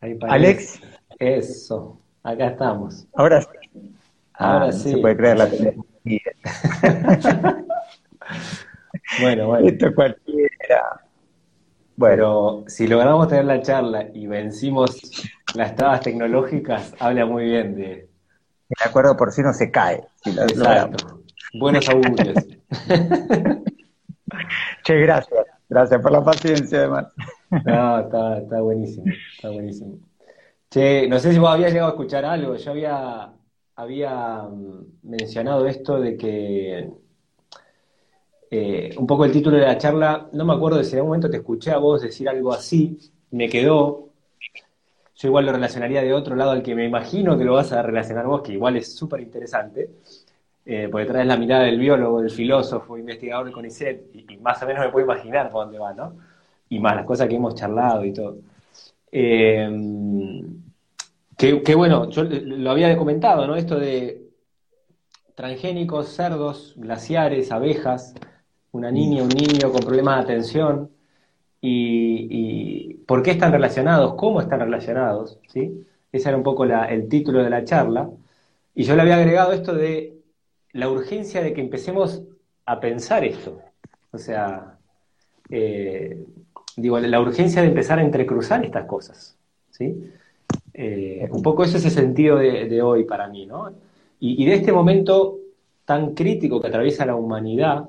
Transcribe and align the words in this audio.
Ahí. 0.00 0.18
Alex, 0.28 0.80
Eso, 1.18 2.00
acá 2.22 2.48
estamos. 2.48 3.06
ahora 3.14 3.42
sí. 3.42 3.48
Ahora 4.34 4.64
Ah, 4.64 4.66
no 4.66 4.72
sí. 4.72 4.90
se 4.92 4.98
puede 4.98 5.16
creer 5.16 5.38
la 5.38 5.50
tecnología. 5.50 6.20
Bueno, 9.20 9.48
bueno. 9.48 9.68
Esto 9.68 9.88
es 9.88 9.94
cualquiera. 9.94 11.00
Bueno, 11.96 12.16
Pero 12.16 12.64
si 12.68 12.86
logramos 12.86 13.28
tener 13.28 13.44
la 13.44 13.60
charla 13.60 14.06
y 14.14 14.26
vencimos 14.26 15.00
las 15.54 15.74
trabas 15.74 16.00
tecnológicas, 16.00 16.94
habla 16.98 17.26
muy 17.26 17.44
bien 17.44 17.74
de... 17.74 17.92
el 18.68 18.88
acuerdo 18.88 19.16
por 19.16 19.32
sí 19.32 19.42
no 19.42 19.52
se 19.52 19.70
cae. 19.70 20.02
si 20.22 20.32
lo 20.32 20.42
logramos. 20.46 21.02
Exacto. 21.02 21.22
Buenos 21.58 21.88
augurios. 21.88 22.36
Che, 24.84 24.94
gracias. 25.00 25.44
Gracias 25.68 26.00
por 26.00 26.12
la 26.12 26.24
paciencia, 26.24 26.78
además. 26.78 27.12
No, 27.64 27.98
está, 28.00 28.38
está 28.38 28.60
buenísimo, 28.60 29.18
está 29.34 29.50
buenísimo. 29.50 29.98
Che, 30.70 31.08
no 31.08 31.18
sé 31.20 31.32
si 31.32 31.38
vos 31.38 31.50
habías 31.50 31.72
llegado 31.72 31.90
a 31.90 31.92
escuchar 31.94 32.24
algo. 32.24 32.56
Yo 32.56 32.70
había, 32.72 33.34
había 33.76 34.42
mm, 34.44 35.00
mencionado 35.04 35.66
esto 35.66 36.00
de 36.00 36.16
que 36.16 36.90
eh, 38.50 38.94
un 38.98 39.06
poco 39.06 39.24
el 39.24 39.32
título 39.32 39.56
de 39.56 39.62
la 39.66 39.78
charla, 39.78 40.28
no 40.32 40.44
me 40.44 40.52
acuerdo 40.54 40.78
de 40.78 40.84
si 40.84 40.92
en 40.92 40.98
algún 40.98 41.08
momento 41.10 41.30
te 41.30 41.36
escuché 41.38 41.70
a 41.70 41.78
vos 41.78 42.02
decir 42.02 42.28
algo 42.28 42.52
así, 42.52 42.98
me 43.30 43.48
quedó. 43.48 44.08
Yo 45.16 45.28
igual 45.28 45.46
lo 45.46 45.52
relacionaría 45.52 46.02
de 46.02 46.14
otro 46.14 46.34
lado 46.34 46.52
al 46.52 46.62
que 46.62 46.74
me 46.74 46.84
imagino 46.86 47.36
que 47.36 47.44
lo 47.44 47.54
vas 47.54 47.72
a 47.72 47.82
relacionar 47.82 48.26
vos, 48.26 48.42
que 48.42 48.52
igual 48.52 48.76
es 48.76 48.94
súper 48.94 49.20
interesante, 49.20 49.90
eh, 50.64 50.88
porque 50.90 51.06
traes 51.06 51.26
la 51.26 51.36
mirada 51.36 51.64
del 51.64 51.78
biólogo, 51.78 52.20
del 52.22 52.30
filósofo, 52.30 52.96
investigador 52.98 53.46
de 53.46 53.52
CONICET, 53.52 54.10
y, 54.14 54.34
y 54.34 54.38
más 54.38 54.62
o 54.62 54.66
menos 54.66 54.84
me 54.86 54.92
puedo 54.92 55.04
imaginar 55.06 55.50
por 55.50 55.64
dónde 55.64 55.78
va, 55.78 55.92
¿no? 55.94 56.16
Y 56.70 56.78
más 56.78 56.96
las 56.96 57.04
cosas 57.04 57.28
que 57.28 57.36
hemos 57.36 57.54
charlado 57.54 58.04
y 58.04 58.12
todo. 58.14 58.38
Eh, 59.12 59.68
que, 61.36 61.62
que 61.62 61.74
bueno, 61.74 62.08
yo 62.10 62.24
lo 62.24 62.70
había 62.70 62.96
comentado, 62.96 63.46
¿no? 63.46 63.56
Esto 63.56 63.78
de 63.78 64.28
transgénicos, 65.34 66.08
cerdos, 66.08 66.74
glaciares, 66.76 67.50
abejas, 67.50 68.14
una 68.72 68.90
niña, 68.90 69.22
un 69.22 69.30
niño 69.30 69.72
con 69.72 69.80
problemas 69.80 70.18
de 70.18 70.32
atención, 70.32 70.90
y, 71.60 72.26
y 72.30 72.94
por 73.06 73.22
qué 73.22 73.32
están 73.32 73.52
relacionados, 73.52 74.14
cómo 74.14 74.40
están 74.40 74.60
relacionados, 74.60 75.38
¿sí? 75.48 75.86
Ese 76.12 76.28
era 76.28 76.36
un 76.38 76.42
poco 76.44 76.64
la- 76.66 76.86
el 76.86 77.08
título 77.08 77.42
de 77.42 77.50
la 77.50 77.64
charla. 77.64 78.10
Y 78.74 78.84
yo 78.84 78.96
le 78.96 79.02
había 79.02 79.16
agregado 79.16 79.52
esto 79.52 79.74
de 79.74 80.18
la 80.72 80.88
urgencia 80.88 81.42
de 81.42 81.52
que 81.54 81.60
empecemos 81.60 82.22
a 82.66 82.80
pensar 82.80 83.24
esto. 83.24 83.60
O 84.12 84.18
sea, 84.18 84.78
eh, 85.50 86.24
digo, 86.80 86.98
la 86.98 87.20
urgencia 87.20 87.62
de 87.62 87.68
empezar 87.68 87.98
a 87.98 88.02
entrecruzar 88.02 88.64
estas 88.64 88.86
cosas, 88.86 89.36
¿sí? 89.70 90.10
Eh, 90.74 91.28
un 91.30 91.42
poco 91.42 91.64
ese 91.64 91.78
es 91.78 91.84
el 91.84 91.90
sentido 91.90 92.38
de, 92.38 92.82
hoy 92.82 93.04
para 93.04 93.28
mí, 93.28 93.46
¿no? 93.46 93.70
Y, 94.18 94.44
de 94.44 94.54
este 94.54 94.72
momento 94.72 95.38
tan 95.84 96.14
crítico 96.14 96.60
que 96.60 96.68
atraviesa 96.68 97.06
la 97.06 97.16
humanidad, 97.16 97.88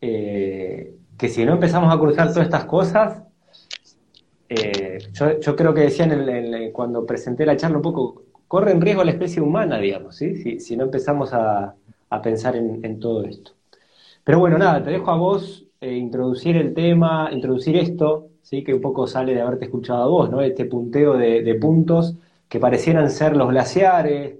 eh, 0.00 0.94
que 1.16 1.28
si 1.28 1.44
no 1.44 1.54
empezamos 1.54 1.94
a 1.94 1.98
cruzar 1.98 2.28
todas 2.28 2.46
estas 2.46 2.64
cosas, 2.66 3.22
eh, 4.48 4.98
yo, 5.40 5.56
creo 5.56 5.74
que 5.74 5.80
decía 5.82 6.06
cuando 6.72 7.06
presenté 7.06 7.46
la 7.46 7.56
charla 7.56 7.78
un 7.78 7.82
poco, 7.82 8.24
corre 8.46 8.72
en 8.72 8.80
riesgo 8.80 9.02
la 9.02 9.12
especie 9.12 9.42
humana, 9.42 9.78
digamos, 9.78 10.16
¿sí? 10.16 10.60
Si, 10.60 10.76
no 10.76 10.84
empezamos 10.84 11.32
a, 11.32 11.74
pensar 12.22 12.54
en, 12.54 12.84
en 12.84 13.00
todo 13.00 13.24
esto. 13.24 13.52
Pero 14.22 14.38
bueno, 14.38 14.56
nada, 14.56 14.82
te 14.82 14.90
dejo 14.90 15.10
a 15.10 15.16
vos 15.16 15.63
eh, 15.84 15.94
introducir 15.96 16.56
el 16.56 16.72
tema, 16.72 17.28
introducir 17.32 17.76
esto, 17.76 18.28
¿sí? 18.42 18.62
Que 18.64 18.72
un 18.74 18.80
poco 18.80 19.06
sale 19.06 19.34
de 19.34 19.40
haberte 19.42 19.66
escuchado 19.66 20.02
a 20.02 20.06
vos, 20.08 20.30
¿no? 20.30 20.40
Este 20.40 20.64
punteo 20.64 21.14
de, 21.18 21.42
de 21.42 21.54
puntos 21.56 22.16
que 22.48 22.58
parecieran 22.58 23.10
ser 23.10 23.36
los 23.36 23.48
glaciares, 23.48 24.36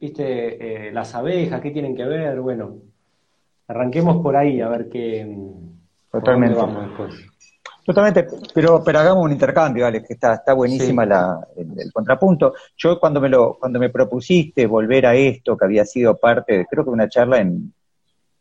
¿viste? 0.00 0.88
Eh, 0.88 0.92
las 0.92 1.14
abejas, 1.14 1.60
¿qué 1.60 1.70
tienen 1.70 1.94
que 1.94 2.04
ver? 2.04 2.40
Bueno, 2.40 2.76
arranquemos 3.68 4.22
por 4.22 4.34
ahí 4.36 4.60
a 4.60 4.68
ver 4.68 4.88
qué... 4.88 5.24
dónde 5.24 5.70
Totalmente. 6.10 6.56
vamos 6.56 6.82
después. 6.88 7.14
Totalmente, 7.86 8.26
pero, 8.54 8.82
pero 8.84 8.98
hagamos 8.98 9.24
un 9.24 9.32
intercambio, 9.32 9.86
Alex, 9.86 10.06
que 10.06 10.14
está, 10.14 10.34
está 10.34 10.52
buenísima 10.54 11.02
Sí. 11.04 11.08
la, 11.08 11.48
el, 11.56 11.80
el 11.80 11.92
contrapunto. 11.92 12.52
Yo 12.76 13.00
cuando 13.00 13.20
me 13.20 13.28
lo, 13.28 13.56
cuando 13.58 13.78
me 13.78 13.88
propusiste 13.90 14.66
volver 14.66 15.06
a 15.06 15.14
esto, 15.14 15.56
que 15.56 15.64
había 15.64 15.84
sido 15.84 16.16
parte, 16.16 16.58
de, 16.58 16.66
creo 16.66 16.84
que 16.84 16.90
una 16.90 17.08
charla 17.08 17.38
en, 17.40 17.72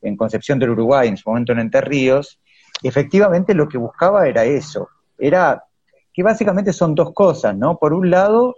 en 0.02 0.18
Concepción 0.18 0.60
del 0.60 0.72
Uruguay, 0.72 1.08
en 1.08 1.18
su 1.18 1.30
momento 1.30 1.52
en 1.52 1.60
Entre 1.60 1.82
Ríos, 1.82 2.40
efectivamente 2.84 3.54
lo 3.54 3.68
que 3.68 3.78
buscaba 3.78 4.28
era 4.28 4.46
eso, 4.46 4.90
era 5.18 5.64
que 6.14 6.24
básicamente 6.24 6.74
son 6.74 6.96
dos 6.96 7.14
cosas, 7.14 7.56
¿no? 7.56 7.78
Por 7.78 7.94
un 7.94 8.10
lado, 8.10 8.56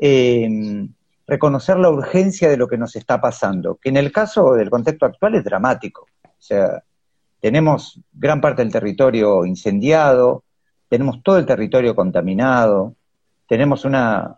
eh, 0.00 0.48
reconocer 1.26 1.78
la 1.78 1.90
urgencia 1.90 2.48
de 2.48 2.56
lo 2.56 2.66
que 2.66 2.78
nos 2.78 2.96
está 2.96 3.20
pasando, 3.20 3.76
que 3.76 3.90
en 3.90 3.98
el 3.98 4.10
caso 4.10 4.54
del 4.54 4.70
contexto 4.70 5.06
actual 5.06 5.34
es 5.34 5.44
dramático. 5.44 6.06
O 6.24 6.40
sea, 6.40 6.82
tenemos 7.40 8.00
gran 8.12 8.40
parte 8.40 8.62
del 8.62 8.72
territorio 8.72 9.44
incendiado, 9.44 10.44
tenemos 10.88 11.22
todo 11.22 11.38
el 11.38 11.46
territorio 11.46 11.94
contaminado, 11.94 12.94
tenemos 13.46 13.84
una, 13.84 14.36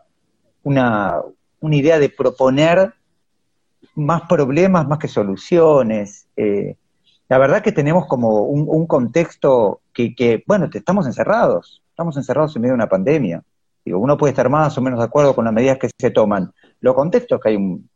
una, 0.65 1.21
una 1.61 1.77
idea 1.77 1.99
de 1.99 2.09
proponer 2.09 2.93
más 3.95 4.23
problemas 4.23 4.87
más 4.87 4.99
que 4.99 5.09
soluciones. 5.09 6.27
Eh, 6.37 6.77
la 7.29 7.39
verdad 7.39 7.63
que 7.63 7.73
tenemos 7.73 8.07
como 8.07 8.43
un, 8.43 8.87
contexto 8.87 9.83
que, 9.93 10.15
que, 10.15 10.43
bueno, 10.47 10.69
estamos 10.73 11.07
encerrados, 11.07 11.83
estamos 11.91 12.17
encerrados 12.17 12.57
en 12.57 12.63
medio 12.63 12.73
de 12.73 12.77
una 12.77 12.89
pandemia. 12.89 13.43
Digo, 13.85 13.99
uno 13.99 14.17
puede 14.17 14.33
estar 14.33 14.49
más 14.49 14.77
o 14.77 14.83
menos 14.83 14.99
de 14.99 15.05
acuerdo 15.05 15.35
con 15.35 15.45
las 15.45 15.55
medidas 15.55 15.79
que 15.79 15.91
se 15.97 16.11
toman. 16.11 16.53
Lo 16.81 16.95
contexto 16.95 17.37
es 17.37 17.41
que 17.43 17.49
hay 17.51 17.57
un, 17.57 17.89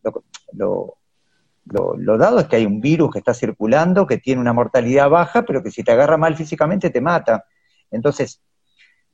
lo- 0.53 0.97
lo, 1.67 1.97
lo 1.97 2.19
dado 2.19 2.39
es 2.41 2.47
que 2.47 2.57
hay 2.57 2.67
un 2.67 2.81
virus 2.81 3.11
que 3.13 3.19
está 3.19 3.35
circulando, 3.35 4.07
que 4.07 4.19
tiene 4.19 4.41
una 4.41 4.53
mortalidad 4.53 5.09
baja, 5.09 5.43
pero 5.43 5.63
que 5.63 5.71
si 5.71 5.83
te 5.83 5.93
agarra 5.93 6.17
mal 6.17 6.37
físicamente 6.37 6.91
te 6.91 7.01
mata. 7.01 7.45
Entonces, 7.91 8.41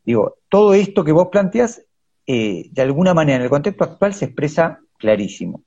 digo, 0.05 0.37
todo 0.49 0.75
esto 0.75 1.05
que 1.05 1.13
vos 1.13 1.29
planteas, 1.29 1.83
eh, 2.27 2.69
de 2.71 2.83
alguna 2.83 3.15
manera 3.15 3.37
en 3.37 3.43
el 3.43 3.51
contexto 3.51 3.85
actual 3.85 4.15
se 4.15 4.27
expresa 4.27 4.81
clarísimo. 4.99 5.63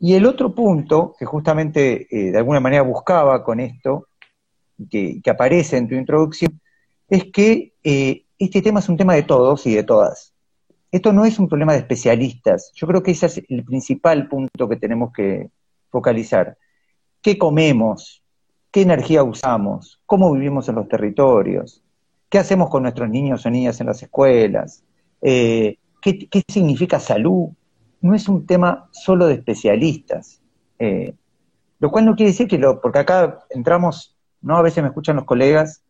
Y 0.00 0.14
el 0.14 0.26
otro 0.26 0.54
punto 0.54 1.14
que 1.18 1.24
justamente 1.24 2.06
eh, 2.10 2.30
de 2.30 2.38
alguna 2.38 2.60
manera 2.60 2.82
buscaba 2.82 3.42
con 3.42 3.60
esto, 3.60 4.08
que, 4.90 5.20
que 5.22 5.30
aparece 5.30 5.76
en 5.76 5.88
tu 5.88 5.94
introducción, 5.96 6.60
es 7.08 7.24
que 7.32 7.72
eh, 7.82 8.24
este 8.38 8.62
tema 8.62 8.80
es 8.80 8.88
un 8.88 8.96
tema 8.96 9.14
de 9.14 9.24
todos 9.24 9.66
y 9.66 9.74
de 9.74 9.82
todas. 9.82 10.32
Esto 10.90 11.12
no 11.12 11.24
es 11.24 11.38
un 11.38 11.48
problema 11.48 11.72
de 11.72 11.80
especialistas. 11.80 12.72
Yo 12.74 12.86
creo 12.86 13.02
que 13.02 13.10
ese 13.10 13.26
es 13.26 13.42
el 13.48 13.64
principal 13.64 14.28
punto 14.28 14.68
que 14.68 14.76
tenemos 14.76 15.12
que 15.12 15.50
focalizar. 15.90 16.56
¿Qué 17.20 17.36
comemos? 17.36 18.22
¿Qué 18.70 18.82
energía 18.82 19.22
usamos? 19.22 20.00
¿Cómo 20.06 20.32
vivimos 20.32 20.68
en 20.68 20.76
los 20.76 20.88
territorios? 20.88 21.82
¿Qué 22.28 22.38
hacemos 22.38 22.70
con 22.70 22.82
nuestros 22.82 23.08
niños 23.08 23.44
o 23.44 23.50
niñas 23.50 23.80
en 23.80 23.86
las 23.86 24.02
escuelas? 24.02 24.84
Eh, 25.20 25.78
¿qué, 26.00 26.28
qué 26.28 26.42
significa 26.46 27.00
salud? 27.00 27.48
No 28.00 28.14
es 28.14 28.28
un 28.28 28.46
tema 28.46 28.88
solo 28.92 29.26
de 29.26 29.34
especialistas. 29.34 30.40
Eh, 30.78 31.14
lo 31.80 31.90
cual 31.90 32.06
no 32.06 32.14
quiere 32.16 32.32
decir 32.32 32.48
que 32.48 32.58
lo, 32.58 32.80
porque 32.80 33.00
acá 33.00 33.40
entramos, 33.50 34.16
¿no? 34.40 34.56
A 34.56 34.62
veces 34.62 34.82
me 34.82 34.88
escuchan 34.88 35.16
los 35.16 35.24
colegas 35.24 35.82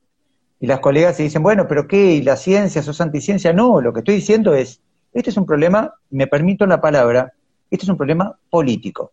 y 0.61 0.67
las 0.67 0.81
colegas 0.81 1.17
se 1.17 1.23
dicen, 1.23 1.43
bueno, 1.43 1.67
pero 1.69 1.87
¿qué? 1.87 2.13
¿Y 2.13 2.23
la 2.23 2.37
ciencia? 2.37 2.83
¿Sos 2.83 3.01
anticiencia? 3.01 3.53
No, 3.53 3.81
lo 3.81 3.93
que 3.93 4.01
estoy 4.01 4.17
diciendo 4.17 4.55
es, 4.55 4.81
este 5.13 5.31
es 5.31 5.37
un 5.37 5.47
problema, 5.47 5.95
me 6.11 6.27
permito 6.27 6.67
la 6.67 6.81
palabra, 6.81 7.33
este 7.71 7.85
es 7.85 7.89
un 7.89 7.97
problema 7.97 8.39
político. 8.51 9.13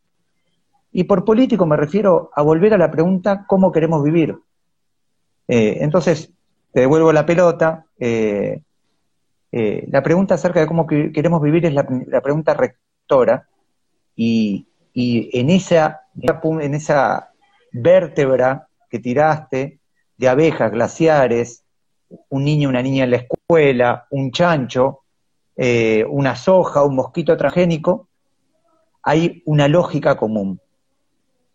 Y 0.92 1.04
por 1.04 1.24
político 1.26 1.66
me 1.66 1.78
refiero 1.78 2.30
a 2.34 2.42
volver 2.42 2.74
a 2.74 2.78
la 2.78 2.90
pregunta, 2.92 3.46
¿cómo 3.48 3.72
queremos 3.72 4.04
vivir? 4.04 4.36
Eh, 5.48 5.78
entonces, 5.82 6.32
te 6.72 6.82
devuelvo 6.82 7.12
la 7.14 7.26
pelota. 7.26 7.86
eh, 8.00 9.88
la 9.90 10.04
pregunta 10.04 10.36
acerca 10.36 10.60
de 10.60 10.68
cómo 10.68 10.86
que- 10.86 11.14
queremos 11.14 11.42
vivir 11.42 11.66
es 11.66 11.74
la, 11.74 11.86
pregunta 12.22 12.54
y, 14.16 14.68
y 14.94 15.40
en, 15.40 15.50
esa, 15.50 16.02
en 16.16 16.74
esa 16.74 17.32
vértebra 17.72 18.68
que 18.90 19.00
tiraste 19.00 19.80
de 20.18 20.28
abejas, 20.30 20.72
glaciares, 20.72 21.64
un 22.30 22.44
niño, 22.44 22.70
una 22.70 22.82
niña 22.82 23.04
en 23.04 23.12
la 23.12 23.18
escuela, 23.18 24.08
un 24.12 24.32
chancho, 24.32 25.02
eh, 25.56 26.06
una 26.10 26.36
soja, 26.36 26.84
un 26.84 26.96
mosquito 26.96 27.36
transgénico, 27.36 28.08
hay 29.04 29.42
una 29.46 29.68
lógica 29.68 30.16
común. 30.16 30.60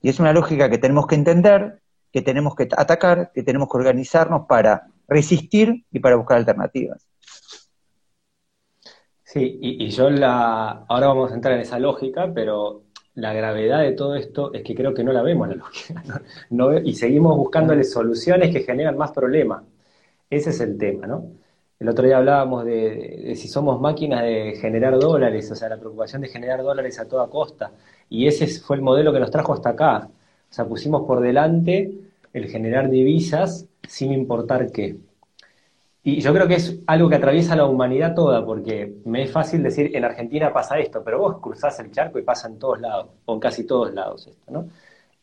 Y 0.02 0.08
es 0.08 0.20
una 0.20 0.32
lógica 0.32 0.70
que 0.70 0.78
tenemos 0.78 1.06
que 1.06 1.14
entender, 1.14 1.80
que 2.12 2.22
tenemos 2.22 2.54
que 2.54 2.68
atacar, 2.76 3.32
que 3.32 3.42
tenemos 3.42 3.68
que 3.68 3.78
organizarnos 3.78 4.46
para 4.46 4.86
resistir 5.08 5.84
y 5.90 6.00
para 6.00 6.16
buscar 6.16 6.38
alternativas. 6.38 7.09
Sí, 9.32 9.58
y, 9.60 9.84
y 9.84 9.90
yo 9.90 10.10
la, 10.10 10.84
ahora 10.88 11.06
vamos 11.08 11.30
a 11.30 11.34
entrar 11.36 11.54
en 11.54 11.60
esa 11.60 11.78
lógica, 11.78 12.32
pero 12.34 12.82
la 13.14 13.32
gravedad 13.32 13.80
de 13.82 13.92
todo 13.92 14.16
esto 14.16 14.52
es 14.52 14.64
que 14.64 14.74
creo 14.74 14.92
que 14.92 15.04
no 15.04 15.12
la 15.12 15.22
vemos 15.22 15.48
la 15.48 15.54
lógica, 15.54 16.02
¿no? 16.04 16.16
No 16.72 16.78
y 16.78 16.94
seguimos 16.94 17.36
buscándole 17.36 17.84
soluciones 17.84 18.52
que 18.52 18.62
generan 18.64 18.96
más 18.96 19.12
problemas. 19.12 19.62
Ese 20.30 20.50
es 20.50 20.60
el 20.60 20.78
tema, 20.78 21.06
¿no? 21.06 21.32
el 21.78 21.88
otro 21.88 22.06
día 22.06 22.18
hablábamos 22.18 22.64
de, 22.66 23.34
si 23.36 23.48
somos 23.48 23.80
máquinas 23.80 24.22
de 24.22 24.54
generar 24.60 24.98
dólares, 24.98 25.50
o 25.50 25.54
sea, 25.56 25.68
la 25.70 25.78
preocupación 25.78 26.22
de 26.22 26.28
generar 26.28 26.62
dólares 26.62 27.00
a 27.00 27.08
toda 27.08 27.28
costa. 27.30 27.72
Y 28.10 28.26
ese 28.26 28.46
fue 28.48 28.76
el 28.76 28.82
modelo 28.82 29.12
que 29.12 29.20
nos 29.20 29.30
trajo 29.30 29.54
hasta 29.54 29.70
acá. 29.70 30.08
O 30.50 30.52
sea, 30.54 30.66
pusimos 30.66 31.06
por 31.06 31.20
delante 31.20 31.92
el 32.34 32.48
generar 32.48 32.90
divisas 32.90 33.66
sin 33.88 34.12
importar 34.12 34.70
qué. 34.72 34.96
Y 36.02 36.20
yo 36.20 36.32
creo 36.32 36.48
que 36.48 36.54
es 36.54 36.80
algo 36.86 37.10
que 37.10 37.16
atraviesa 37.16 37.54
la 37.54 37.66
humanidad 37.66 38.14
toda, 38.14 38.44
porque 38.44 38.94
me 39.04 39.22
es 39.22 39.30
fácil 39.30 39.62
decir, 39.62 39.94
en 39.94 40.04
Argentina 40.04 40.52
pasa 40.52 40.78
esto, 40.78 41.02
pero 41.04 41.18
vos 41.18 41.38
cruzás 41.40 41.78
el 41.80 41.90
charco 41.90 42.18
y 42.18 42.22
pasa 42.22 42.48
en 42.48 42.58
todos 42.58 42.80
lados, 42.80 43.08
o 43.26 43.34
en 43.34 43.40
casi 43.40 43.64
todos 43.66 43.92
lados 43.92 44.26
esto, 44.26 44.50
¿no? 44.50 44.68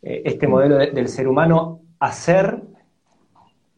Eh, 0.04 0.22
este 0.26 0.48
modelo 0.48 0.78
del 0.78 1.08
ser 1.08 1.28
humano 1.28 1.80
hacer, 2.00 2.62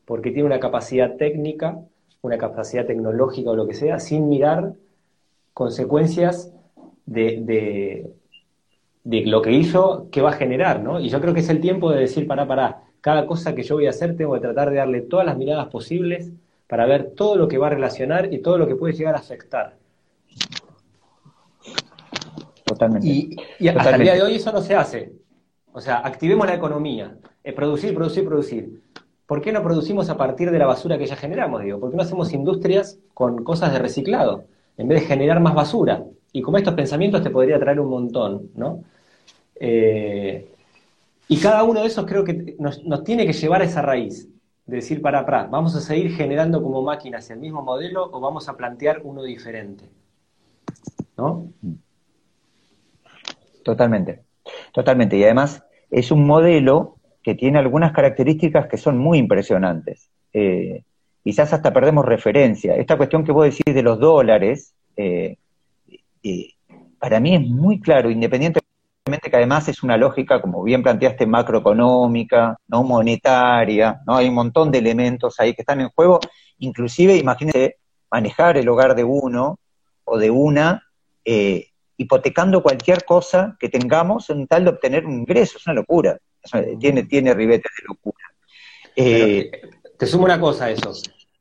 porque 0.06 0.32
tiene 0.32 0.48
una 0.48 0.60
capacidad 0.60 1.16
técnica, 1.16 1.80
una 2.22 2.38
capacidad 2.38 2.86
tecnológica 2.86 3.52
o 3.52 3.56
lo 3.56 3.66
que 3.66 3.76
sea, 3.76 4.00
sin 4.00 4.28
mirar 4.28 4.74
consecuencias 5.54 6.52
de, 7.06 8.12
de, 9.04 9.26
lo 9.26 9.42
que 9.42 9.54
hizo, 9.54 10.08
que 10.12 10.22
va 10.22 10.32
a 10.32 10.34
generar, 10.34 10.82
¿no? 10.82 11.00
Y 11.00 11.10
yo 11.10 11.22
creo 11.22 11.34
que 11.34 11.40
es 11.40 11.50
el 11.50 11.62
tiempo 11.62 11.92
de 11.92 12.02
decir, 12.02 12.28
para 12.28 12.46
para 12.46 12.84
cada 13.02 13.26
cosa 13.26 13.56
que 13.56 13.64
yo 13.64 13.76
voy 13.76 13.88
a 13.88 13.92
hacer 13.92 14.18
tengo 14.18 14.34
que 14.34 14.42
tratar 14.42 14.70
de 14.70 14.78
darle 14.78 15.02
todas 15.02 15.26
las 15.26 15.38
miradas 15.38 15.68
posibles 15.68 16.32
para 16.70 16.86
ver 16.86 17.14
todo 17.16 17.36
lo 17.36 17.48
que 17.48 17.58
va 17.58 17.66
a 17.66 17.72
relacionar 17.72 18.32
y 18.32 18.44
todo 18.44 18.60
lo 18.60 18.68
que 18.68 18.76
puede 18.76 18.94
llegar 18.94 19.16
a 19.16 19.18
afectar. 19.18 19.76
Totalmente. 22.64 23.08
Y, 23.08 23.68
hasta 23.68 23.96
el 23.96 24.04
día 24.04 24.14
de 24.14 24.22
hoy 24.22 24.36
eso 24.36 24.52
no 24.52 24.62
se 24.62 24.76
hace. 24.76 25.12
O 25.74 25.82
sea, 25.82 25.98
activemos 25.98 26.46
la 26.46 26.54
economía. 26.54 27.18
Eh, 27.44 27.54
producir, 27.54 27.96
producir, 27.96 28.24
producir. 28.24 28.84
¿Por 29.26 29.42
qué 29.42 29.52
no 29.52 29.64
producimos 29.64 30.12
a 30.12 30.18
partir 30.18 30.52
de 30.52 30.60
la 30.60 30.68
basura 30.68 31.00
que 31.00 31.08
ya 31.08 31.16
generamos? 31.16 31.64
Digo, 31.64 31.80
¿por 31.80 31.90
qué 31.90 31.98
no 31.98 32.04
hacemos 32.04 32.32
industrias 32.34 33.00
con 33.16 33.44
cosas 33.44 33.74
de 33.74 33.80
reciclado? 33.80 34.46
En 34.78 34.88
vez 34.88 35.02
de 35.02 35.08
generar 35.08 35.40
más 35.40 35.56
basura. 35.56 36.04
Y 36.32 36.44
como 36.44 36.60
estos 36.60 36.76
pensamientos 36.76 37.24
te 37.24 37.32
podría 37.32 37.60
traer 37.60 37.80
un 37.80 37.90
montón, 37.90 38.52
¿no? 38.54 38.84
Eh, 39.56 40.48
y 41.28 41.38
cada 41.38 41.64
uno 41.64 41.82
de 41.82 41.88
esos 41.88 42.06
creo 42.06 42.24
que 42.24 42.56
nos, 42.60 42.84
nos 42.86 43.04
tiene 43.04 43.26
que 43.26 43.34
llevar 43.34 43.64
a 43.64 43.66
esa 43.66 43.82
raíz 43.82 44.30
de 44.70 44.78
decir, 44.78 45.02
para, 45.02 45.26
para, 45.26 45.46
¿vamos 45.48 45.76
a 45.76 45.82
seguir 45.82 46.16
generando 46.16 46.62
como 46.62 46.82
máquinas 46.84 47.30
el 47.32 47.40
mismo 47.40 47.64
modelo 47.64 48.10
o 48.12 48.20
vamos 48.20 48.48
a 48.48 48.56
plantear 48.56 49.02
uno 49.04 49.24
diferente? 49.24 49.90
¿No? 51.18 51.52
Totalmente, 53.64 54.22
totalmente. 54.72 55.18
Y 55.18 55.24
además 55.24 55.64
es 55.90 56.12
un 56.12 56.26
modelo 56.26 56.96
que 57.24 57.36
tiene 57.36 57.60
algunas 57.60 57.92
características 57.92 58.68
que 58.68 58.78
son 58.78 58.98
muy 58.98 59.18
impresionantes. 59.18 60.10
Eh, 60.34 60.84
quizás 61.24 61.52
hasta 61.52 61.74
perdemos 61.74 62.06
referencia. 62.06 62.76
Esta 62.76 62.96
cuestión 62.96 63.24
que 63.24 63.32
vos 63.32 63.46
decís 63.46 63.74
de 63.74 63.84
los 63.84 64.00
dólares, 64.00 64.74
eh, 64.96 65.38
eh, 66.24 66.54
para 67.00 67.20
mí 67.20 67.36
es 67.36 67.42
muy 67.42 67.80
claro, 67.80 68.10
independiente 68.10 68.60
que 69.18 69.36
además 69.36 69.68
es 69.68 69.82
una 69.84 69.98
lógica, 69.98 70.42
como 70.42 70.64
bien 70.64 70.84
planteaste, 70.84 71.26
macroeconómica, 71.26 72.58
no 72.68 72.84
monetaria, 72.84 74.02
¿no? 74.06 74.16
Hay 74.18 74.30
un 74.30 74.36
montón 74.36 74.72
de 74.72 74.78
elementos 74.78 75.40
ahí 75.40 75.54
que 75.54 75.64
están 75.64 75.82
en 75.82 75.90
juego, 75.90 76.20
inclusive 76.60 77.16
imagínense 77.16 77.78
manejar 78.12 78.58
el 78.58 78.70
hogar 78.70 78.96
de 78.96 79.04
uno 79.04 79.60
o 80.04 80.18
de 80.18 80.30
una, 80.30 80.84
eh, 81.26 81.68
hipotecando 81.98 82.64
cualquier 82.64 83.04
cosa 83.04 83.58
que 83.60 83.70
tengamos 83.70 84.30
en 84.30 84.48
tal 84.48 84.64
de 84.64 84.70
obtener 84.72 85.06
un 85.06 85.14
ingreso, 85.14 85.58
es 85.58 85.68
una 85.68 85.76
locura, 85.76 86.18
tiene, 86.80 87.04
tiene 87.04 87.34
ribetes 87.34 87.72
de 87.78 87.88
locura. 87.88 88.26
Eh, 88.96 89.52
te 89.98 90.06
sumo 90.06 90.26
una 90.26 90.40
cosa 90.40 90.66
a 90.66 90.72
eso. 90.72 90.94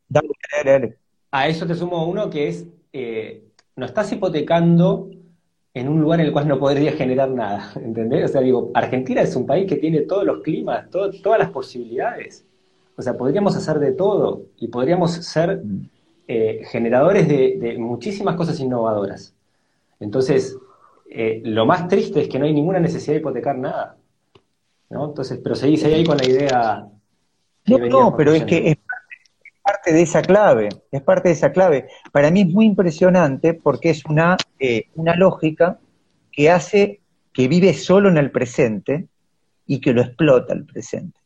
Dale, 0.08 0.28
dale, 0.56 0.70
dale. 0.70 0.98
A 1.30 1.48
eso 1.48 1.66
te 1.66 1.74
sumo 1.74 2.06
uno 2.06 2.30
que 2.30 2.48
es, 2.48 2.66
eh, 2.92 3.44
no 3.76 3.86
estás 3.86 4.10
hipotecando 4.12 5.10
en 5.78 5.88
un 5.88 6.00
lugar 6.00 6.20
en 6.20 6.26
el 6.26 6.32
cual 6.32 6.48
no 6.48 6.58
podría 6.58 6.92
generar 6.92 7.30
nada, 7.30 7.72
¿entendés? 7.82 8.24
O 8.24 8.28
sea, 8.28 8.40
digo, 8.40 8.70
Argentina 8.74 9.22
es 9.22 9.34
un 9.36 9.46
país 9.46 9.66
que 9.66 9.76
tiene 9.76 10.00
todos 10.02 10.24
los 10.24 10.42
climas, 10.42 10.90
todas 10.90 11.38
las 11.38 11.50
posibilidades. 11.50 12.44
O 12.96 13.02
sea, 13.02 13.16
podríamos 13.16 13.54
hacer 13.54 13.78
de 13.78 13.92
todo 13.92 14.42
y 14.58 14.68
podríamos 14.68 15.12
ser 15.12 15.62
eh, 16.26 16.62
generadores 16.64 17.28
de, 17.28 17.76
muchísimas 17.78 18.34
cosas 18.34 18.58
innovadoras. 18.58 19.34
Entonces, 20.00 20.58
eh, 21.08 21.40
lo 21.44 21.64
más 21.64 21.86
triste 21.86 22.22
es 22.22 22.28
que 22.28 22.38
no 22.38 22.46
hay 22.46 22.52
ninguna 22.52 22.80
necesidad 22.80 23.14
de 23.14 23.20
hipotecar 23.20 23.56
nada. 23.56 23.96
¿no? 24.90 25.06
Entonces, 25.06 25.38
pero 25.42 25.54
seguís 25.54 25.84
ahí 25.84 26.04
con 26.04 26.16
la 26.16 26.26
idea. 26.26 26.88
No, 27.66 27.78
no, 27.78 28.16
pero 28.16 28.32
es 28.32 28.44
que 28.44 28.70
es 28.70 28.77
parte 29.68 29.92
de 29.92 30.00
esa 30.00 30.22
clave, 30.22 30.70
es 30.90 31.02
parte 31.02 31.28
de 31.28 31.34
esa 31.34 31.52
clave. 31.52 31.88
Para 32.10 32.30
mí 32.30 32.40
es 32.40 32.48
muy 32.48 32.64
impresionante 32.64 33.52
porque 33.52 33.90
es 33.90 34.02
una, 34.06 34.38
eh, 34.58 34.86
una 34.94 35.14
lógica 35.14 35.78
que 36.32 36.50
hace 36.50 37.02
que 37.34 37.48
vive 37.48 37.74
solo 37.74 38.08
en 38.08 38.16
el 38.16 38.30
presente 38.30 39.08
y 39.66 39.82
que 39.82 39.92
lo 39.92 40.00
explota 40.00 40.54
el 40.54 40.64
presente. 40.64 41.20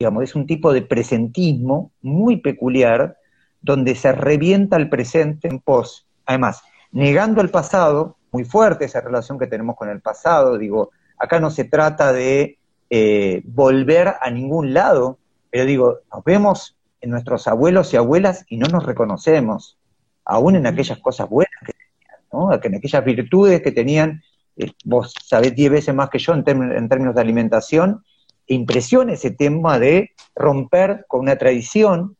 Digamos, 0.00 0.24
es 0.24 0.34
un 0.34 0.48
tipo 0.48 0.72
de 0.72 0.82
presentismo 0.82 1.92
muy 2.02 2.38
peculiar 2.38 3.16
donde 3.60 3.94
se 3.94 4.10
revienta 4.10 4.76
el 4.76 4.88
presente 4.88 5.46
en 5.46 5.60
pos. 5.60 6.08
Además, 6.26 6.62
negando 6.90 7.40
el 7.40 7.50
pasado, 7.50 8.16
muy 8.32 8.44
fuerte 8.44 8.86
esa 8.86 9.00
relación 9.00 9.38
que 9.38 9.46
tenemos 9.46 9.76
con 9.76 9.88
el 9.88 10.00
pasado, 10.00 10.58
digo, 10.58 10.90
acá 11.16 11.38
no 11.38 11.50
se 11.50 11.64
trata 11.64 12.12
de 12.12 12.58
eh, 12.90 13.42
volver 13.44 14.14
a 14.20 14.28
ningún 14.28 14.74
lado, 14.74 15.18
pero 15.50 15.66
digo, 15.66 16.00
nos 16.12 16.24
vemos 16.24 16.77
en 17.00 17.10
nuestros 17.10 17.46
abuelos 17.46 17.92
y 17.92 17.96
abuelas 17.96 18.44
y 18.48 18.56
no 18.56 18.66
nos 18.68 18.84
reconocemos, 18.84 19.78
aún 20.24 20.56
en 20.56 20.66
aquellas 20.66 20.98
cosas 20.98 21.28
buenas 21.28 21.60
que 21.64 21.72
tenían, 21.72 22.20
¿no? 22.32 22.52
en 22.52 22.74
aquellas 22.74 23.04
virtudes 23.04 23.62
que 23.62 23.72
tenían, 23.72 24.22
eh, 24.56 24.72
vos 24.84 25.14
sabés 25.24 25.54
diez 25.54 25.70
veces 25.70 25.94
más 25.94 26.10
que 26.10 26.18
yo 26.18 26.34
en, 26.34 26.44
términos 26.44 27.14
de 27.14 27.20
alimentación, 27.20 28.04
e 28.46 28.54
impresiona 28.54 29.12
ese 29.12 29.30
tema 29.30 29.78
de 29.78 30.12
romper 30.34 31.04
con 31.06 31.20
una 31.20 31.36
tradición 31.36 32.16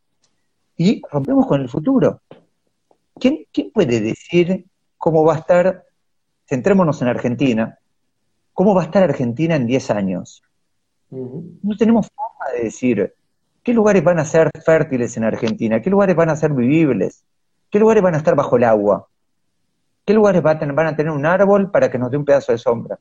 y 0.76 1.02
rompemos 1.10 1.46
con 1.46 1.60
el 1.60 1.68
futuro. 1.68 2.20
¿Quién, 3.18 3.46
quién 3.52 3.70
puede 3.72 4.00
decir 4.00 4.66
cómo 4.96 5.24
va 5.24 5.34
a 5.34 5.38
estar, 5.38 5.84
centrémonos 6.46 7.02
en 7.02 7.08
Argentina, 7.08 7.78
cómo 8.52 8.74
va 8.74 8.82
a 8.82 8.84
estar 8.84 9.02
Argentina 9.02 9.56
en 9.56 9.66
10 9.66 9.90
años? 9.90 10.42
No 11.10 11.76
tenemos 11.76 12.08
forma 12.08 12.52
de 12.54 12.64
decir, 12.64 13.14
¿Qué 13.62 13.72
lugares 13.72 14.02
van 14.02 14.18
a 14.18 14.24
ser 14.24 14.50
fértiles 14.64 15.16
en 15.16 15.24
Argentina? 15.24 15.80
¿Qué 15.82 15.90
lugares 15.90 16.16
van 16.16 16.30
a 16.30 16.36
ser 16.36 16.52
vivibles? 16.52 17.24
¿Qué 17.70 17.78
lugares 17.78 18.02
van 18.02 18.14
a 18.14 18.18
estar 18.18 18.34
bajo 18.34 18.56
el 18.56 18.64
agua? 18.64 19.08
¿Qué 20.04 20.14
lugares 20.14 20.42
van 20.42 20.56
a 20.86 20.96
tener, 20.96 21.12
un 21.12 21.26
árbol 21.26 21.70
para 21.70 21.90
que 21.90 21.98
nos 21.98 22.10
dé 22.10 22.16
un 22.16 22.24
pedazo 22.24 22.52
de 22.52 22.58
sombra? 22.58 22.98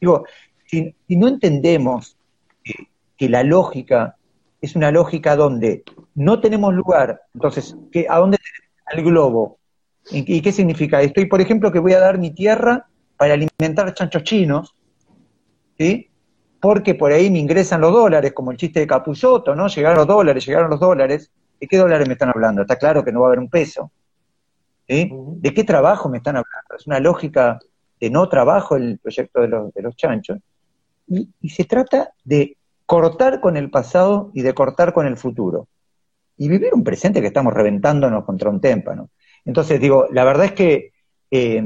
Digo, 0.00 0.24
si, 0.66 0.94
no 1.08 1.28
entendemos 1.28 2.16
que, 2.64 3.28
la 3.28 3.44
lógica 3.44 4.16
es 4.60 4.74
una 4.74 4.90
lógica 4.90 5.36
donde 5.36 5.84
no 6.14 6.40
tenemos 6.40 6.74
lugar, 6.74 7.20
entonces, 7.34 7.76
¿a 8.08 8.18
dónde 8.18 8.38
tenemos? 8.38 8.72
Al 8.86 9.02
globo. 9.04 9.58
¿Y 10.10 10.42
qué 10.42 10.50
significa 10.50 11.00
esto? 11.02 11.20
Y 11.20 11.26
por 11.26 11.40
ejemplo, 11.40 11.70
que 11.70 11.78
voy 11.78 11.92
a 11.92 12.00
dar 12.00 12.18
mi 12.18 12.32
tierra 12.32 12.86
para 13.16 13.34
alimentar 13.34 13.94
chanchos 13.94 14.24
chinos, 14.24 14.74
¿sí? 15.78 16.10
Porque 16.62 16.94
por 16.94 17.10
ahí 17.10 17.28
me 17.28 17.40
ingresan 17.40 17.80
los 17.80 17.92
dólares, 17.92 18.32
como 18.32 18.52
el 18.52 18.56
chiste 18.56 18.78
de 18.78 18.86
Capuzotto, 18.86 19.52
¿no? 19.56 19.66
Llegaron 19.66 19.98
los 19.98 20.06
dólares, 20.06 20.46
llegaron 20.46 20.70
los 20.70 20.78
dólares. 20.78 21.28
¿De 21.58 21.66
qué 21.66 21.76
dólares 21.76 22.06
me 22.06 22.12
están 22.12 22.28
hablando? 22.28 22.62
Está 22.62 22.76
claro 22.76 23.04
que 23.04 23.10
no 23.10 23.22
va 23.22 23.26
a 23.26 23.30
haber 23.30 23.40
un 23.40 23.50
peso. 23.50 23.90
¿De 24.86 25.52
qué 25.52 25.64
trabajo 25.64 26.08
me 26.08 26.18
están 26.18 26.36
hablando? 26.36 26.76
Es 26.78 26.86
una 26.86 27.00
lógica 27.00 27.58
de 27.98 28.10
no 28.10 28.28
trabajo 28.28 28.76
el 28.76 29.00
proyecto 29.00 29.40
de 29.40 29.48
los, 29.48 29.74
de 29.74 29.82
los 29.82 29.96
chanchos. 29.96 30.38
Y, 31.08 31.30
y, 31.40 31.48
se 31.48 31.64
trata 31.64 32.12
de 32.22 32.56
cortar 32.86 33.40
con 33.40 33.56
el 33.56 33.68
pasado 33.68 34.30
y 34.32 34.42
de 34.42 34.54
cortar 34.54 34.92
con 34.92 35.08
el 35.08 35.16
futuro. 35.16 35.66
Y 36.36 36.48
vivir 36.48 36.72
un 36.74 36.84
presente 36.84 37.20
que 37.20 37.26
estamos 37.26 37.54
reventándonos 37.54 38.24
contra 38.24 38.50
un 38.50 38.60
témpano. 38.60 39.10
Entonces, 39.44 39.80
digo, 39.80 40.06
la 40.12 40.22
verdad 40.22 40.46
es 40.46 40.52
que 40.52 40.92
eh, 41.28 41.60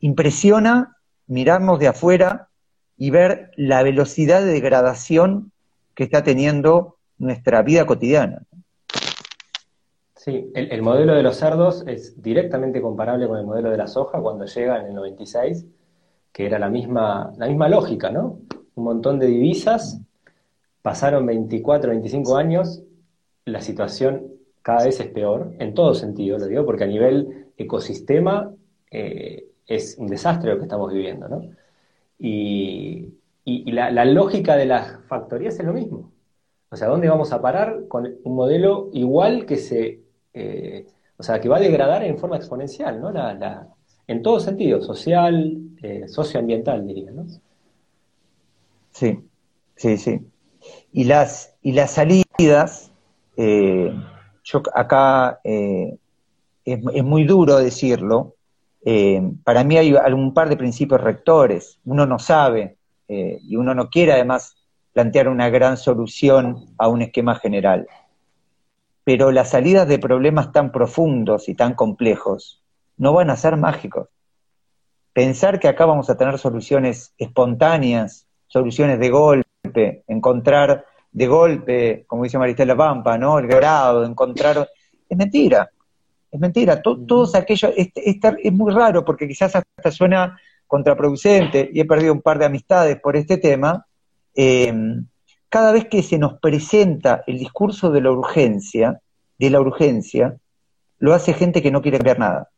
impresiona 0.00 0.96
mirarnos 1.28 1.78
de 1.78 1.86
afuera 1.86 2.48
y 2.96 3.10
ver 3.10 3.50
la 3.56 3.82
velocidad 3.82 4.40
de 4.40 4.52
degradación 4.52 5.52
que 5.94 6.04
está 6.04 6.22
teniendo 6.22 6.96
nuestra 7.18 7.62
vida 7.62 7.86
cotidiana. 7.86 8.42
Sí, 10.14 10.50
el, 10.54 10.82
modelo 10.82 11.14
de 11.14 11.22
los 11.22 11.36
cerdos 11.36 11.84
es 11.86 12.20
directamente 12.20 12.80
comparable 12.80 13.28
con 13.28 13.38
el 13.38 13.46
modelo 13.46 13.70
de 13.70 13.76
la 13.76 13.86
soja 13.86 14.20
cuando 14.20 14.44
llega 14.44 14.80
en 14.80 14.86
el 14.86 14.94
96, 14.94 15.66
que 16.32 16.46
era 16.46 16.58
la 16.58 16.68
misma, 16.68 17.32
la 17.36 17.46
misma 17.46 17.68
lógica, 17.68 18.10
¿no? 18.10 18.40
Un 18.74 18.84
montón 18.84 19.20
de 19.20 19.26
divisas, 19.26 20.00
pasaron 20.82 21.24
24, 21.26 21.90
25 21.90 22.36
años, 22.36 22.82
la 23.44 23.60
situación 23.60 24.32
cada 24.62 24.84
vez 24.84 24.98
es 24.98 25.06
peor, 25.06 25.54
en 25.60 25.74
todo 25.74 25.94
sentido, 25.94 26.38
lo 26.38 26.48
digo, 26.48 26.66
porque 26.66 26.84
a 26.84 26.88
nivel 26.88 27.52
ecosistema 27.56 28.52
eh, 28.90 29.46
es 29.64 29.96
un 29.96 30.08
desastre 30.08 30.50
lo 30.50 30.58
que 30.58 30.64
estamos 30.64 30.92
viviendo, 30.92 31.28
¿no? 31.28 31.42
Y, 32.18 33.12
la, 33.44 34.04
lógica 34.04 34.56
de 34.56 34.66
las 34.66 35.04
factorías 35.06 35.58
es 35.58 35.64
lo 35.64 35.72
mismo. 35.72 36.12
O 36.70 36.76
sea, 36.76 36.88
¿dónde 36.88 37.08
vamos 37.08 37.32
a 37.32 37.40
parar 37.40 37.86
con 37.88 38.16
un 38.24 38.34
modelo 38.34 38.90
igual 38.92 39.46
que 39.46 39.56
se 39.56 40.00
eh, 40.34 40.84
o 41.18 41.22
sea, 41.22 41.40
que 41.40 41.48
va 41.48 41.56
a 41.56 41.60
degradar 41.60 42.04
en 42.04 42.18
forma 42.18 42.36
exponencial, 42.36 43.00
¿no? 43.00 43.10
La, 43.10 43.66
en 44.06 44.22
todo 44.22 44.38
sentido, 44.38 44.82
social, 44.82 45.56
eh, 45.82 46.06
socioambiental, 46.08 46.86
diría, 46.86 47.10
¿no? 47.10 47.26
Sí, 48.90 49.18
sí, 49.74 49.96
sí. 49.96 50.20
Y 50.92 51.04
las, 51.04 51.54
y 51.62 51.72
las 51.72 51.92
salidas, 51.92 52.92
eh, 53.36 53.92
yo 54.44 54.62
acá 54.74 55.40
es, 55.42 55.98
es, 56.64 57.04
muy 57.04 57.24
duro 57.24 57.56
decirlo, 57.56 58.34
para 59.42 59.64
mí 59.64 59.76
hay 59.76 59.96
algún 59.96 60.32
par 60.32 60.48
de 60.48 60.56
principios 60.56 61.00
rectores, 61.00 61.80
uno 61.84 62.06
no 62.06 62.18
sabe 62.18 62.76
y 63.08 63.56
uno 63.56 63.74
no 63.74 63.90
quiere 63.90 64.12
además 64.12 64.56
plantear 64.92 65.28
una 65.28 65.48
gran 65.50 65.76
solución 65.76 66.66
a 66.78 66.88
un 66.88 67.02
esquema 67.02 67.34
general 67.34 67.86
pero 69.06 69.30
las 69.30 69.50
salidas 69.50 69.86
de 69.86 70.00
problemas 70.00 70.50
tan 70.50 70.72
profundos 70.72 71.48
y 71.48 71.54
tan 71.54 71.74
complejos 71.74 72.60
no 72.96 73.12
van 73.12 73.30
a 73.30 73.36
ser 73.36 73.56
mágicos. 73.56 74.08
Pensar 75.12 75.60
que 75.60 75.68
acá 75.68 75.86
vamos 75.86 76.10
a 76.10 76.16
tener 76.16 76.36
soluciones 76.38 77.14
espontáneas, 77.16 78.26
soluciones 78.48 78.98
de 78.98 79.08
golpe, 79.08 80.02
encontrar 80.08 80.86
de 81.12 81.26
golpe, 81.28 82.04
como 82.08 82.24
dice 82.24 82.36
Maristela 82.36 82.76
Pampa, 82.76 83.16
¿no? 83.16 83.38
El 83.38 83.46
grado, 83.46 84.04
encontrar. 84.04 84.68
Es 85.08 85.16
mentira. 85.16 85.70
Es 86.36 86.40
mentira. 86.40 86.82
todos 86.82 87.34
aquellos. 87.34 87.72
es 87.74 88.52
muy 88.52 88.72
raro 88.72 89.04
porque 89.04 89.26
quizás 89.26 89.56
hasta 89.56 89.90
suena 89.90 90.38
contraproducente 90.66 91.70
y 91.72 91.80
he 91.80 91.84
perdido 91.84 92.12
un 92.12 92.20
par 92.20 92.38
de 92.38 92.44
amistades 92.44 93.00
por 93.00 93.16
este 93.16 93.38
tema. 93.38 93.86
Eh, 94.34 94.72
cada 95.48 95.72
vez 95.72 95.86
que 95.86 96.02
se 96.02 96.18
nos 96.18 96.38
presenta 96.38 97.24
el 97.26 97.38
discurso 97.38 97.90
de 97.90 98.02
la 98.02 98.10
urgencia, 98.10 99.00
de 99.38 99.50
la 99.50 99.60
urgencia, 99.60 100.36
lo 100.98 101.14
hace 101.14 101.32
gente 101.32 101.62
que 101.62 101.70
no 101.70 101.80
quiere 101.80 101.98
cambiar 101.98 102.18
nada. 102.18 102.50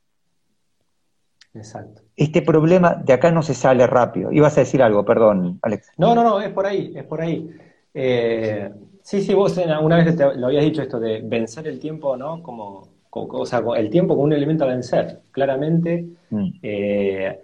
Exacto. 1.54 2.02
Este 2.16 2.42
problema 2.42 2.94
de 2.94 3.12
acá 3.12 3.30
no 3.30 3.42
se 3.42 3.54
sale 3.54 3.86
rápido. 3.86 4.32
Ibas 4.32 4.56
a 4.56 4.60
decir 4.60 4.82
algo, 4.82 5.04
perdón, 5.04 5.60
Alex. 5.62 5.92
No, 5.96 6.14
no, 6.14 6.24
no, 6.24 6.40
es 6.40 6.50
por 6.50 6.66
ahí, 6.66 6.92
es 6.96 7.04
por 7.04 7.20
ahí. 7.20 7.48
Eh, 7.94 8.70
sí, 9.02 9.22
sí, 9.22 9.34
vos 9.34 9.56
una 9.80 10.02
vez 10.02 10.16
lo 10.36 10.46
habías 10.46 10.64
dicho 10.64 10.82
esto 10.82 10.98
de 10.98 11.20
vencer 11.20 11.68
el 11.68 11.78
tiempo, 11.78 12.16
¿no? 12.16 12.42
Como, 12.42 12.97
o 13.10 13.46
sea, 13.46 13.62
el 13.76 13.90
tiempo 13.90 14.14
como 14.14 14.24
un 14.24 14.32
elemento 14.32 14.64
a 14.64 14.68
vencer. 14.68 15.20
Claramente, 15.30 16.06
mm. 16.30 16.48
eh, 16.62 17.40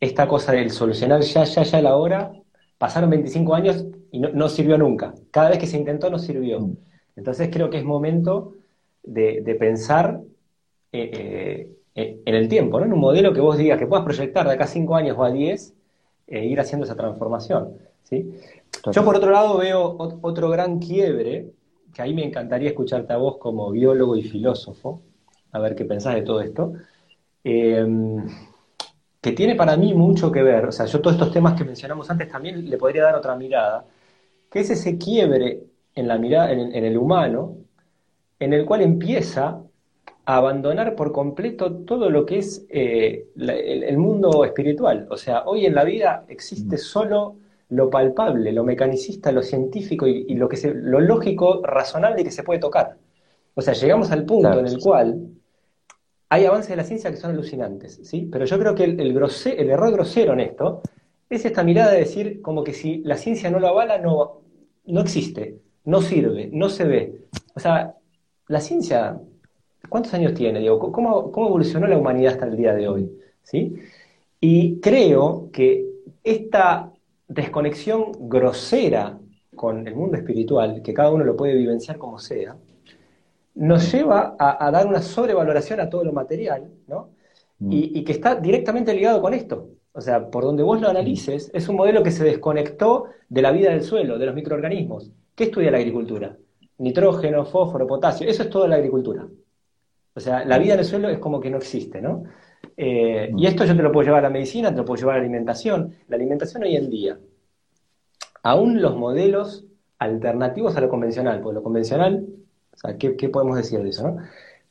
esta 0.00 0.26
cosa 0.28 0.52
del 0.52 0.70
solucionar 0.70 1.20
ya, 1.22 1.44
ya, 1.44 1.62
ya 1.62 1.80
la 1.80 1.96
hora, 1.96 2.32
pasaron 2.78 3.10
25 3.10 3.54
años 3.54 3.84
y 4.10 4.20
no, 4.20 4.48
sirvió 4.48 4.78
nunca. 4.78 5.14
Cada 5.30 5.50
vez 5.50 5.58
que 5.58 5.66
se 5.66 5.76
intentó 5.76 6.10
no 6.10 6.18
sirvió. 6.18 6.60
Mm. 6.60 6.76
Entonces 7.16 7.48
creo 7.52 7.70
que 7.70 7.78
es 7.78 7.84
momento 7.84 8.54
de, 9.02 9.56
pensar 9.58 10.20
eh, 10.92 11.68
eh, 11.94 12.20
en 12.24 12.34
el 12.34 12.48
tiempo, 12.48 12.78
¿no? 12.78 12.86
en 12.86 12.92
un 12.92 13.00
modelo 13.00 13.32
que 13.32 13.40
vos 13.40 13.56
digas 13.56 13.78
que 13.78 13.86
puedas 13.86 14.04
proyectar 14.04 14.46
de 14.46 14.54
acá 14.54 14.64
a 14.64 14.68
5 14.68 14.96
años 14.96 15.16
o 15.18 15.24
a 15.24 15.30
10 15.30 15.74
e 16.26 16.46
ir 16.46 16.60
haciendo 16.60 16.84
esa 16.84 16.96
transformación. 16.96 17.74
¿sí? 18.04 18.34
Yo 18.92 19.04
por 19.04 19.16
otro 19.16 19.30
lado 19.30 19.58
veo 19.58 19.96
otro 19.98 20.50
gran 20.50 20.78
quiebre, 20.78 21.50
que 21.94 22.02
ahí 22.02 22.12
me 22.12 22.24
encantaría 22.24 22.70
escucharte 22.70 23.12
a 23.12 23.16
vos 23.16 23.38
como 23.38 23.70
biólogo 23.70 24.16
y 24.16 24.24
filósofo, 24.24 25.02
a 25.52 25.58
ver 25.60 25.74
qué 25.76 25.84
pensás 25.84 26.16
de 26.16 26.22
todo 26.22 26.40
esto, 26.40 26.72
em, 27.44 28.26
que 29.20 29.32
tiene 29.32 29.54
para 29.54 29.76
mí 29.76 29.94
mucho 29.94 30.30
que 30.30 30.42
ver, 30.42 30.66
o 30.66 30.72
sea, 30.72 30.86
yo 30.86 31.00
todos 31.00 31.16
estos 31.16 31.32
temas 31.32 31.54
que 31.54 31.64
mencionamos 31.64 32.10
antes 32.10 32.28
también 32.28 32.68
le 32.68 32.76
podría 32.76 33.04
dar 33.04 33.14
otra 33.14 33.36
mirada, 33.36 33.86
que 34.50 34.60
es 34.60 34.70
ese 34.70 34.98
quiebre 34.98 35.62
en, 35.94 36.08
la 36.08 36.18
mirada, 36.18 36.52
en, 36.52 36.84
el 36.84 36.98
humano, 36.98 37.56
en 38.38 38.52
el 38.52 38.66
cual 38.66 38.82
empieza 38.82 39.60
a 40.26 40.36
abandonar 40.36 40.96
por 40.96 41.12
completo 41.12 41.72
todo 41.72 42.10
lo 42.10 42.26
que 42.26 42.38
es 42.38 42.66
eh, 42.70 43.28
el, 43.36 43.98
mundo 43.98 44.44
espiritual. 44.44 45.06
O 45.10 45.16
sea, 45.16 45.44
hoy 45.44 45.66
en 45.66 45.74
la 45.74 45.84
vida 45.84 46.24
existe 46.28 46.76
mm. 46.76 46.78
solo 46.78 47.36
lo 47.70 47.90
palpable, 47.90 48.52
lo 48.52 48.64
mecanicista, 48.64 49.32
lo 49.32 49.42
científico 49.42 50.06
y, 50.06 50.34
lo, 50.34 50.48
que 50.48 50.56
se, 50.56 50.74
lo 50.74 51.00
lógico, 51.00 51.62
razonable 51.62 52.24
que 52.24 52.30
se 52.30 52.42
puede 52.42 52.60
tocar. 52.60 52.96
O 53.54 53.62
sea, 53.62 53.74
llegamos 53.74 54.10
al 54.10 54.24
punto 54.24 54.58
en 54.58 54.66
el 54.66 54.78
cual 54.78 55.28
hay 56.28 56.44
avances 56.44 56.70
de 56.70 56.76
la 56.76 56.84
ciencia 56.84 57.10
que 57.10 57.16
son 57.16 57.30
alucinantes, 57.30 58.00
¿sí? 58.02 58.28
Pero 58.30 58.44
yo 58.44 58.58
creo 58.58 58.74
que 58.74 58.84
el, 58.84 59.00
el 59.00 59.70
error 59.70 59.92
grosero 59.92 60.32
en 60.32 60.40
esto 60.40 60.82
es 61.30 61.44
esta 61.44 61.62
mirada 61.62 61.92
de 61.92 62.00
decir 62.00 62.42
como 62.42 62.64
que 62.64 62.72
si 62.72 62.98
la 62.98 63.16
ciencia 63.16 63.50
no 63.50 63.60
lo 63.60 63.68
avala, 63.68 63.98
no, 63.98 64.42
no 64.86 65.00
existe, 65.00 65.58
no 65.84 66.02
sirve, 66.02 66.50
no 66.52 66.68
se 66.68 66.84
ve. 66.84 67.20
O 67.54 67.60
sea, 67.60 67.94
la 68.48 68.60
ciencia, 68.60 69.20
¿cuántos 69.88 70.14
años 70.14 70.34
tiene? 70.34 70.60
Digo, 70.60 70.78
¿cómo, 70.78 71.30
¿Cómo 71.30 71.48
evolucionó 71.48 71.86
la 71.86 71.98
humanidad 71.98 72.34
hasta 72.34 72.46
el 72.46 72.56
día 72.56 72.74
de 72.74 72.88
hoy? 72.88 73.10
¿Sí? 73.42 73.76
Y 74.40 74.80
creo 74.80 75.50
que 75.52 75.86
esta 76.22 76.93
desconexión 77.28 78.12
grosera 78.28 79.18
con 79.54 79.86
el 79.86 79.94
mundo 79.94 80.16
espiritual, 80.16 80.82
que 80.82 80.94
cada 80.94 81.10
uno 81.10 81.24
lo 81.24 81.36
puede 81.36 81.54
vivenciar 81.54 81.98
como 81.98 82.18
sea, 82.18 82.56
nos 83.54 83.92
lleva 83.92 84.36
a, 84.38 84.70
dar 84.70 84.86
una 84.86 85.00
sobrevaloración 85.00 85.80
a 85.80 85.88
todo 85.88 86.04
lo 86.04 86.12
material, 86.12 86.70
¿no? 86.88 87.10
Mm. 87.60 87.72
Y, 87.72 87.98
y, 88.00 88.04
que 88.04 88.12
está 88.12 88.34
directamente 88.34 88.92
ligado 88.92 89.22
con 89.22 89.32
esto. 89.32 89.68
O 89.92 90.00
sea, 90.00 90.28
por 90.28 90.42
donde 90.42 90.64
vos 90.64 90.80
lo 90.80 90.88
analices, 90.88 91.52
es 91.54 91.68
un 91.68 91.76
modelo 91.76 92.02
que 92.02 92.10
se 92.10 92.24
desconectó 92.24 93.06
de 93.28 93.42
la 93.42 93.52
vida 93.52 93.70
del 93.70 93.84
suelo, 93.84 94.18
de 94.18 94.26
los 94.26 94.34
microorganismos. 94.34 95.12
¿Qué 95.36 95.44
estudia 95.44 95.70
la 95.70 95.78
agricultura? 95.78 96.36
Nitrógeno, 96.78 97.44
fósforo, 97.44 97.86
potasio, 97.86 98.26
eso 98.26 98.42
es 98.42 98.50
toda 98.50 98.66
la 98.66 98.74
agricultura. 98.76 99.28
O 100.14 100.20
sea, 100.20 100.44
la 100.44 100.58
vida 100.58 100.74
en 100.74 100.80
el 100.80 100.84
suelo 100.84 101.08
es 101.08 101.18
como 101.18 101.40
que 101.40 101.50
no 101.50 101.58
existe, 101.58 102.00
¿no? 102.00 102.24
Eh, 102.76 103.30
y 103.36 103.46
esto 103.46 103.64
yo 103.64 103.76
te 103.76 103.82
lo 103.82 103.92
puedo 103.92 104.06
llevar 104.06 104.20
a 104.20 104.28
la 104.28 104.32
medicina, 104.32 104.70
te 104.70 104.78
lo 104.78 104.84
puedo 104.84 104.98
llevar 104.98 105.16
a 105.16 105.18
la 105.18 105.24
alimentación. 105.24 105.94
La 106.08 106.16
alimentación 106.16 106.62
hoy 106.64 106.76
en 106.76 106.90
día, 106.90 107.18
aún 108.42 108.80
los 108.82 108.96
modelos 108.96 109.66
alternativos 109.98 110.76
a 110.76 110.80
lo 110.80 110.88
convencional, 110.88 111.40
porque 111.40 111.54
lo 111.54 111.62
convencional, 111.62 112.26
o 112.72 112.76
sea, 112.76 112.96
¿qué, 112.98 113.16
qué 113.16 113.28
podemos 113.28 113.56
decir 113.56 113.82
de 113.82 113.88
eso, 113.88 114.08
no? 114.08 114.16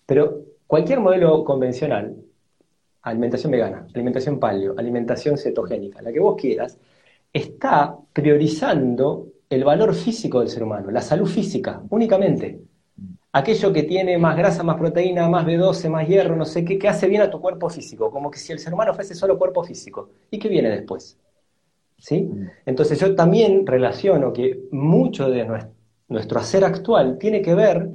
Pero 0.06 0.44
cualquier 0.68 1.00
modelo 1.00 1.44
convencional, 1.44 2.16
alimentación 3.04 3.52
vegana, 3.52 3.88
alimentación 3.94 4.40
paleo, 4.40 4.76
alimentación 4.78 5.38
cetogénica, 5.38 6.02
la 6.02 6.12
que 6.12 6.20
vos 6.20 6.36
quieras, 6.40 6.78
está 7.32 7.98
priorizando 8.14 9.28
el 9.50 9.64
valor 9.64 9.94
físico 9.94 10.40
del 10.40 10.50
ser 10.50 10.64
humano, 10.64 10.92
la 10.92 11.02
salud 11.02 11.28
física, 11.28 11.82
únicamente. 11.90 12.60
Aquello 13.34 13.74
que 13.74 13.84
tiene 13.84 14.18
más 14.18 14.38
grasa, 14.38 14.64
más 14.64 14.78
proteína, 14.78 15.28
más 15.28 15.46
B12, 15.46 15.90
más 15.90 16.08
hierro, 16.08 16.36
no 16.36 16.46
sé 16.46 16.64
qué, 16.64 16.78
que 16.78 16.88
hace 16.88 17.08
bien 17.08 17.24
a 17.24 17.30
tu 17.30 17.42
cuerpo 17.42 17.70
físico, 17.70 18.12
como 18.12 18.30
que 18.30 18.40
si 18.40 18.54
el 18.54 18.60
ser 18.60 18.74
humano 18.74 18.94
fuese 18.94 19.16
solo 19.16 19.38
cuerpo 19.38 19.64
físico. 19.64 20.10
¿Y 20.30 20.40
qué 20.40 20.50
viene 20.50 20.70
después? 20.70 21.18
¿Sí? 21.98 22.30
Entonces 22.66 23.00
yo 23.00 23.16
también 23.16 23.66
relaciono 23.66 24.32
que 24.32 24.68
mucho 24.72 25.30
de 25.30 25.48
nuestro 26.08 26.40
hacer 26.40 26.64
actual 26.64 27.18
tiene 27.18 27.42
que 27.42 27.56
ver 27.56 27.90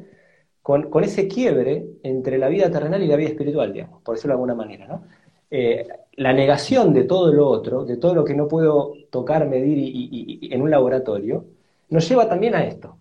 con, 0.62 1.02
ese 1.02 1.28
quiebre 1.28 1.86
entre 2.02 2.36
la 2.36 2.48
vida 2.48 2.70
terrenal 2.70 3.02
y 3.02 3.06
la 3.06 3.16
vida 3.16 3.30
espiritual, 3.30 3.72
digamos, 3.72 4.02
por 4.02 4.16
decirlo 4.16 4.32
de 4.32 4.34
alguna 4.34 4.54
manera, 4.54 4.86
¿no? 4.86 5.04
Eh, 5.50 5.88
la 6.12 6.34
negación 6.34 6.92
de 6.92 7.04
todo 7.04 7.32
lo 7.32 7.48
otro, 7.48 7.86
de 7.86 7.96
todo 7.96 8.14
lo 8.14 8.24
que 8.24 8.34
no 8.34 8.48
puedo 8.48 8.92
tocar, 9.08 9.48
medir 9.48 9.78
y, 9.78 10.50
en 10.52 10.60
un 10.60 10.70
laboratorio, 10.70 11.46
nos 11.88 12.06
lleva 12.06 12.28
también 12.28 12.54
a 12.54 12.66
esto. 12.66 12.98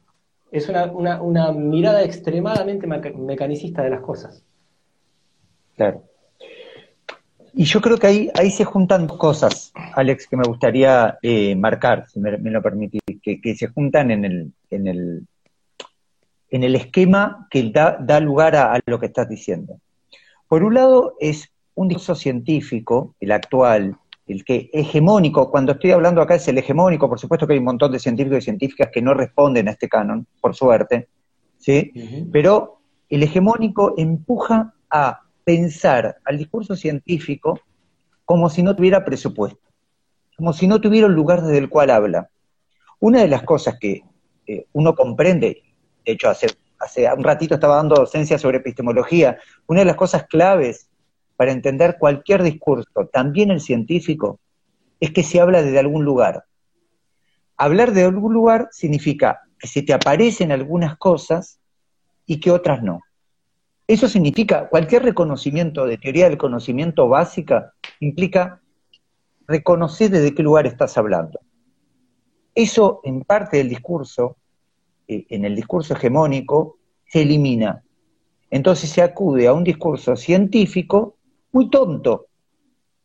Es 0.52 0.70
una, 0.70 1.52
mirada 1.52 2.04
extremadamente 2.04 2.88
mecanicista 2.88 3.84
de 3.84 3.90
las 3.90 4.02
cosas. 4.02 4.44
Claro. 5.76 6.04
Y 7.54 7.64
yo 7.66 7.82
creo 7.82 7.98
que 7.98 8.08
ahí, 8.08 8.32
ahí 8.36 8.52
se 8.52 8.66
juntan 8.66 9.08
dos 9.08 9.18
cosas, 9.18 9.74
Alex, 9.96 10.28
que 10.28 10.38
me 10.38 10.48
gustaría 10.48 11.18
eh, 11.22 11.56
marcar, 11.56 12.08
si 12.08 12.20
me, 12.20 12.38
lo 12.38 12.62
permitís, 12.62 13.02
que, 13.22 13.56
se 13.56 13.68
juntan 13.68 14.12
en 14.12 14.26
el, 14.26 14.54
en 14.70 14.88
el, 14.88 15.28
en 16.52 16.64
el 16.64 16.76
esquema 16.76 17.48
que 17.50 17.72
da, 17.72 17.98
da 18.00 18.20
lugar 18.20 18.56
a 18.56 18.80
lo 18.86 19.00
que 19.00 19.08
estás 19.08 19.28
diciendo. 19.28 19.80
Por 20.48 20.64
un 20.64 20.76
lado, 20.76 21.16
es 21.20 21.52
un 21.76 21.88
discurso 21.88 22.16
científico, 22.16 23.16
el 23.20 23.32
actual, 23.32 23.98
el 24.28 24.44
que 24.44 24.70
hegemónico, 24.74 25.50
cuando 25.50 25.72
estoy 25.74 25.92
hablando 25.92 26.22
acá 26.22 26.36
es 26.36 26.48
el 26.48 26.58
hegemónico, 26.58 27.08
por 27.08 27.20
supuesto 27.20 27.48
que 27.48 27.54
hay 27.54 27.60
un 27.60 27.66
montón 27.66 27.92
de 27.92 28.00
científicos 28.00 28.40
y 28.40 28.42
científicas 28.42 28.90
que 28.92 29.02
no 29.02 29.14
responden 29.14 29.68
a 29.68 29.72
este 29.72 29.88
canon, 29.88 30.28
por 30.42 30.54
suerte, 30.54 31.08
¿sí? 31.58 31.92
Pero 32.32 32.82
el 33.10 33.24
hegemónico 33.24 33.94
empuja 33.98 34.74
a 34.90 35.22
pensar 35.46 36.18
al 36.26 36.38
discurso 36.38 36.76
científico 36.76 37.62
como 38.26 38.50
si 38.50 38.64
no 38.64 38.76
tuviera 38.76 39.06
presupuesto, 39.06 39.62
como 40.36 40.52
si 40.52 40.68
no 40.68 40.82
tuviera 40.82 41.08
un 41.08 41.16
lugar 41.16 41.42
desde 41.42 41.60
el 41.60 41.70
cual 41.70 41.90
habla. 41.90 42.30
Una 43.00 43.22
de 43.22 43.30
las 43.30 43.44
cosas 43.44 43.78
que 43.80 44.04
eh, 44.46 44.66
uno 44.74 44.94
comprende, 44.94 45.64
de 46.06 46.12
hecho 46.12 46.30
hace, 46.30 46.48
hace 46.80 47.08
un 47.14 47.24
ratito 47.24 47.56
estaba 47.56 47.78
dando 47.78 47.96
docencia 47.96 48.38
sobre 48.38 48.58
epistemología, 48.58 49.38
una 49.68 49.80
de 49.80 49.86
las 49.86 49.96
cosas 49.96 50.26
claves 50.28 50.90
para 51.38 51.52
entender 51.52 51.98
cualquier 52.00 52.44
discurso, 52.44 53.08
también 53.14 53.52
el 53.52 53.62
científico, 53.62 54.40
es 55.00 55.12
que 55.12 55.24
se 55.24 55.40
habla 55.40 55.62
desde 55.62 55.80
algún 55.80 56.04
lugar. 56.04 56.44
Hablar 57.56 57.94
de 57.94 58.04
algún 58.04 58.34
lugar 58.34 58.70
significa 58.72 59.42
que 59.58 59.68
se 59.68 59.84
te 59.84 59.94
aparecen 59.94 60.52
algunas 60.52 60.98
cosas 60.98 61.60
y 62.26 62.40
que 62.40 62.52
otras 62.52 62.82
no. 62.84 63.02
Eso 63.88 64.10
significa, 64.10 64.68
cualquier 64.68 65.04
reconocimiento 65.04 65.86
de 65.86 65.98
teoría 65.98 66.28
del 66.28 66.38
conocimiento 66.38 67.08
básica 67.08 67.74
implica 68.00 68.62
reconocer 69.48 70.10
desde 70.10 70.34
qué 70.36 70.44
lugar 70.44 70.68
estás 70.68 70.98
hablando. 70.98 71.40
Eso 72.54 73.00
en 73.04 73.22
parte 73.22 73.58
del 73.58 73.70
discurso, 73.70 74.38
eh, 75.08 75.26
en 75.30 75.46
el 75.46 75.56
discurso 75.56 75.94
hegemónico, 75.94 76.80
se 77.06 77.22
elimina. 77.22 77.84
Entonces 78.50 78.90
se 78.90 79.02
acude 79.02 79.48
a 79.48 79.54
un 79.54 79.64
discurso 79.64 80.16
científico 80.16 81.17
muy 81.58 81.72
tonto. 81.72 82.28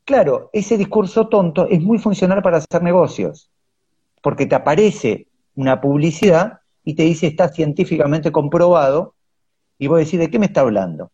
Claro, 0.05 0.51
ese 0.53 0.77
discurso 0.77 1.29
tonto 1.29 1.67
es 1.69 1.81
muy 1.81 1.99
funcional 1.99 2.43
para 2.43 2.59
hacer 2.59 2.83
negocios, 2.83 3.51
porque 4.21 4.45
te 4.45 4.55
aparece 4.55 5.27
una 5.55 5.81
publicidad 5.81 6.61
y 6.85 6.95
te 6.95 7.05
dice 7.05 7.29
está 7.29 7.49
científicamente 7.49 8.31
comprobado, 8.31 9.15
y 9.79 9.87
vos 9.87 10.01
decís, 10.01 10.21
¿de 10.21 10.29
qué 10.29 10.39
me 10.39 10.47
está 10.47 10.61
hablando? 10.61 11.11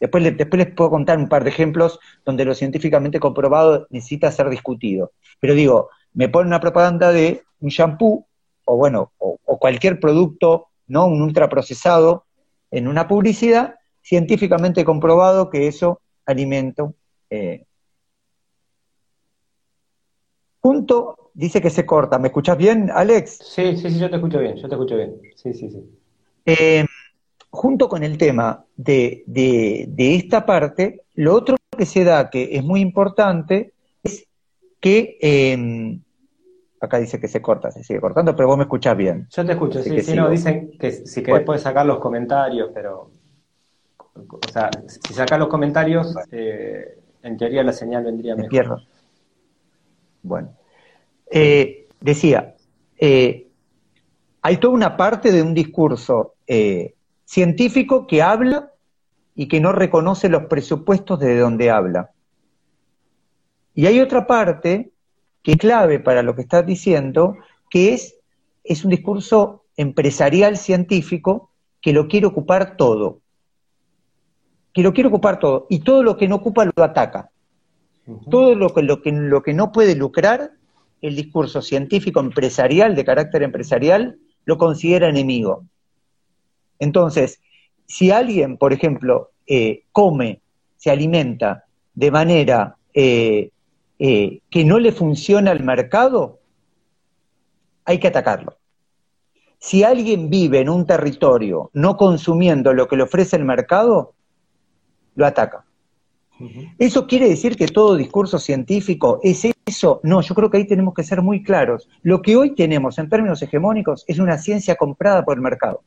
Después, 0.00 0.36
después 0.36 0.64
les 0.64 0.74
puedo 0.74 0.90
contar 0.90 1.16
un 1.18 1.28
par 1.28 1.44
de 1.44 1.50
ejemplos 1.50 2.00
donde 2.24 2.44
lo 2.44 2.54
científicamente 2.54 3.20
comprobado 3.20 3.86
necesita 3.90 4.32
ser 4.32 4.50
discutido. 4.50 5.12
Pero 5.38 5.54
digo, 5.54 5.90
me 6.12 6.28
pone 6.28 6.48
una 6.48 6.58
propaganda 6.58 7.12
de 7.12 7.44
un 7.60 7.68
shampoo, 7.68 8.26
o 8.64 8.76
bueno, 8.76 9.12
o, 9.18 9.38
cualquier 9.60 10.00
producto, 10.00 10.68
¿no? 10.88 11.06
Un 11.06 11.22
ultraprocesado 11.22 12.24
en 12.72 12.88
una 12.88 13.06
publicidad, 13.06 13.76
científicamente 14.02 14.84
comprobado 14.84 15.50
que 15.50 15.68
eso 15.68 16.00
alimento. 16.30 16.94
Eh. 17.28 17.64
Junto, 20.60 21.30
dice 21.34 21.60
que 21.60 21.70
se 21.70 21.86
corta. 21.86 22.18
¿Me 22.18 22.28
escuchas 22.28 22.56
bien, 22.56 22.90
Alex? 22.92 23.38
Sí, 23.42 23.76
sí, 23.76 23.90
sí, 23.90 23.98
yo 23.98 24.10
te 24.10 24.16
escucho 24.16 24.38
bien, 24.38 24.56
yo 24.56 24.68
te 24.68 24.74
escucho 24.74 24.96
bien. 24.96 25.20
Sí, 25.36 25.54
sí, 25.54 25.70
sí. 25.70 25.84
Eh, 26.44 26.84
junto 27.50 27.88
con 27.88 28.02
el 28.02 28.16
tema 28.16 28.64
de, 28.76 29.24
esta 29.96 30.46
parte, 30.46 31.02
lo 31.14 31.34
otro 31.34 31.56
que 31.76 31.86
se 31.86 32.04
da, 32.04 32.30
que 32.30 32.56
es 32.56 32.64
muy 32.64 32.80
importante, 32.80 33.72
es 34.02 34.26
que, 34.80 35.18
em, 35.20 36.00
acá 36.80 36.98
dice 36.98 37.20
que 37.20 37.28
se 37.28 37.42
corta, 37.42 37.70
se 37.70 37.84
sigue 37.84 38.00
cortando, 38.00 38.34
pero 38.34 38.48
vos 38.48 38.56
me 38.56 38.64
escuchás 38.64 38.96
bien. 38.96 39.26
Yo 39.30 39.44
te 39.44 39.52
escucho, 39.52 39.82
sí, 39.82 40.00
sí, 40.02 40.14
no, 40.14 40.30
dicen 40.30 40.72
que 40.78 40.92
si 40.92 41.22
querés 41.22 41.44
puedes 41.44 41.62
sacar 41.62 41.86
los 41.86 41.98
comentarios, 41.98 42.70
pero, 42.72 43.10
o 44.14 44.52
sea, 44.52 44.70
si 44.86 45.14
sacas 45.14 45.38
los 45.38 45.48
comentarios, 45.48 46.14
eh, 46.30 46.98
en 47.22 47.36
teoría 47.36 47.62
la 47.62 47.72
señal 47.72 48.04
vendría 48.04 48.34
mejor. 48.34 48.50
Pierdo. 48.50 48.82
Bueno, 50.22 50.56
eh, 51.30 51.88
decía, 52.00 52.54
eh, 52.98 53.46
hay 54.42 54.56
toda 54.56 54.74
una 54.74 54.96
parte 54.96 55.32
de 55.32 55.42
un 55.42 55.54
discurso 55.54 56.34
científico 57.24 58.06
que 58.08 58.22
habla 58.22 58.72
y 59.36 59.46
que 59.46 59.60
no 59.60 59.70
reconoce 59.72 60.28
los 60.28 60.44
presupuestos 60.44 61.20
de 61.20 61.38
donde 61.38 61.70
habla. 61.70 62.10
Y 63.74 63.86
hay 63.86 64.00
otra 64.00 64.26
parte 64.26 64.90
que 65.42 65.52
es 65.52 65.58
clave 65.58 66.00
para 66.00 66.22
lo 66.22 66.34
que 66.34 66.42
estás 66.42 66.66
diciendo, 66.66 67.36
que 67.70 67.94
es, 67.94 68.16
es 68.64 68.84
un 68.84 68.90
discurso 68.90 69.64
empresarial 69.76 70.56
científico 70.56 71.50
que 71.80 71.92
lo 71.92 72.08
quiere 72.08 72.26
ocupar 72.26 72.76
todo. 72.76 73.20
Que 74.72 74.82
lo 74.82 74.92
quiere 74.92 75.08
ocupar 75.08 75.38
todo. 75.38 75.66
Y 75.68 75.80
todo 75.80 76.02
lo 76.02 76.16
que 76.16 76.28
no 76.28 76.36
ocupa 76.36 76.64
lo 76.64 76.84
ataca. 76.84 77.30
Todo 78.30 78.54
lo 78.54 78.74
que, 78.74 78.82
lo, 78.82 79.02
que, 79.02 79.12
lo 79.12 79.42
que 79.42 79.54
no 79.54 79.72
puede 79.72 79.94
lucrar, 79.94 80.52
el 81.00 81.16
discurso 81.16 81.62
científico 81.62 82.20
empresarial, 82.20 82.94
de 82.94 83.04
carácter 83.04 83.42
empresarial, 83.42 84.18
lo 84.44 84.58
considera 84.58 85.08
enemigo. 85.08 85.64
Entonces, 86.78 87.40
si 87.86 88.10
alguien, 88.10 88.56
por 88.56 88.72
ejemplo, 88.72 89.30
eh, 89.46 89.84
come, 89.92 90.40
se 90.76 90.90
alimenta 90.90 91.64
de 91.94 92.10
manera 92.10 92.76
eh, 92.94 93.50
eh, 93.98 94.40
que 94.48 94.64
no 94.64 94.78
le 94.78 94.92
funciona 94.92 95.50
al 95.50 95.62
mercado, 95.62 96.38
hay 97.84 97.98
que 97.98 98.08
atacarlo. 98.08 98.56
Si 99.58 99.84
alguien 99.84 100.30
vive 100.30 100.60
en 100.60 100.70
un 100.70 100.86
territorio 100.86 101.70
no 101.74 101.96
consumiendo 101.96 102.72
lo 102.72 102.88
que 102.88 102.96
le 102.96 103.02
ofrece 103.02 103.36
el 103.36 103.44
mercado, 103.44 104.14
lo 105.20 105.26
ataca. 105.26 105.64
¿Eso 106.78 107.06
quiere 107.06 107.28
decir 107.28 107.54
que 107.54 107.68
todo 107.68 107.96
discurso 107.96 108.38
científico 108.38 109.20
es 109.22 109.46
eso? 109.66 110.00
No, 110.02 110.22
yo 110.22 110.34
creo 110.34 110.50
que 110.50 110.56
ahí 110.56 110.66
tenemos 110.66 110.94
que 110.94 111.04
ser 111.04 111.20
muy 111.20 111.42
claros. 111.42 111.86
Lo 112.02 112.22
que 112.22 112.34
hoy 112.34 112.54
tenemos 112.54 112.98
en 112.98 113.10
términos 113.10 113.42
hegemónicos 113.42 114.04
es 114.08 114.18
una 114.18 114.38
ciencia 114.38 114.74
comprada 114.74 115.22
por 115.22 115.36
el 115.36 115.42
mercado 115.42 115.82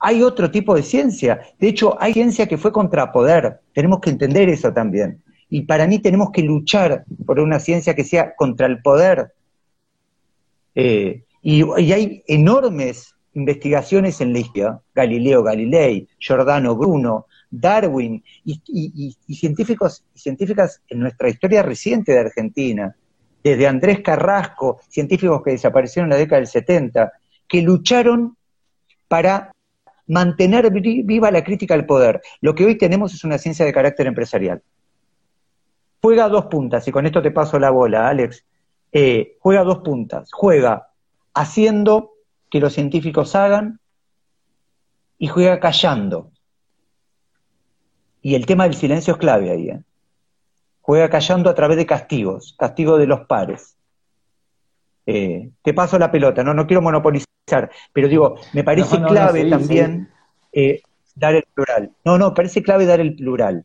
hay 0.00 0.22
otro 0.22 0.50
tipo 0.50 0.74
de 0.74 0.82
ciencia. 0.82 1.40
De 1.58 1.68
hecho, 1.68 1.96
hay 2.00 2.14
ciencia 2.14 2.48
que 2.48 2.56
fue 2.56 2.72
contra 2.72 3.12
poder. 3.12 3.60
Tenemos 3.74 4.00
que 4.00 4.10
entender 4.10 4.48
eso 4.48 4.72
también. 4.72 5.22
Y 5.50 5.62
para 5.62 5.86
mí 5.86 5.98
tenemos 5.98 6.30
que 6.30 6.42
luchar 6.42 7.04
por 7.26 7.38
una 7.38 7.60
ciencia 7.60 7.94
que 7.94 8.04
sea 8.04 8.34
contra 8.34 8.66
el 8.66 8.80
poder. 8.80 9.32
Eh, 10.74 11.22
y, 11.42 11.62
hay 11.92 12.22
enormes 12.26 13.14
investigaciones 13.34 14.20
en 14.20 14.32
la 14.32 14.82
Galileo 14.94 15.42
Galilei, 15.42 16.08
Giordano 16.18 16.74
Bruno, 16.76 17.26
Darwin, 17.50 18.22
y, 18.44 19.16
científicos 19.34 20.04
y 20.14 20.18
científicas 20.18 20.82
en 20.88 21.00
nuestra 21.00 21.28
historia 21.28 21.62
reciente 21.62 22.12
de 22.12 22.20
Argentina, 22.20 22.94
desde 23.42 23.66
Andrés 23.66 24.00
Carrasco, 24.00 24.80
científicos 24.88 25.42
que 25.42 25.52
desaparecieron 25.52 26.06
en 26.06 26.10
la 26.10 26.16
década 26.16 26.40
del 26.40 26.48
70, 26.48 27.12
que 27.48 27.62
lucharon 27.62 28.36
para 29.08 29.52
mantener 30.06 30.70
viva 30.70 31.30
la 31.30 31.42
crítica 31.42 31.74
al 31.74 31.86
poder. 31.86 32.20
Lo 32.40 32.54
que 32.54 32.64
hoy 32.64 32.76
tenemos 32.76 33.14
es 33.14 33.24
una 33.24 33.38
ciencia 33.38 33.64
de 33.64 33.72
carácter 33.72 34.06
empresarial. 34.06 34.62
Juega 36.02 36.28
dos 36.28 36.46
puntas, 36.46 36.86
y 36.88 36.92
con 36.92 37.06
esto 37.06 37.22
te 37.22 37.30
paso 37.30 37.58
la 37.58 37.70
bola, 37.70 38.08
Alex. 38.08 38.44
Eh, 38.92 39.36
juega 39.38 39.62
dos 39.62 39.78
puntas. 39.78 40.30
Juega 40.32 40.88
haciendo 41.34 42.12
que 42.50 42.60
los 42.60 42.72
científicos 42.72 43.34
hagan 43.34 43.80
y 45.18 45.28
juega 45.28 45.60
callando. 45.60 46.30
Y 48.22 48.34
el 48.34 48.46
tema 48.46 48.64
del 48.64 48.74
silencio 48.74 49.14
es 49.14 49.18
clave 49.18 49.50
ahí. 49.50 49.70
¿eh? 49.70 49.82
Juega 50.82 51.08
callando 51.08 51.48
a 51.48 51.54
través 51.54 51.76
de 51.76 51.86
castigos, 51.86 52.54
castigo 52.58 52.98
de 52.98 53.06
los 53.06 53.20
pares. 53.26 53.76
Eh, 55.06 55.50
te 55.62 55.72
paso 55.72 55.98
la 55.98 56.10
pelota, 56.10 56.44
no, 56.44 56.52
no 56.52 56.66
quiero 56.66 56.82
monopolizar 56.82 57.30
pero 57.92 58.08
digo, 58.08 58.36
me 58.52 58.64
parece 58.64 59.02
clave 59.02 59.48
también 59.48 60.08
eh, 60.52 60.82
dar 61.14 61.34
el 61.34 61.44
plural. 61.54 61.90
No, 62.04 62.18
no, 62.18 62.34
parece 62.34 62.62
clave 62.62 62.86
dar 62.86 63.00
el 63.00 63.14
plural. 63.14 63.64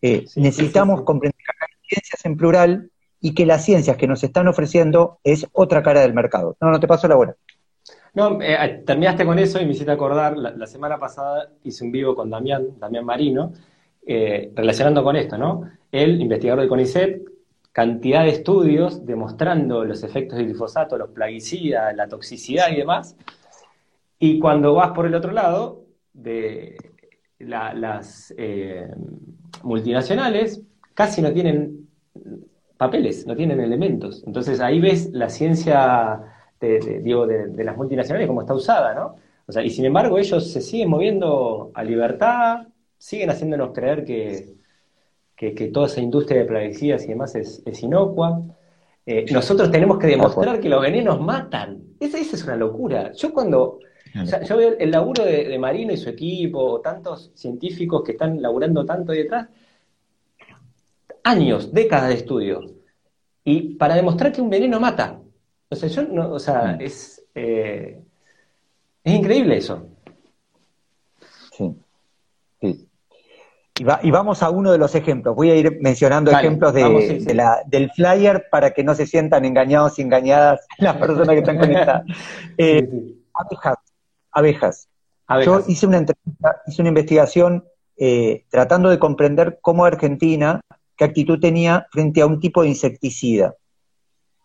Eh, 0.00 0.24
necesitamos 0.36 1.02
comprender 1.02 1.36
que 1.36 1.64
hay 1.64 1.88
ciencias 1.88 2.24
en 2.24 2.36
plural 2.36 2.90
y 3.20 3.34
que 3.34 3.46
las 3.46 3.64
ciencias 3.64 3.96
que 3.96 4.08
nos 4.08 4.24
están 4.24 4.48
ofreciendo 4.48 5.20
es 5.22 5.46
otra 5.52 5.82
cara 5.82 6.00
del 6.00 6.14
mercado. 6.14 6.56
No, 6.60 6.70
no 6.70 6.80
te 6.80 6.88
paso 6.88 7.06
la 7.06 7.14
buena. 7.14 7.34
No, 8.14 8.40
eh, 8.42 8.82
terminaste 8.84 9.24
con 9.24 9.38
eso 9.38 9.60
y 9.60 9.64
me 9.64 9.72
hiciste 9.72 9.90
acordar, 9.90 10.36
la, 10.36 10.66
semana 10.66 10.98
pasada 10.98 11.50
hice 11.64 11.84
un 11.84 11.92
vivo 11.92 12.14
con 12.14 12.28
Damián, 12.28 12.78
Damián 12.78 13.04
Marino, 13.04 13.52
relacionando 14.04 15.02
con 15.02 15.16
esto, 15.16 15.38
¿no? 15.38 15.70
Él, 15.90 16.20
investigador 16.20 16.60
del 16.60 16.68
CONICET, 16.68 17.22
cantidad 17.72 18.24
de 18.24 18.30
estudios 18.30 19.04
demostrando 19.04 19.84
los 19.84 20.02
efectos 20.02 20.36
del 20.36 20.48
glifosato, 20.48 20.98
los 20.98 21.10
plaguicidas, 21.10 21.94
la 21.96 22.06
toxicidad 22.06 22.70
y 22.70 22.76
demás. 22.76 23.16
Y 24.18 24.38
cuando 24.38 24.74
vas 24.74 24.90
por 24.92 25.06
el 25.06 25.14
otro 25.14 25.32
lado, 25.32 25.82
de 26.12 26.76
las 27.38 28.32
eh, 28.36 28.88
multinacionales 29.62 30.62
casi 30.94 31.22
no 31.22 31.32
tienen 31.32 31.88
papeles, 32.76 33.26
no 33.26 33.34
tienen 33.34 33.60
elementos. 33.60 34.22
Entonces 34.26 34.60
ahí 34.60 34.80
ves 34.80 35.10
la 35.12 35.30
ciencia 35.30 36.20
de, 36.66 37.00
digo, 37.00 37.26
de, 37.26 37.64
las 37.64 37.76
multinacionales 37.76 38.28
como 38.28 38.42
está 38.42 38.54
usada, 38.54 38.94
¿no? 38.94 39.16
O 39.46 39.52
sea, 39.52 39.62
y 39.62 39.70
sin 39.70 39.84
embargo 39.84 40.18
ellos 40.18 40.50
se 40.50 40.60
siguen 40.60 40.90
moviendo 40.90 41.70
a 41.74 41.82
libertad, 41.84 42.66
siguen 42.96 43.30
haciéndonos 43.30 43.72
creer 43.72 44.04
que, 44.04 44.54
que, 45.36 45.68
toda 45.68 45.86
esa 45.86 46.00
industria 46.00 46.40
de 46.40 46.46
plaguicidas 46.46 47.04
y 47.04 47.08
demás 47.08 47.34
es, 47.34 47.82
inocua. 47.82 48.42
Eh, 49.04 49.26
nosotros 49.32 49.70
tenemos 49.70 49.98
que 49.98 50.06
demostrar 50.06 50.60
que 50.60 50.68
los 50.68 50.80
venenos 50.80 51.20
matan. 51.20 51.82
Esa, 51.98 52.18
es 52.18 52.44
una 52.44 52.56
locura. 52.56 53.12
Yo 53.12 53.32
cuando 53.32 53.80
yo 54.14 54.56
veo 54.56 54.76
el, 54.78 54.90
laburo 54.90 55.24
de, 55.24 55.58
Marino 55.58 55.92
y 55.92 55.96
su 55.96 56.10
equipo, 56.10 56.80
tantos 56.80 57.30
científicos 57.34 58.02
que 58.04 58.12
están 58.12 58.40
laburando 58.42 58.84
tanto 58.84 59.12
detrás, 59.12 59.48
años, 61.24 61.72
décadas 61.72 62.08
de 62.08 62.14
estudio, 62.14 62.60
y 63.44 63.74
para 63.74 63.94
demostrar 63.94 64.32
que 64.32 64.42
un 64.42 64.50
veneno 64.50 64.78
mata. 64.78 65.18
O 65.72 65.74
sea, 65.74 65.88
yo 65.88 66.02
no, 66.02 66.32
o 66.32 66.38
sea, 66.38 66.76
mm. 66.76 66.82
es, 66.82 67.24
eh, 67.34 67.98
es 69.02 69.14
increíble 69.14 69.56
eso. 69.56 69.86
Sí. 71.50 71.74
sí. 72.60 72.88
Y, 73.78 74.10
vamos 74.10 74.42
a 74.42 74.50
uno 74.50 74.70
de 74.70 74.76
los 74.76 74.94
ejemplos. 74.94 75.34
Voy 75.34 75.50
a 75.50 75.56
ir 75.56 75.78
mencionando 75.80 76.30
ejemplos 76.30 76.74
del 76.74 77.90
flyer 77.92 78.44
para 78.50 78.72
que 78.72 78.84
no 78.84 78.94
se 78.94 79.06
sientan 79.06 79.46
engañados 79.46 79.98
y 79.98 80.02
engañadas 80.02 80.66
las 80.78 80.96
personas 80.98 81.30
que 81.30 81.38
están 81.38 81.58
conectadas. 81.58 82.04
Eh, 82.58 82.86
abejas, 83.32 83.78
abejas. 84.30 84.88
Yo 85.42 85.62
hice 85.66 85.86
una, 85.86 86.04
hice 86.66 86.82
una 86.82 86.90
investigación 86.90 87.64
eh, 87.96 88.44
tratando 88.50 88.90
de 88.90 88.98
comprender 88.98 89.58
cómo 89.62 89.86
Argentina, 89.86 90.60
qué 90.96 91.04
actitud 91.04 91.40
tenía 91.40 91.86
frente 91.90 92.20
a 92.20 92.26
un 92.26 92.40
tipo 92.40 92.60
de 92.60 92.68
insecticida. 92.68 93.54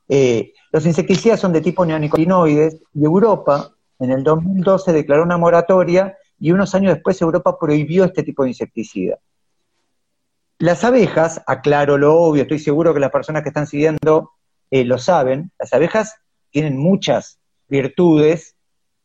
Eh, 0.09 0.53
los 0.71 0.85
insecticidas 0.85 1.39
son 1.39 1.53
de 1.53 1.61
tipo 1.61 1.85
neonicotinoides 1.85 2.79
y 2.93 3.03
Europa 3.03 3.71
en 3.99 4.11
el 4.11 4.23
2012 4.23 4.93
declaró 4.93 5.23
una 5.23 5.37
moratoria 5.37 6.17
y 6.39 6.51
unos 6.51 6.73
años 6.75 6.93
después 6.93 7.21
Europa 7.21 7.57
prohibió 7.59 8.05
este 8.05 8.23
tipo 8.23 8.43
de 8.43 8.49
insecticida. 8.49 9.17
Las 10.59 10.83
abejas, 10.83 11.41
aclaro 11.45 11.97
lo 11.97 12.15
obvio, 12.15 12.43
estoy 12.43 12.59
seguro 12.59 12.93
que 12.93 12.99
las 12.99 13.11
personas 13.11 13.43
que 13.43 13.49
están 13.49 13.67
siguiendo 13.67 14.31
eh, 14.71 14.85
lo 14.85 14.97
saben, 14.97 15.51
las 15.59 15.73
abejas 15.73 16.15
tienen 16.51 16.77
muchas 16.77 17.39
virtudes, 17.67 18.55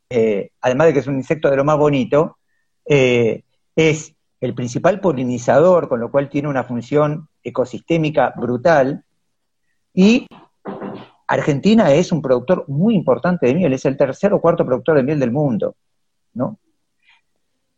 eh, 0.08 0.50
además 0.60 0.88
de 0.88 0.92
que 0.92 0.98
es 1.00 1.06
un 1.06 1.16
insecto 1.16 1.50
de 1.50 1.56
lo 1.56 1.64
más 1.64 1.78
bonito, 1.78 2.38
es 2.84 4.14
el 4.40 4.54
principal 4.54 5.00
polinizador, 5.00 5.88
con 5.88 6.00
lo 6.00 6.10
cual 6.10 6.28
tiene 6.28 6.48
una 6.48 6.64
función 6.64 7.28
ecosistémica 7.42 8.34
brutal, 8.36 9.04
y 9.94 10.26
Argentina 11.32 11.90
es 11.94 12.12
un 12.12 12.20
productor 12.20 12.66
muy 12.68 12.94
importante 12.94 13.46
de 13.46 13.54
miel, 13.54 13.72
es 13.72 13.86
el 13.86 13.96
tercer 13.96 14.34
o 14.34 14.40
cuarto 14.42 14.66
productor 14.66 14.96
de 14.96 15.02
miel 15.02 15.18
del 15.18 15.30
mundo, 15.30 15.76
¿no? 16.34 16.58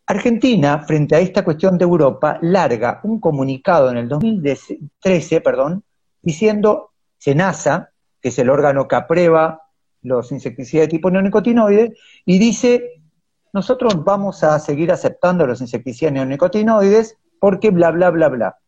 Argentina, 0.06 0.80
frente 0.80 1.14
a 1.14 1.20
esta 1.20 1.44
cuestión 1.44 1.78
de 1.78 1.84
Europa, 1.84 2.36
larga 2.42 2.98
un 3.04 3.20
comunicado 3.20 3.92
en 3.92 3.98
el 3.98 4.08
2013, 4.08 5.40
perdón, 5.40 5.84
diciendo, 6.20 6.90
SENASA, 7.16 7.90
que 8.20 8.30
es 8.30 8.38
el 8.40 8.50
órgano 8.50 8.88
que 8.88 8.96
aprueba 8.96 9.62
los 10.02 10.32
insecticidas 10.32 10.88
de 10.88 10.90
tipo 10.90 11.08
neonicotinoide, 11.08 11.94
y 12.26 12.40
dice, 12.40 13.02
nosotros 13.52 14.02
vamos 14.02 14.42
a 14.42 14.58
seguir 14.58 14.90
aceptando 14.90 15.46
los 15.46 15.60
insecticidas 15.60 16.12
neonicotinoides 16.12 17.18
porque 17.38 17.70
bla, 17.70 17.92
bla, 17.92 18.10
bla, 18.10 18.28
bla. 18.28 18.58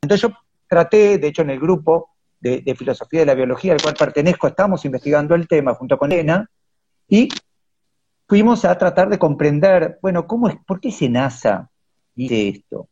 Entonces 0.00 0.30
yo 0.30 0.34
traté, 0.66 1.18
de 1.18 1.28
hecho 1.28 1.42
en 1.42 1.50
el 1.50 1.60
grupo 1.60 2.15
de, 2.40 2.74
filosofía 2.76 3.20
de 3.20 3.26
la 3.26 3.34
biología 3.34 3.72
al 3.72 3.82
cual 3.82 3.94
pertenezco, 3.98 4.46
estamos 4.46 4.84
investigando 4.84 5.34
el 5.34 5.48
tema 5.48 5.74
junto 5.74 5.98
con 5.98 6.12
Elena, 6.12 6.48
y 7.08 7.28
fuimos 8.28 8.64
a 8.64 8.76
tratar 8.76 9.08
de 9.08 9.18
comprender, 9.18 9.98
bueno, 10.02 10.26
¿cómo 10.26 10.48
es, 10.48 10.56
¿por 10.66 10.80
qué 10.80 10.90
SENASA 10.90 11.70
dice 12.14 12.48
esto? 12.48 12.88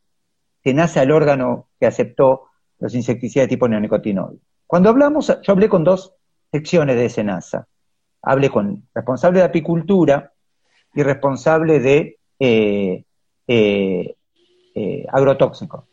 SENASA, 0.63 1.03
el 1.03 1.13
órgano 1.13 1.69
que 1.79 1.87
aceptó 1.87 2.45
los 2.79 2.95
insecticidas 2.95 3.49
tipo 3.49 3.69
neonicotinoide. 3.69 4.39
Cuando 4.67 4.89
hablamos, 4.89 5.27
yo 5.43 5.53
hablé 5.53 5.69
con 5.69 5.85
dos 5.85 6.15
secciones 6.51 6.97
de 6.97 7.09
SENASA. 7.09 7.67
Hablé 8.23 8.49
con 8.51 8.89
responsable 8.95 9.41
de 9.41 9.45
apicultura 9.45 10.33
y 10.95 11.03
responsable 11.03 11.81
de 11.81 12.19
eh, 12.39 13.05
eh, 13.47 14.17
eh, 14.75 15.07
agrotóxico. 15.13 15.89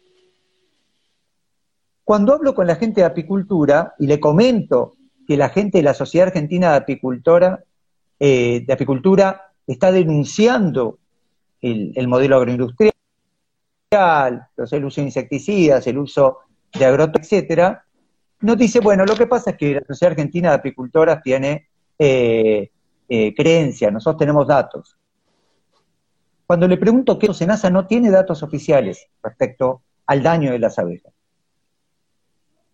Cuando 2.11 2.33
hablo 2.33 2.53
con 2.53 2.67
la 2.67 2.75
gente 2.75 2.99
de 2.99 3.07
apicultura 3.07 3.95
y 3.97 4.05
le 4.05 4.19
comento 4.19 4.97
que 5.25 5.37
la 5.37 5.47
gente 5.47 5.77
de 5.77 5.85
la 5.85 5.93
Sociedad 5.93 6.27
Argentina 6.27 6.71
de 6.71 6.75
Apicultora 6.75 7.63
eh, 8.19 8.65
de 8.67 8.73
apicultura 8.73 9.53
está 9.65 9.93
denunciando 9.93 10.99
el, 11.61 12.07
modelo 12.09 12.35
agroindustrial, 12.35 12.91
el 13.91 14.85
uso 14.85 14.99
de 14.99 15.07
insecticidas, 15.07 15.87
el 15.87 15.99
uso 15.99 16.39
de 16.77 16.83
agrotóxicos, 16.83 17.31
etcétera, 17.31 17.85
nos 18.41 18.57
dice, 18.57 18.81
bueno, 18.81 19.05
lo 19.05 19.15
que 19.15 19.27
pasa 19.27 19.51
es 19.51 19.55
que 19.55 19.75
la 19.75 19.85
Sociedad 19.87 20.11
Argentina 20.11 20.49
de 20.49 20.55
Apicultoras 20.55 21.23
tiene 21.23 21.69
eh, 21.97 22.71
eh, 23.07 23.33
creencias, 23.33 23.93
nosotros 23.93 24.19
tenemos 24.19 24.45
datos. 24.45 24.97
Cuando 26.45 26.67
le 26.67 26.75
pregunto 26.75 27.17
qué 27.17 27.33
SENASA 27.33 27.69
no 27.69 27.87
tiene 27.87 28.11
datos 28.11 28.43
oficiales 28.43 29.07
respecto 29.23 29.83
al 30.07 30.21
daño 30.21 30.51
de 30.51 30.59
las 30.59 30.77
abejas. 30.77 31.13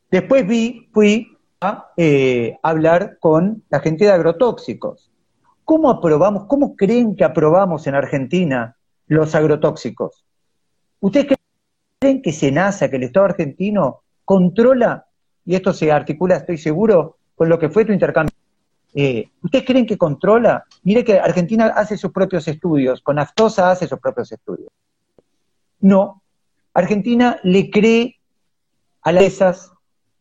Después 0.10 0.48
vi, 0.48 0.90
fui 0.94 1.38
a 1.60 1.92
hablar 2.64 3.18
con 3.20 3.64
la 3.70 3.80
gente 3.80 4.06
de 4.06 4.12
agrotóxicos. 4.12 5.12
¿Cómo 5.66 5.90
aprobamos, 5.90 6.46
cómo 6.46 6.76
creen 6.76 7.16
que 7.16 7.26
aprobamos 7.26 7.88
en 7.88 7.96
Argentina 7.96 8.78
los 9.08 9.36
agrotóxicos? 9.36 10.24
¿Ustedes 11.00 11.36
creen 12.00 12.22
que 12.22 12.32
SENASA, 12.32 12.90
que 12.90 12.96
el 12.96 13.04
Estado 13.04 13.26
argentino 13.26 14.02
controla, 14.24 15.08
y 15.46 15.56
esto 15.56 15.74
se 15.74 15.92
articula, 15.92 16.38
estoy 16.38 16.58
seguro, 16.58 17.18
con 17.36 17.50
lo 17.50 17.60
que 17.60 17.70
fue 17.70 17.84
tu 17.84 17.92
intercambio? 17.92 18.34
Eh, 18.94 19.30
¿Ustedes 19.44 19.66
creen 19.66 19.86
que 19.86 19.98
controla? 19.98 20.64
Mire 20.84 21.04
que 21.04 21.20
Argentina 21.20 21.68
hace 21.68 21.98
sus 21.98 22.12
propios 22.12 22.48
estudios, 22.48 23.02
con 23.02 23.20
Aftosa 23.20 23.70
hace 23.70 23.88
sus 23.88 24.00
propios 24.00 24.32
estudios. 24.32 24.70
No, 25.82 26.24
Argentina 26.74 27.40
le 27.44 27.70
cree 27.70 28.16
a 29.02 29.12
las 29.12 29.24
empresas 29.24 29.72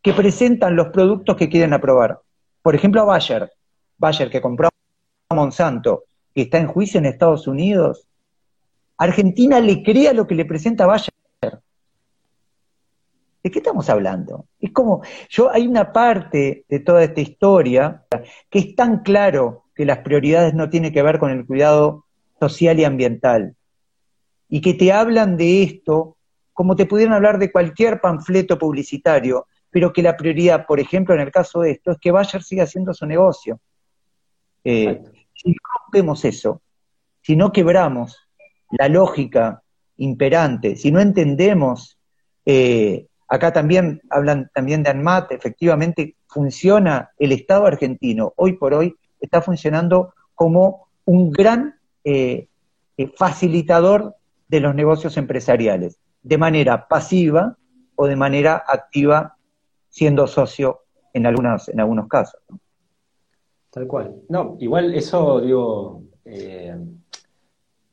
que 0.07 0.13
presentan 0.13 0.77
los 0.77 0.91
productos 0.91 1.35
que 1.35 1.49
quieren 1.49 1.73
aprobar. 1.73 2.21
Por 2.63 2.77
ejemplo, 2.77 3.01
a 3.01 3.05
Bayer. 3.07 3.51
Bayer, 3.99 4.31
que 4.31 4.41
compró 4.41 4.69
Monsanto, 5.35 6.05
que 6.33 6.43
está 6.43 6.59
en 6.59 6.69
juicio 6.69 6.99
en 6.99 7.07
Estados 7.07 7.49
Unidos, 7.49 8.07
Argentina 8.99 9.59
le 9.59 9.83
crea 9.83 10.13
lo 10.13 10.25
que 10.29 10.37
le 10.37 10.45
presenta 10.45 10.87
Bayer. 10.87 11.11
¿De 13.43 13.51
qué 13.51 13.59
estamos 13.59 13.91
hablando? 13.91 14.47
Es 14.61 14.71
como, 14.71 15.03
yo 15.29 15.51
hay 15.51 15.67
una 15.67 15.93
parte 15.93 16.65
de 16.69 16.79
toda 16.79 17.03
esta 17.03 17.21
historia 17.21 18.05
que 18.49 18.61
es 18.61 18.77
tan 18.77 19.01
claro 19.01 19.65
que 19.75 19.85
las 19.85 19.99
prioridades 19.99 20.55
no 20.55 20.71
tienen 20.71 20.93
que 20.93 21.03
ver 21.03 21.19
con 21.19 21.33
el 21.33 21.45
cuidado 21.45 22.05
social 22.39 22.79
y 22.79 22.85
ambiental. 22.85 23.57
Y 24.49 24.61
que 24.61 24.75
te 24.75 24.93
hablan 24.93 25.37
de 25.37 25.65
esto 25.65 26.17
como 26.53 26.77
te 26.77 26.87
pudieran 26.87 27.15
hablar 27.15 27.41
de 27.41 27.51
cualquier 27.51 28.01
panfleto 28.01 28.57
publicitario, 28.57 29.47
pero 29.77 29.93
que 29.93 30.01
la 30.01 30.17
prioridad, 30.17 30.65
por 30.65 30.81
ejemplo, 30.81 31.15
en 31.15 31.21
el 31.21 31.31
caso 31.31 31.61
de 31.61 31.73
esto, 31.73 31.91
es 31.91 31.99
que 31.99 32.11
Bayer 32.11 32.43
siga 32.43 32.65
haciendo 32.65 32.95
su 32.95 33.05
negocio. 33.05 33.61
Eh, 34.65 35.03
si 35.35 35.51
no 35.51 35.57
rompemos 35.85 36.25
eso, 36.25 36.63
si 37.21 37.37
no 37.37 37.53
quebramos 37.53 38.17
la 38.71 38.89
lógica 38.89 39.63
imperante, 39.99 40.77
si 40.77 40.91
no 40.91 40.99
entendemos, 40.99 41.99
eh, 42.47 43.07
acá 43.29 43.53
también 43.53 44.01
hablan 44.09 44.51
también 44.55 44.83
de 44.83 44.89
ANMAT, 44.89 45.33
efectivamente 45.33 46.17
funciona 46.27 47.11
el 47.19 47.33
Estado 47.33 47.67
argentino, 47.67 48.33
hoy 48.37 48.55
por 48.55 48.73
hoy 48.73 48.97
está 49.21 49.43
funcionando 49.43 50.15
como 50.35 50.89
un 51.05 51.31
gran 51.31 51.79
eh, 52.03 52.49
facilitador 53.15 54.15
de 54.49 54.61
los 54.61 54.75
negocios 54.75 55.19
empresariales, 55.19 55.99
de 56.23 56.39
manera 56.39 56.89
pasiva 56.89 57.59
o 57.95 58.07
de 58.07 58.17
manera 58.17 58.65
activa, 58.67 59.36
siendo 59.97 60.27
socio 60.27 60.83
en, 61.15 61.25
algunas, 61.25 61.71
en 61.71 61.81
algunos 61.81 62.07
casos. 62.07 62.39
Tal 63.71 63.87
cual. 63.87 64.15
No, 64.29 64.59
igual 64.61 64.95
eso, 64.95 65.41
digo, 65.41 66.03
eh, 66.27 66.77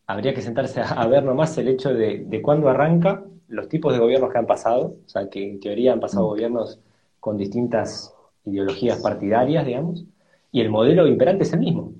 habría 0.06 0.34
que 0.34 0.42
sentarse 0.42 0.82
a, 0.82 1.08
ver 1.08 1.24
nomás 1.24 1.58
el 1.58 1.70
hecho 1.70 1.94
de, 1.94 2.26
de 2.26 2.42
cuándo 2.42 2.68
arranca, 2.68 3.24
los 3.48 3.70
tipos 3.70 3.94
de 3.94 4.00
gobiernos 4.00 4.34
que 4.34 4.38
han 4.38 4.46
pasado, 4.46 4.98
o 5.06 5.08
sea, 5.08 5.30
que 5.30 5.50
en 5.50 5.62
teoría 5.62 5.94
han 5.94 6.02
pasado 6.02 6.26
mm. 6.26 6.30
gobiernos 6.30 6.82
con 7.22 7.38
distintas 7.38 8.14
ideologías 8.44 9.00
partidarias, 9.00 9.66
digamos, 9.66 10.04
y 10.52 10.60
el 10.60 10.70
modelo 10.70 11.08
imperante 11.08 11.44
es 11.44 11.54
el 11.54 11.62
mismo. 11.62 11.94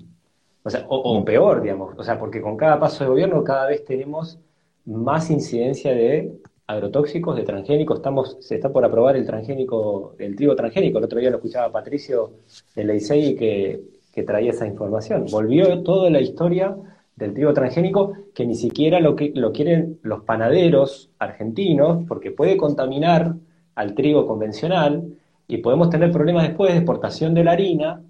O 0.64 0.68
sea, 0.68 0.84
o, 0.86 1.18
mm. 1.18 1.24
peor, 1.24 1.62
digamos, 1.62 1.94
o 1.96 2.04
sea, 2.04 2.18
porque 2.18 2.42
con 2.42 2.58
cada 2.58 2.78
paso 2.78 3.04
de 3.04 3.10
gobierno 3.10 3.42
cada 3.42 3.68
vez 3.68 3.82
tenemos 3.86 4.38
más 4.84 5.30
incidencia 5.30 5.92
de 5.92 6.30
agrotóxicos, 6.66 7.36
de 7.36 7.42
transgénicos. 7.42 7.98
Estamos, 7.98 8.36
se 8.40 8.56
está 8.56 8.72
por 8.72 8.84
aprobar 8.84 9.16
el 9.16 9.26
transgénico, 9.26 10.14
el 10.18 10.36
trigo 10.36 10.56
transgénico. 10.56 10.98
El 10.98 11.04
otro 11.04 11.20
día 11.20 11.30
lo 11.30 11.36
escuchaba 11.36 11.72
Patricio 11.72 12.32
de 12.74 12.84
Leisei 12.84 13.34
que, 13.36 13.82
que 14.12 14.22
traía 14.22 14.50
esa 14.50 14.66
información. 14.66 15.26
Volvió 15.30 15.82
toda 15.82 16.10
la 16.10 16.20
historia 16.20 16.76
del 17.16 17.34
trigo 17.34 17.52
transgénico 17.52 18.12
que 18.34 18.46
ni 18.46 18.54
siquiera 18.54 19.00
lo, 19.00 19.14
que, 19.14 19.32
lo 19.34 19.52
quieren 19.52 19.98
los 20.02 20.22
panaderos 20.24 21.10
argentinos 21.18 22.04
porque 22.08 22.30
puede 22.30 22.56
contaminar 22.56 23.34
al 23.74 23.94
trigo 23.94 24.26
convencional 24.26 25.04
y 25.46 25.58
podemos 25.58 25.90
tener 25.90 26.10
problemas 26.10 26.48
después 26.48 26.72
de 26.72 26.78
exportación 26.78 27.34
de 27.34 27.44
la 27.44 27.52
harina. 27.52 28.02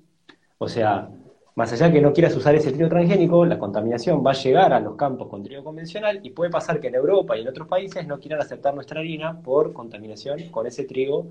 O 0.59 0.69
sea, 0.69 1.11
más 1.55 1.73
allá 1.73 1.93
que 1.93 2.01
no 2.01 2.12
quieras 2.12 2.35
usar 2.37 2.55
ese 2.55 2.73
trigo 2.73 2.88
transgénico, 2.88 3.45
la 3.47 3.59
contaminación 3.59 4.25
va 4.27 4.33
a 4.33 4.35
llegar 4.35 4.73
a 4.73 4.81
los 4.81 4.97
campos 4.97 5.29
con 5.29 5.43
trigo 5.43 5.62
convencional 5.62 6.21
y 6.23 6.31
puede 6.31 6.51
pasar 6.51 6.81
que 6.81 6.88
en 6.88 6.97
Europa 6.97 7.37
y 7.37 7.43
en 7.43 7.49
otros 7.49 7.69
países 7.69 8.07
no 8.07 8.19
quieran 8.19 8.40
aceptar 8.40 8.75
nuestra 8.75 9.01
harina 9.01 9.40
por 9.40 9.73
contaminación 9.73 10.49
con 10.51 10.67
ese 10.67 10.85
trigo 10.85 11.27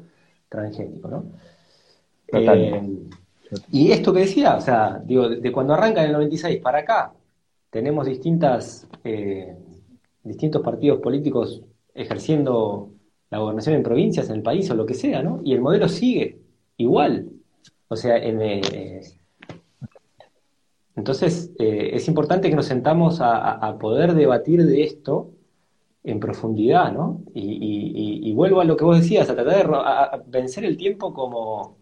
transgénico, 0.47 1.09
¿no? 1.09 1.25
Eh, 2.27 2.81
y 3.71 3.91
esto 3.91 4.13
que 4.13 4.21
decía, 4.21 4.55
o 4.55 4.61
sea, 4.61 5.01
digo, 5.03 5.29
de, 5.29 5.51
cuando 5.51 5.73
arranca 5.73 6.01
en 6.01 6.07
el 6.07 6.13
96 6.13 6.61
para 6.61 6.79
acá, 6.79 7.13
tenemos 7.69 8.05
distintas, 8.05 8.87
eh, 9.03 9.55
distintos 10.23 10.61
partidos 10.61 10.99
políticos 10.99 11.61
ejerciendo 11.93 12.91
la 13.29 13.39
gobernación 13.39 13.75
en 13.75 13.83
provincias, 13.83 14.29
en 14.29 14.37
el 14.37 14.41
país 14.41 14.69
o 14.69 14.75
lo 14.75 14.85
que 14.85 14.93
sea, 14.93 15.21
¿no? 15.21 15.41
Y 15.43 15.53
el 15.53 15.61
modelo 15.61 15.89
sigue 15.89 16.39
igual. 16.77 17.29
O 17.87 17.95
sea, 17.95 18.17
en, 18.17 18.41
eh, 18.41 19.01
Entonces, 20.95 21.51
eh, 21.59 21.91
es 21.93 22.07
importante 22.07 22.49
que 22.49 22.55
nos 22.55 22.67
sentamos 22.67 23.19
a, 23.21 23.77
poder 23.79 24.13
debatir 24.13 24.63
de 24.63 24.83
esto 24.83 25.31
en 26.03 26.19
profundidad, 26.19 26.91
¿no? 26.91 27.21
Y, 27.33 28.31
vuelvo 28.33 28.61
a 28.61 28.65
lo 28.65 28.75
que 28.75 28.83
vos 28.85 28.99
decías, 28.99 29.29
a 29.29 29.35
tratar 29.35 29.67
de 29.67 30.21
vencer 30.27 30.65
el 30.65 30.77
tiempo 30.77 31.13
como, 31.13 31.77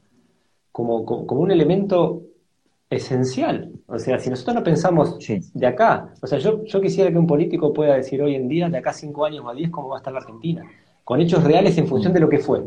como, 0.71 1.05
como, 1.05 1.41
un 1.41 1.51
elemento 1.51 2.23
esencial. 2.89 3.71
O 3.87 3.97
sea, 3.99 4.19
si 4.19 4.29
nosotros 4.29 4.55
no 4.55 4.63
pensamos 4.63 5.17
de 5.53 5.67
acá, 5.67 6.13
o 6.21 6.27
sea, 6.27 6.39
yo, 6.39 6.63
yo 6.65 6.81
quisiera 6.81 7.11
que 7.11 7.17
un 7.17 7.27
político 7.27 7.73
pueda 7.73 7.95
decir 7.95 8.21
hoy 8.21 8.35
en 8.35 8.47
día, 8.47 8.69
de 8.69 8.77
acá 8.77 8.93
cinco 8.93 9.25
años 9.25 9.43
o 9.45 9.49
a 9.49 9.55
diez, 9.55 9.69
cómo 9.69 9.89
va 9.89 9.97
a 9.97 9.99
estar 9.99 10.13
la 10.13 10.19
Argentina, 10.19 10.69
con 11.03 11.19
hechos 11.21 11.43
reales 11.43 11.77
en 11.77 11.87
función 11.87 12.13
de 12.13 12.19
lo 12.19 12.29
que 12.29 12.39
fue. 12.39 12.63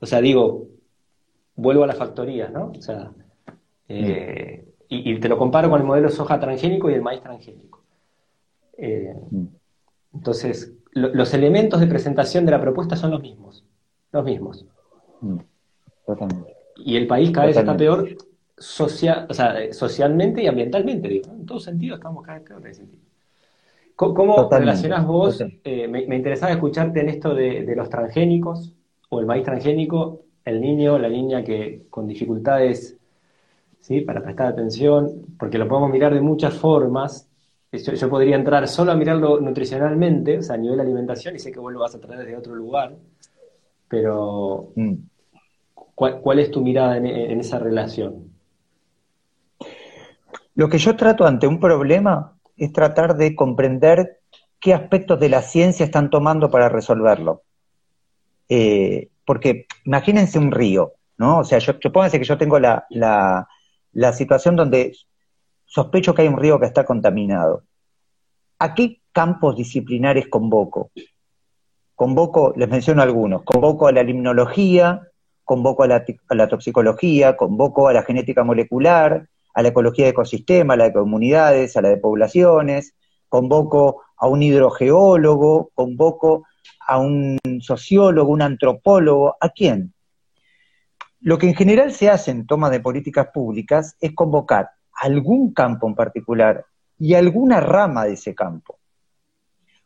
O 0.00 0.06
sea, 0.06 0.20
digo, 0.20 0.66
vuelvo 1.54 1.84
a 1.84 1.86
las 1.86 1.98
factorías, 1.98 2.50
¿no? 2.52 2.72
O 2.76 2.82
sea, 2.82 3.12
eh, 3.88 4.71
y, 4.94 5.18
te 5.18 5.28
lo 5.28 5.38
comparo 5.38 5.70
con 5.70 5.80
el 5.80 5.86
modelo 5.86 6.10
soja 6.10 6.38
transgénico 6.38 6.90
y 6.90 6.94
el 6.94 7.02
maíz 7.02 7.22
transgénico. 7.22 7.82
Eh, 8.76 9.14
entonces, 10.12 10.74
los 10.92 11.32
elementos 11.32 11.80
de 11.80 11.86
presentación 11.86 12.44
de 12.44 12.52
la 12.52 12.60
propuesta 12.60 12.96
son 12.96 13.10
los 13.12 13.22
mismos, 13.22 13.64
los 14.12 14.24
mismos. 14.24 14.66
Totalmente. 16.04 16.54
Y 16.76 16.96
el 16.96 17.06
país 17.06 17.30
cada 17.30 17.46
vez 17.46 17.56
está 17.56 17.76
peor 17.76 18.08
social, 18.58 19.26
o 19.30 19.34
sea, 19.34 19.72
socialmente 19.72 20.42
y 20.42 20.46
ambientalmente, 20.46 21.08
digo. 21.08 21.30
En 21.32 21.46
todo 21.46 21.58
sentido 21.58 21.94
estamos 21.94 22.22
cada 22.22 22.38
vez 22.38 22.48
peor 22.48 22.60
en 22.60 22.66
ese 22.66 22.80
sentido. 22.82 23.02
¿Cómo, 23.96 24.48
relacionás 24.50 25.06
vos? 25.06 25.42
Eh, 25.64 25.86
me, 25.88 26.16
interesaba 26.16 26.52
escucharte 26.52 27.00
en 27.00 27.08
esto 27.08 27.34
de, 27.34 27.72
los 27.76 27.88
transgénicos 27.88 28.74
o 29.08 29.20
el 29.20 29.26
maíz 29.26 29.44
transgénico, 29.44 30.22
el 30.44 30.60
niño, 30.60 30.98
la 30.98 31.08
niña 31.08 31.44
que 31.44 31.86
con 31.88 32.08
dificultades 32.08 32.98
¿sí? 33.82 34.00
para 34.00 34.22
prestar 34.22 34.46
atención, 34.46 35.26
porque 35.38 35.58
lo 35.58 35.68
podemos 35.68 35.90
mirar 35.90 36.14
de 36.14 36.22
muchas 36.22 36.54
formas. 36.54 37.28
Yo, 37.70 38.08
podría 38.08 38.36
entrar 38.36 38.66
solo 38.68 38.92
a 38.92 38.96
mirarlo 38.96 39.40
nutricionalmente, 39.40 40.38
o 40.38 40.42
sea, 40.42 40.54
a 40.54 40.58
nivel 40.58 40.76
de 40.78 40.82
alimentación, 40.82 41.36
y 41.36 41.38
sé 41.38 41.52
que 41.52 41.60
vos 41.60 41.72
lo 41.72 41.80
vas 41.80 41.94
a 41.94 42.00
traer 42.00 42.20
desde 42.20 42.36
otro 42.36 42.54
lugar, 42.54 42.94
pero 43.88 44.72
mm. 44.74 44.94
¿cuál, 45.94 46.38
es 46.38 46.50
tu 46.50 46.62
mirada 46.62 46.96
en, 46.96 47.06
en 47.06 47.40
esa 47.40 47.58
relación? 47.58 48.30
Lo 50.54 50.68
que 50.68 50.78
yo 50.78 50.96
trato 50.96 51.26
ante 51.26 51.46
un 51.46 51.60
problema 51.60 52.34
es 52.56 52.72
tratar 52.72 53.16
de 53.16 53.34
comprender 53.34 54.20
qué 54.60 54.74
aspectos 54.74 55.18
de 55.18 55.28
la 55.28 55.42
ciencia 55.42 55.84
están 55.84 56.10
tomando 56.10 56.50
para 56.50 56.68
resolverlo. 56.68 57.42
Eh, 58.48 59.08
porque 59.24 59.66
imagínense 59.84 60.38
un 60.38 60.52
río, 60.52 60.92
¿no? 61.16 61.38
O 61.38 61.44
sea, 61.44 61.58
yo, 61.58 61.72
supónganse 61.80 62.18
que 62.18 62.24
yo 62.24 62.36
tengo 62.36 62.58
la, 62.58 62.86
la, 62.90 63.48
situación 64.12 64.56
donde 64.56 64.92
sospecho 65.64 66.14
que 66.14 66.22
hay 66.22 66.28
un 66.28 66.38
río 66.38 66.60
que 66.60 66.66
está 66.66 66.84
contaminado. 66.84 67.64
¿A 68.58 68.74
qué 68.74 69.00
campos 69.12 69.56
disciplinares 69.56 70.28
convoco? 70.28 70.90
Convoco, 71.94 72.52
les 72.56 72.68
menciono 72.68 73.02
algunos, 73.02 73.42
convoco 73.42 73.86
a 73.86 73.92
la 73.92 74.02
limnología, 74.02 75.02
convoco 75.44 75.82
a 75.82 75.86
la, 75.86 76.04
a 76.28 76.34
la 76.34 76.48
toxicología, 76.48 77.36
convoco 77.36 77.88
a 77.88 77.92
la 77.92 78.02
genética 78.02 78.44
molecular, 78.44 79.28
a 79.54 79.62
la 79.62 79.68
ecología 79.68 80.06
de 80.06 80.10
ecosistema, 80.10 80.74
a 80.74 80.76
la 80.76 80.84
de 80.84 80.92
comunidades, 80.92 81.76
a 81.76 81.82
la 81.82 81.90
de 81.90 81.96
poblaciones, 81.98 82.94
convoco 83.28 84.02
a 84.16 84.26
un 84.26 84.42
hidrogeólogo, 84.42 85.70
convoco 85.74 86.44
a 86.86 86.98
un 86.98 87.38
sociólogo, 87.60 88.30
un 88.30 88.42
antropólogo, 88.42 89.36
¿a 89.40 89.48
quién? 89.48 89.94
Lo 91.24 91.38
que 91.38 91.46
en 91.46 91.54
general 91.54 91.92
se 91.92 92.10
hace 92.10 92.32
en 92.32 92.46
toma 92.46 92.68
de 92.68 92.80
políticas 92.80 93.28
públicas 93.32 93.96
es 94.00 94.12
convocar 94.12 94.70
algún 94.92 95.54
campo 95.54 95.86
en 95.86 95.94
particular 95.94 96.64
y 96.98 97.14
alguna 97.14 97.60
rama 97.60 98.04
de 98.06 98.14
ese 98.14 98.34
campo. 98.34 98.80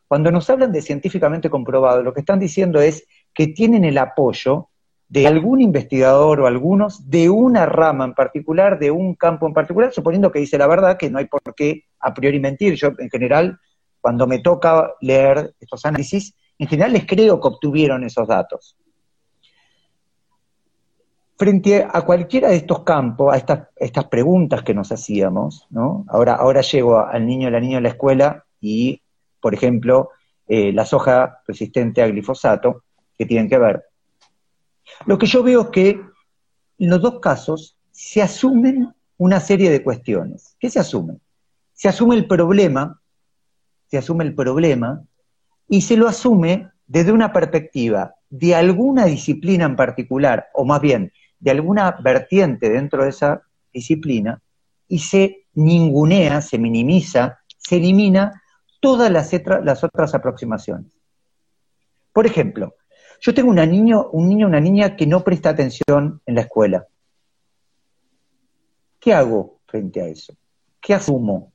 Cuando 0.07 0.31
nos 0.31 0.49
hablan 0.49 0.71
de 0.71 0.81
científicamente 0.81 1.47
comprobado, 1.51 2.01
lo 2.01 2.11
que 2.11 2.21
están 2.21 2.39
diciendo 2.39 2.81
es 2.81 3.05
que 3.35 3.47
tienen 3.47 3.85
el 3.85 3.99
apoyo 3.99 4.69
de 5.09 5.27
algún 5.27 5.61
investigador 5.61 6.41
o 6.41 6.47
algunos 6.47 7.07
de 7.07 7.29
una 7.29 7.67
rama 7.67 8.05
en 8.05 8.15
particular, 8.15 8.79
de 8.79 8.89
un 8.89 9.13
campo 9.13 9.45
en 9.45 9.53
particular, 9.53 9.93
suponiendo 9.93 10.31
que 10.31 10.39
dice 10.39 10.57
la 10.57 10.65
verdad, 10.65 10.97
que 10.97 11.11
no 11.11 11.19
hay 11.19 11.25
por 11.25 11.41
qué 11.55 11.83
a 11.99 12.15
priori 12.15 12.39
mentir. 12.39 12.73
Yo, 12.73 12.93
en 12.97 13.11
general, 13.11 13.59
cuando 14.01 14.25
me 14.25 14.39
toca 14.39 14.91
leer 15.01 15.53
estos 15.59 15.85
análisis, 15.85 16.33
en 16.57 16.67
general 16.67 16.93
les 16.93 17.05
creo 17.05 17.39
que 17.39 17.47
obtuvieron 17.47 18.03
esos 18.03 18.27
datos. 18.27 18.75
Frente 21.37 21.87
a 21.89 22.01
cualquiera 22.01 22.49
de 22.49 22.55
estos 22.55 22.83
campos, 22.83 23.33
a 23.33 23.37
estas, 23.37 23.67
estas 23.75 24.05
preguntas 24.05 24.63
que 24.63 24.73
nos 24.73 24.91
hacíamos, 24.91 25.67
¿no? 25.69 26.05
ahora, 26.09 26.33
ahora 26.33 26.61
llego 26.61 26.99
al 26.99 27.25
niño, 27.25 27.49
la 27.49 27.59
niña 27.59 27.77
en 27.77 27.83
la 27.83 27.89
escuela 27.89 28.45
y, 28.59 29.01
por 29.39 29.53
ejemplo, 29.53 30.09
eh, 30.47 30.73
la 30.73 30.85
soja 30.85 31.41
resistente 31.47 32.01
a 32.01 32.07
glifosato, 32.07 32.83
que 33.17 33.25
tienen 33.25 33.49
que 33.49 33.57
ver 33.57 33.83
lo 35.05 35.17
que 35.17 35.25
yo 35.25 35.43
veo 35.43 35.61
es 35.61 35.67
que 35.67 35.89
en 35.89 36.89
los 36.89 37.01
dos 37.01 37.19
casos 37.19 37.77
se 37.91 38.21
asumen 38.21 38.93
una 39.17 39.39
serie 39.39 39.69
de 39.69 39.83
cuestiones. 39.83 40.55
¿Qué 40.59 40.69
se 40.69 40.79
asume? 40.79 41.17
Se 41.73 41.87
asume 41.87 42.15
el 42.15 42.27
problema, 42.27 43.01
se 43.87 43.97
asume 43.97 44.23
el 44.23 44.35
problema 44.35 45.03
y 45.67 45.81
se 45.81 45.97
lo 45.97 46.07
asume 46.07 46.69
desde 46.85 47.11
una 47.11 47.33
perspectiva 47.33 48.15
de 48.29 48.55
alguna 48.55 49.05
disciplina 49.05 49.65
en 49.65 49.75
particular, 49.75 50.47
o 50.53 50.65
más 50.65 50.81
bien 50.81 51.11
de 51.39 51.51
alguna 51.51 51.91
vertiente 52.03 52.69
dentro 52.69 53.03
de 53.03 53.09
esa 53.09 53.41
disciplina, 53.71 54.41
y 54.87 54.99
se 54.99 55.45
ningunea, 55.53 56.41
se 56.41 56.57
minimiza, 56.57 57.39
se 57.57 57.77
elimina 57.77 58.41
todas 58.79 59.11
las, 59.11 59.83
otras 59.83 60.15
aproximaciones. 60.15 60.93
Por 62.13 62.25
ejemplo, 62.25 62.75
yo 63.19 63.33
tengo 63.33 63.49
una 63.49 63.65
niño, 63.65 64.09
un 64.11 64.29
niño, 64.29 64.47
una 64.47 64.59
niña 64.59 64.95
que 64.95 65.07
no 65.07 65.23
presta 65.23 65.49
atención 65.49 66.21
en 66.25 66.35
la 66.35 66.41
escuela. 66.41 66.87
¿Qué 68.99 69.13
hago 69.13 69.59
frente 69.65 70.01
a 70.01 70.07
eso? 70.07 70.33
¿Qué 70.79 70.93
asumo? 70.93 71.51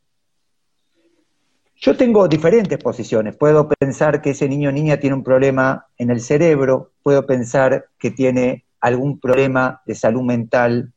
Yo 1.77 1.97
tengo 1.97 2.29
diferentes 2.29 2.79
posiciones. 2.79 3.37
Puedo 3.37 3.69
pensar 3.69 4.23
que 4.23 4.31
ese 4.31 4.49
niño 4.49 4.69
o 4.69 4.73
niña 4.73 4.99
tiene 4.99 5.17
un 5.17 5.25
problema 5.25 5.87
en 5.99 6.11
el 6.11 6.21
cerebro, 6.21 6.93
puedo 7.03 7.27
pensar 7.27 7.89
que 7.99 8.13
tiene 8.13 8.65
algún 8.83 9.19
problema 9.19 9.81
de 9.87 9.95
salud 9.95 10.23
mental 10.23 10.93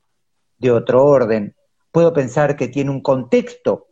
de 0.57 0.71
otro 0.71 1.05
orden, 1.05 1.55
puedo 1.91 2.11
pensar 2.11 2.57
que 2.57 2.67
tiene 2.67 2.91
un 2.91 3.01
contexto 3.01 3.87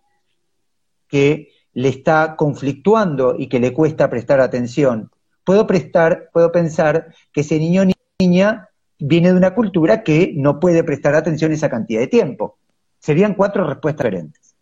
que 1.08 1.50
le 1.74 1.90
está 1.90 2.36
conflictuando 2.36 3.36
y 3.38 3.48
que 3.48 3.60
le 3.62 3.72
cuesta 3.72 4.10
prestar 4.10 4.42
atención 4.42 5.10
puedo 5.44 5.68
prestar, 5.68 6.30
puedo 6.32 6.52
pensar 6.52 7.14
que 7.32 7.42
ese 7.42 7.60
niño 7.60 7.84
o 7.84 7.92
niña 8.20 8.70
viene 9.00 9.32
de 9.32 9.38
una 9.38 9.54
cultura 9.54 10.04
que 10.04 10.34
no 10.36 10.60
puede 10.60 10.84
prestar 10.84 11.16
atención 11.16 11.52
esa 11.52 11.70
cantidad 11.70 12.00
de 12.00 12.08
tiempo. 12.08 12.58
Serían 13.00 13.34
cuatro 13.34 13.68
respuestas 13.68 14.06
diferentes. 14.06 14.56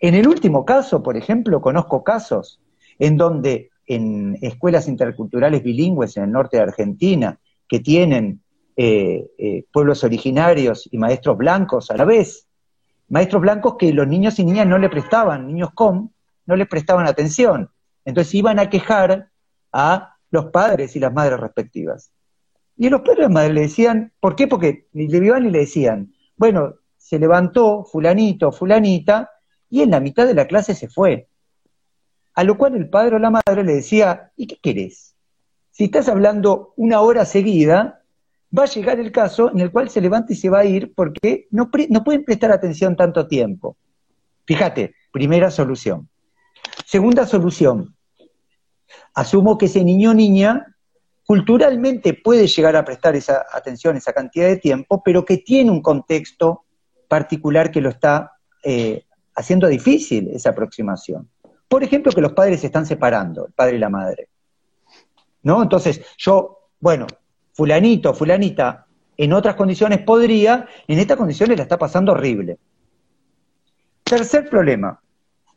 En 0.00 0.14
el 0.14 0.26
último 0.26 0.64
caso, 0.64 1.02
por 1.02 1.16
ejemplo, 1.16 1.60
conozco 1.60 2.02
casos 2.02 2.60
en 2.98 3.16
donde 3.16 3.70
en 3.86 4.38
escuelas 4.40 4.88
interculturales 4.88 5.62
bilingües 5.62 6.16
en 6.16 6.24
el 6.24 6.32
norte 6.32 6.56
de 6.56 6.62
Argentina, 6.62 7.38
que 7.68 7.80
tienen 7.80 8.40
eh, 8.76 9.30
eh, 9.38 9.64
pueblos 9.72 10.02
originarios 10.04 10.88
y 10.90 10.98
maestros 10.98 11.36
blancos 11.36 11.90
a 11.90 11.96
la 11.96 12.04
vez, 12.04 12.48
maestros 13.08 13.42
blancos 13.42 13.76
que 13.78 13.92
los 13.92 14.06
niños 14.06 14.38
y 14.38 14.44
niñas 14.44 14.66
no 14.66 14.78
le 14.78 14.88
prestaban, 14.88 15.46
niños 15.46 15.70
com, 15.74 16.10
no 16.46 16.56
le 16.56 16.66
prestaban 16.66 17.06
atención. 17.06 17.70
Entonces 18.04 18.34
iban 18.34 18.58
a 18.58 18.68
quejar 18.68 19.30
a 19.72 20.16
los 20.30 20.46
padres 20.46 20.96
y 20.96 21.00
las 21.00 21.12
madres 21.12 21.38
respectivas. 21.40 22.12
Y 22.76 22.88
los 22.88 23.02
padres 23.02 23.28
y 23.28 23.32
madres 23.32 23.54
le 23.54 23.60
decían, 23.62 24.12
¿por 24.20 24.34
qué? 24.34 24.48
Porque 24.48 24.88
le 24.92 25.04
iban 25.04 25.46
y 25.46 25.50
le 25.50 25.60
decían, 25.60 26.12
bueno, 26.36 26.74
se 26.96 27.18
levantó 27.18 27.84
fulanito, 27.84 28.50
fulanita, 28.50 29.30
y 29.70 29.82
en 29.82 29.90
la 29.90 30.00
mitad 30.00 30.26
de 30.26 30.34
la 30.34 30.46
clase 30.46 30.74
se 30.74 30.88
fue. 30.88 31.28
A 32.34 32.42
lo 32.44 32.58
cual 32.58 32.74
el 32.74 32.88
padre 32.88 33.16
o 33.16 33.18
la 33.18 33.30
madre 33.30 33.62
le 33.62 33.74
decía, 33.74 34.32
¿y 34.36 34.46
qué 34.46 34.58
querés? 34.60 35.14
Si 35.70 35.84
estás 35.84 36.08
hablando 36.08 36.72
una 36.76 37.00
hora 37.00 37.24
seguida, 37.24 38.03
va 38.56 38.64
a 38.64 38.66
llegar 38.66 39.00
el 39.00 39.10
caso 39.10 39.50
en 39.50 39.60
el 39.60 39.72
cual 39.72 39.90
se 39.90 40.00
levanta 40.00 40.32
y 40.32 40.36
se 40.36 40.48
va 40.48 40.60
a 40.60 40.64
ir 40.64 40.92
porque 40.94 41.48
no, 41.50 41.70
pueden 41.70 42.24
prestar 42.24 42.52
atención 42.52 42.96
tanto 42.96 43.26
tiempo. 43.26 43.76
Fíjate, 44.46 44.94
primera 45.10 45.50
solución. 45.50 46.08
Segunda 46.86 47.26
solución, 47.26 47.94
asumo 49.14 49.58
que 49.58 49.66
ese 49.66 49.82
niño 49.82 50.10
o 50.10 50.14
niña 50.14 50.66
culturalmente 51.26 52.14
puede 52.14 52.46
llegar 52.46 52.76
a 52.76 52.84
prestar 52.84 53.16
esa 53.16 53.46
atención, 53.52 53.96
esa 53.96 54.12
cantidad 54.12 54.46
de 54.46 54.58
tiempo, 54.58 55.02
pero 55.04 55.24
que 55.24 55.38
tiene 55.38 55.70
un 55.70 55.80
contexto 55.80 56.64
particular 57.08 57.70
que 57.70 57.80
lo 57.80 57.88
está 57.88 58.32
eh, 58.62 59.04
haciendo 59.34 59.66
difícil 59.68 60.28
esa 60.28 60.50
aproximación. 60.50 61.28
Por 61.66 61.82
ejemplo, 61.82 62.12
que 62.12 62.20
los 62.20 62.32
padres 62.32 62.60
se 62.60 62.66
están 62.66 62.86
separando, 62.86 63.46
el 63.46 63.52
padre 63.52 63.76
y 63.76 63.78
la 63.78 63.88
madre. 63.88 64.28
¿No? 65.42 65.62
Entonces, 65.62 66.02
yo, 66.18 66.70
bueno, 66.78 67.06
fulanito, 67.54 68.12
fulanita, 68.12 68.86
en 69.16 69.32
otras 69.32 69.54
condiciones 69.54 70.00
podría, 70.00 70.66
en 70.86 70.98
estas 70.98 71.16
condiciones 71.16 71.56
la 71.56 71.62
está 71.62 71.78
pasando 71.78 72.12
horrible. 72.12 72.58
Tercer 74.02 74.50
problema, 74.50 75.00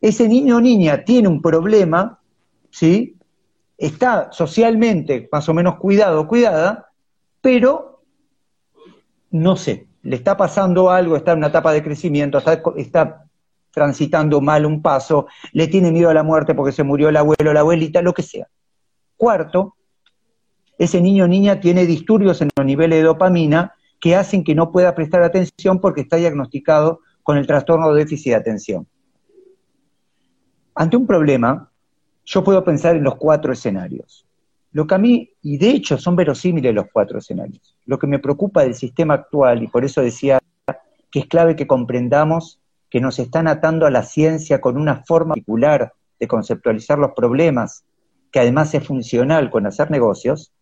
ese 0.00 0.28
niño 0.28 0.56
o 0.56 0.60
niña 0.60 1.04
tiene 1.04 1.28
un 1.28 1.42
problema, 1.42 2.18
¿sí? 2.70 3.16
Está 3.76 4.30
socialmente 4.32 5.28
más 5.30 5.48
o 5.48 5.54
menos 5.54 5.76
cuidado 5.76 6.20
o 6.20 6.28
cuidada, 6.28 6.90
pero 7.40 8.02
no 9.30 9.56
sé, 9.56 9.88
le 10.02 10.16
está 10.16 10.36
pasando 10.36 10.90
algo, 10.90 11.16
está 11.16 11.32
en 11.32 11.38
una 11.38 11.48
etapa 11.48 11.72
de 11.72 11.82
crecimiento, 11.82 12.38
está, 12.38 12.62
está 12.76 13.24
transitando 13.72 14.40
mal 14.40 14.64
un 14.64 14.80
paso, 14.80 15.26
le 15.52 15.66
tiene 15.66 15.92
miedo 15.92 16.08
a 16.10 16.14
la 16.14 16.22
muerte 16.22 16.54
porque 16.54 16.72
se 16.72 16.84
murió 16.84 17.08
el 17.08 17.16
abuelo, 17.16 17.52
la 17.52 17.60
abuelita, 17.60 18.02
lo 18.02 18.14
que 18.14 18.22
sea. 18.22 18.46
Cuarto, 19.16 19.76
ese 20.78 21.00
niño 21.00 21.24
o 21.24 21.28
niña 21.28 21.60
tiene 21.60 21.86
disturbios 21.86 22.40
en 22.40 22.50
los 22.56 22.64
niveles 22.64 23.00
de 23.00 23.04
dopamina 23.04 23.74
que 24.00 24.14
hacen 24.14 24.44
que 24.44 24.54
no 24.54 24.70
pueda 24.70 24.94
prestar 24.94 25.22
atención 25.22 25.80
porque 25.80 26.02
está 26.02 26.16
diagnosticado 26.16 27.00
con 27.22 27.36
el 27.36 27.46
trastorno 27.46 27.92
de 27.92 28.04
déficit 28.04 28.30
de 28.30 28.36
atención. 28.36 28.86
Ante 30.74 30.96
un 30.96 31.06
problema, 31.06 31.70
yo 32.24 32.44
puedo 32.44 32.62
pensar 32.62 32.94
en 32.94 33.02
los 33.02 33.16
cuatro 33.16 33.52
escenarios. 33.52 34.24
Lo 34.70 34.86
que 34.86 34.94
a 34.94 34.98
mí, 34.98 35.30
y 35.42 35.58
de 35.58 35.70
hecho 35.70 35.98
son 35.98 36.14
verosímiles 36.14 36.72
los 36.74 36.86
cuatro 36.92 37.18
escenarios, 37.18 37.76
lo 37.86 37.98
que 37.98 38.06
me 38.06 38.20
preocupa 38.20 38.62
del 38.62 38.74
sistema 38.74 39.14
actual, 39.14 39.62
y 39.62 39.66
por 39.66 39.84
eso 39.84 40.02
decía 40.02 40.38
que 41.10 41.20
es 41.20 41.26
clave 41.26 41.56
que 41.56 41.66
comprendamos 41.66 42.60
que 42.90 43.00
nos 43.00 43.18
están 43.18 43.48
atando 43.48 43.86
a 43.86 43.90
la 43.90 44.02
ciencia 44.02 44.60
con 44.60 44.76
una 44.76 45.02
forma 45.04 45.34
particular 45.34 45.92
de 46.20 46.28
conceptualizar 46.28 46.98
los 46.98 47.12
problemas, 47.12 47.84
que 48.30 48.40
además 48.40 48.72
es 48.74 48.86
funcional 48.86 49.50
con 49.50 49.66
hacer 49.66 49.90
negocios, 49.90 50.52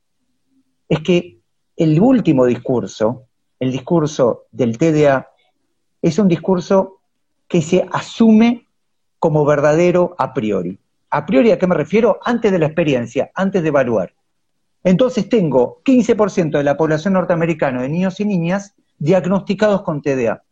es 0.88 1.01
que 1.01 1.40
el 1.77 2.01
último 2.01 2.46
discurso, 2.46 3.27
el 3.61 3.72
discurso 3.72 4.44
del 4.51 4.79
TDA, 4.79 5.29
es 6.03 6.18
un 6.18 6.29
discurso 6.29 7.01
que 7.49 7.62
se 7.62 7.87
asume 7.92 8.66
como 9.18 9.44
verdadero 9.44 10.14
a 10.18 10.33
priori. 10.33 10.79
¿A 11.11 11.27
priori 11.27 11.51
a 11.51 11.59
qué 11.59 11.66
me 11.66 11.75
refiero? 11.75 12.18
Antes 12.25 12.53
de 12.53 12.59
la 12.59 12.66
experiencia, 12.66 13.31
antes 13.35 13.62
de 13.62 13.68
evaluar. 13.68 14.14
Entonces 14.85 15.29
tengo 15.29 15.83
15% 15.85 16.59
de 16.59 16.64
la 16.64 16.77
población 16.77 17.14
norteamericana 17.14 17.83
de 17.83 17.88
niños 17.88 18.20
y 18.20 18.25
niñas 18.25 18.75
diagnosticados 18.99 19.83
con 19.83 20.01
TDA. 20.01 20.42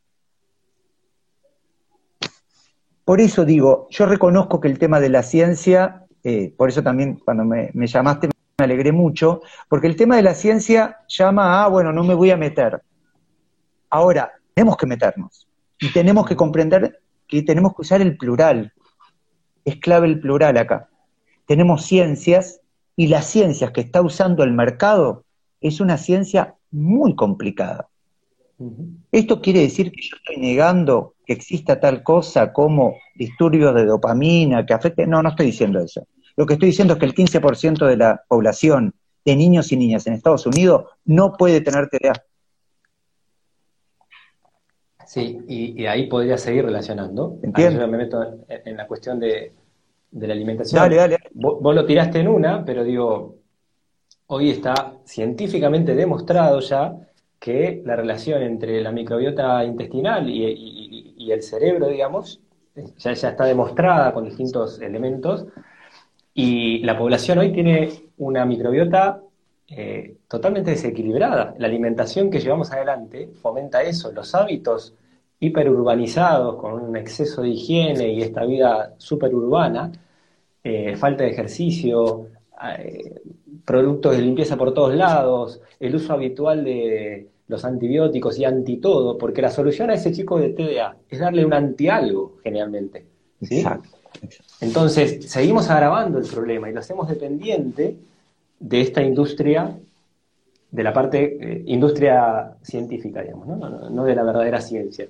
Por 3.04 3.20
eso 3.20 3.44
digo, 3.44 3.86
yo 3.90 4.06
reconozco 4.06 4.60
que 4.60 4.68
el 4.68 4.78
tema 4.78 4.98
de 4.98 5.10
la 5.10 5.22
ciencia, 5.22 6.06
eh, 6.22 6.52
por 6.56 6.68
eso 6.68 6.82
también 6.82 7.20
cuando 7.22 7.44
me, 7.44 7.70
me 7.74 7.86
llamaste 7.86 8.33
me 8.58 8.64
alegré 8.64 8.92
mucho, 8.92 9.40
porque 9.68 9.86
el 9.86 9.96
tema 9.96 10.16
de 10.16 10.22
la 10.22 10.34
ciencia 10.34 10.98
llama 11.08 11.64
a, 11.64 11.68
bueno, 11.68 11.92
no 11.92 12.04
me 12.04 12.14
voy 12.14 12.30
a 12.30 12.36
meter. 12.36 12.80
Ahora, 13.90 14.32
tenemos 14.54 14.76
que 14.76 14.86
meternos 14.86 15.48
y 15.80 15.92
tenemos 15.92 16.26
que 16.26 16.36
comprender 16.36 17.00
que 17.26 17.42
tenemos 17.42 17.74
que 17.74 17.82
usar 17.82 18.00
el 18.00 18.16
plural. 18.16 18.72
Es 19.64 19.76
clave 19.76 20.06
el 20.06 20.20
plural 20.20 20.56
acá. 20.56 20.88
Tenemos 21.46 21.84
ciencias 21.84 22.60
y 22.96 23.08
las 23.08 23.26
ciencias 23.26 23.72
que 23.72 23.80
está 23.80 24.02
usando 24.02 24.44
el 24.44 24.52
mercado 24.52 25.24
es 25.60 25.80
una 25.80 25.98
ciencia 25.98 26.54
muy 26.70 27.16
complicada. 27.16 27.88
Esto 29.10 29.40
quiere 29.40 29.60
decir 29.60 29.90
que 29.90 30.00
yo 30.00 30.16
estoy 30.16 30.36
negando 30.36 31.14
que 31.26 31.32
exista 31.32 31.80
tal 31.80 32.04
cosa 32.04 32.52
como 32.52 32.94
disturbios 33.16 33.74
de 33.74 33.84
dopamina 33.84 34.64
que 34.64 34.74
afecten. 34.74 35.10
No, 35.10 35.22
no 35.22 35.30
estoy 35.30 35.46
diciendo 35.46 35.80
eso. 35.80 36.06
Lo 36.36 36.46
que 36.46 36.54
estoy 36.54 36.68
diciendo 36.68 36.94
es 36.94 37.00
que 37.00 37.06
el 37.06 37.14
15% 37.14 37.86
de 37.86 37.96
la 37.96 38.24
población 38.28 38.94
de 39.24 39.36
niños 39.36 39.72
y 39.72 39.76
niñas 39.76 40.06
en 40.06 40.14
Estados 40.14 40.46
Unidos 40.46 40.84
no 41.04 41.32
puede 41.32 41.60
tener 41.60 41.88
TDA. 41.88 42.24
Sí, 45.06 45.38
y, 45.46 45.86
ahí 45.86 46.06
podría 46.06 46.36
seguir 46.38 46.64
relacionando. 46.64 47.38
Entiendo. 47.42 47.80
Yo 47.80 47.88
me 47.88 47.98
meto 47.98 48.22
en, 48.48 48.76
la 48.76 48.86
cuestión 48.86 49.20
de, 49.20 49.52
la 50.12 50.32
alimentación. 50.32 50.82
Dale, 50.82 50.96
dale. 50.96 51.18
Vos, 51.32 51.60
vos, 51.60 51.74
lo 51.74 51.84
tiraste 51.86 52.20
en 52.20 52.28
una, 52.28 52.64
pero 52.64 52.82
digo, 52.82 53.36
hoy 54.26 54.50
está 54.50 54.94
científicamente 55.04 55.94
demostrado 55.94 56.60
ya 56.60 56.96
que 57.38 57.82
la 57.84 57.96
relación 57.96 58.42
entre 58.42 58.80
la 58.82 58.90
microbiota 58.90 59.62
intestinal 59.64 60.28
y, 60.28 61.14
y 61.16 61.30
el 61.30 61.42
cerebro, 61.42 61.88
digamos, 61.88 62.40
ya, 62.96 63.12
ya 63.12 63.28
está 63.28 63.44
demostrada 63.44 64.12
con 64.12 64.24
distintos 64.24 64.80
elementos 64.80 65.46
y 66.34 66.80
la 66.80 66.98
población 66.98 67.38
hoy 67.38 67.52
tiene 67.52 67.90
una 68.18 68.44
microbiota 68.44 69.22
eh, 69.68 70.16
totalmente 70.28 70.72
desequilibrada. 70.72 71.54
La 71.58 71.68
alimentación 71.68 72.28
que 72.30 72.40
llevamos 72.40 72.72
adelante 72.72 73.30
fomenta 73.40 73.82
eso, 73.82 74.12
los 74.12 74.34
hábitos 74.34 74.94
hiperurbanizados, 75.38 76.56
con 76.56 76.74
un 76.74 76.96
exceso 76.96 77.42
de 77.42 77.50
higiene 77.50 78.08
y 78.12 78.22
esta 78.22 78.44
vida 78.44 78.94
superurbana, 78.98 79.92
eh, 80.62 80.96
falta 80.96 81.24
de 81.24 81.30
ejercicio, 81.30 82.28
eh, 82.78 83.20
productos 83.64 84.16
de 84.16 84.22
limpieza 84.22 84.56
por 84.56 84.74
todos 84.74 84.94
lados, 84.94 85.60
el 85.78 85.94
uso 85.94 86.14
habitual 86.14 86.64
de 86.64 87.28
los 87.46 87.64
antibióticos 87.64 88.38
y 88.38 88.44
anti 88.44 88.78
todo, 88.78 89.16
porque 89.18 89.42
la 89.42 89.50
solución 89.50 89.90
a 89.90 89.94
ese 89.94 90.12
chico 90.12 90.38
de 90.38 90.50
TDA 90.50 90.96
es 91.08 91.18
darle 91.18 91.44
un 91.44 91.52
anti 91.52 91.88
algo, 91.88 92.38
generalmente. 92.42 93.04
Exacto. 93.40 94.03
Entonces, 94.60 95.30
seguimos 95.30 95.68
agravando 95.70 96.18
el 96.18 96.26
problema 96.26 96.68
y 96.68 96.72
lo 96.72 96.80
hacemos 96.80 97.08
dependiente 97.08 97.96
de 98.58 98.80
esta 98.80 99.02
industria, 99.02 99.76
de 100.70 100.82
la 100.82 100.92
parte, 100.92 101.36
eh, 101.40 101.62
industria 101.66 102.56
científica, 102.62 103.22
digamos, 103.22 103.46
¿no? 103.90 104.04
de 104.04 104.14
la 104.14 104.22
verdadera 104.22 104.60
ciencia. 104.60 105.08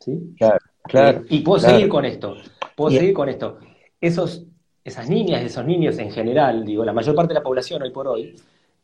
¿sí? 0.00 0.34
Claro, 0.36 0.58
claro. 0.82 1.22
y 1.28 1.40
puedo 1.40 1.60
seguir 1.60 1.88
con 1.88 2.04
esto, 2.04 2.36
puedo 2.74 2.90
seguir 2.90 3.14
con 3.14 3.28
esto. 3.28 3.58
Esos, 4.00 4.44
esas 4.84 5.08
niñas, 5.08 5.42
esos 5.42 5.64
niños 5.64 5.98
en 5.98 6.10
general, 6.10 6.64
digo, 6.64 6.84
la 6.84 6.92
mayor 6.92 7.14
parte 7.14 7.32
de 7.32 7.40
la 7.40 7.44
población 7.44 7.82
hoy 7.82 7.90
por 7.90 8.08
hoy, 8.08 8.34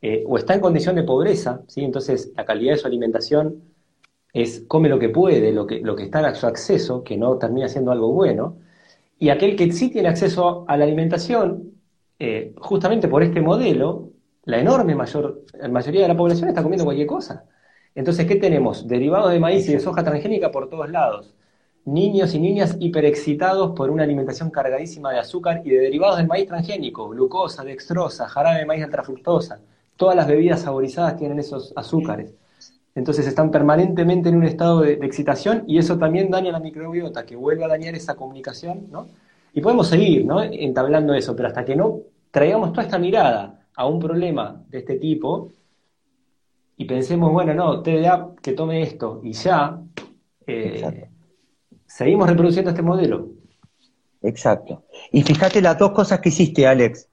eh, 0.00 0.24
o 0.26 0.36
está 0.36 0.54
en 0.54 0.60
condición 0.60 0.96
de 0.96 1.04
pobreza, 1.04 1.62
¿sí? 1.68 1.84
entonces 1.84 2.32
la 2.36 2.44
calidad 2.44 2.72
de 2.72 2.78
su 2.78 2.86
alimentación 2.86 3.62
es 4.32 4.64
come 4.66 4.88
lo 4.88 4.98
que 4.98 5.10
puede, 5.10 5.52
lo 5.52 5.66
que, 5.66 5.80
lo 5.80 5.94
que 5.94 6.04
está 6.04 6.26
a 6.26 6.34
su 6.34 6.46
acceso, 6.46 7.04
que 7.04 7.16
no 7.16 7.36
termina 7.36 7.68
siendo 7.68 7.92
algo 7.92 8.12
bueno, 8.12 8.56
y 9.22 9.30
aquel 9.30 9.54
que 9.54 9.70
sí 9.70 9.88
tiene 9.88 10.08
acceso 10.08 10.64
a 10.66 10.76
la 10.76 10.82
alimentación, 10.82 11.74
eh, 12.18 12.52
justamente 12.58 13.06
por 13.06 13.22
este 13.22 13.40
modelo, 13.40 14.10
la 14.42 14.58
enorme 14.58 14.96
mayor, 14.96 15.44
mayoría 15.70 16.02
de 16.02 16.08
la 16.08 16.16
población 16.16 16.48
está 16.48 16.60
comiendo 16.60 16.84
cualquier 16.84 17.06
cosa. 17.06 17.44
Entonces, 17.94 18.26
¿qué 18.26 18.34
tenemos? 18.34 18.88
Derivados 18.88 19.30
de 19.30 19.38
maíz 19.38 19.68
y 19.68 19.74
de 19.74 19.78
soja 19.78 20.02
transgénica 20.02 20.50
por 20.50 20.68
todos 20.68 20.90
lados. 20.90 21.36
Niños 21.84 22.34
y 22.34 22.40
niñas 22.40 22.76
hiperexcitados 22.80 23.76
por 23.76 23.90
una 23.90 24.02
alimentación 24.02 24.50
cargadísima 24.50 25.12
de 25.12 25.20
azúcar 25.20 25.62
y 25.64 25.70
de 25.70 25.78
derivados 25.78 26.16
del 26.16 26.26
maíz 26.26 26.48
transgénico, 26.48 27.08
glucosa, 27.08 27.62
dextrosa, 27.62 28.26
jarabe 28.26 28.58
de 28.58 28.66
maíz 28.66 28.82
alta 28.82 29.04
fructosa. 29.04 29.60
Todas 29.94 30.16
las 30.16 30.26
bebidas 30.26 30.62
saborizadas 30.62 31.16
tienen 31.16 31.38
esos 31.38 31.72
azúcares. 31.76 32.34
Entonces 32.94 33.26
están 33.26 33.50
permanentemente 33.50 34.28
en 34.28 34.36
un 34.36 34.44
estado 34.44 34.80
de, 34.80 34.94
excitación 34.94 35.64
y 35.66 35.78
eso 35.78 35.98
también 35.98 36.30
daña 36.30 36.52
la 36.52 36.60
microbiota, 36.60 37.24
que 37.24 37.36
vuelve 37.36 37.64
a 37.64 37.68
dañar 37.68 37.94
esa 37.94 38.14
comunicación, 38.14 38.88
¿no? 38.90 39.08
Y 39.54 39.60
podemos 39.60 39.88
seguir, 39.88 40.24
¿no? 40.26 40.42
Entablando 40.42 41.14
eso, 41.14 41.34
pero 41.34 41.48
hasta 41.48 41.64
que 41.64 41.76
no 41.76 42.00
traigamos 42.30 42.72
toda 42.72 42.84
esta 42.84 42.98
mirada 42.98 43.66
a 43.74 43.86
un 43.86 43.98
problema 43.98 44.62
de 44.68 44.78
este 44.78 44.96
tipo 44.96 45.50
y 46.76 46.84
pensemos, 46.84 47.32
bueno, 47.32 47.54
no, 47.54 47.82
TDA, 47.82 48.30
que 48.42 48.52
tome 48.52 48.82
esto 48.82 49.20
y 49.22 49.32
ya, 49.32 49.78
eh, 50.46 51.08
seguimos 51.86 52.28
reproduciendo 52.28 52.70
este 52.70 52.82
modelo. 52.82 53.28
Exacto. 54.22 54.84
Y 55.10 55.22
fíjate 55.22 55.60
las 55.60 55.78
dos 55.78 55.92
cosas 55.92 56.20
que 56.20 56.28
hiciste, 56.28 56.66
Alex. 56.66 57.08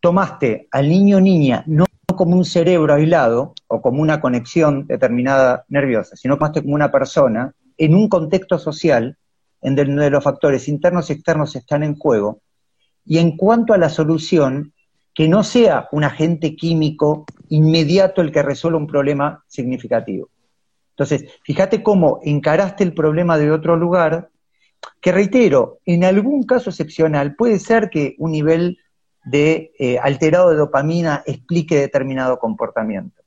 Tomaste 0.00 0.68
al 0.70 0.88
niño 0.88 1.16
o 1.16 1.20
niña, 1.20 1.64
no 1.66 1.86
como 2.16 2.36
un 2.36 2.44
cerebro 2.44 2.94
aislado 2.94 3.54
o 3.66 3.80
como 3.80 4.02
una 4.02 4.20
conexión 4.20 4.86
determinada 4.86 5.64
nerviosa, 5.68 6.16
sino 6.16 6.36
más 6.36 6.50
como 6.50 6.74
una 6.74 6.90
persona 6.90 7.52
en 7.76 7.94
un 7.94 8.08
contexto 8.08 8.58
social 8.58 9.16
en 9.62 9.74
donde 9.74 10.10
los 10.10 10.22
factores 10.22 10.68
internos 10.68 11.08
y 11.08 11.14
externos 11.14 11.56
están 11.56 11.82
en 11.82 11.96
juego, 11.96 12.40
y 13.06 13.18
en 13.18 13.36
cuanto 13.36 13.72
a 13.72 13.78
la 13.78 13.88
solución, 13.88 14.72
que 15.14 15.28
no 15.28 15.42
sea 15.42 15.88
un 15.92 16.04
agente 16.04 16.56
químico 16.56 17.24
inmediato 17.48 18.20
el 18.20 18.32
que 18.32 18.42
resuelva 18.42 18.78
un 18.78 18.86
problema 18.86 19.44
significativo. 19.46 20.28
Entonces, 20.90 21.24
fíjate 21.44 21.82
cómo 21.82 22.20
encaraste 22.22 22.84
el 22.84 22.94
problema 22.94 23.38
de 23.38 23.50
otro 23.50 23.76
lugar, 23.76 24.30
que 25.00 25.12
reitero, 25.12 25.78
en 25.86 26.04
algún 26.04 26.42
caso 26.44 26.70
excepcional 26.70 27.34
puede 27.36 27.58
ser 27.58 27.88
que 27.90 28.14
un 28.18 28.32
nivel 28.32 28.78
de 29.24 29.72
eh, 29.78 29.98
alterado 29.98 30.50
de 30.50 30.56
dopamina 30.56 31.22
explique 31.26 31.76
determinado 31.76 32.38
comportamiento. 32.38 33.22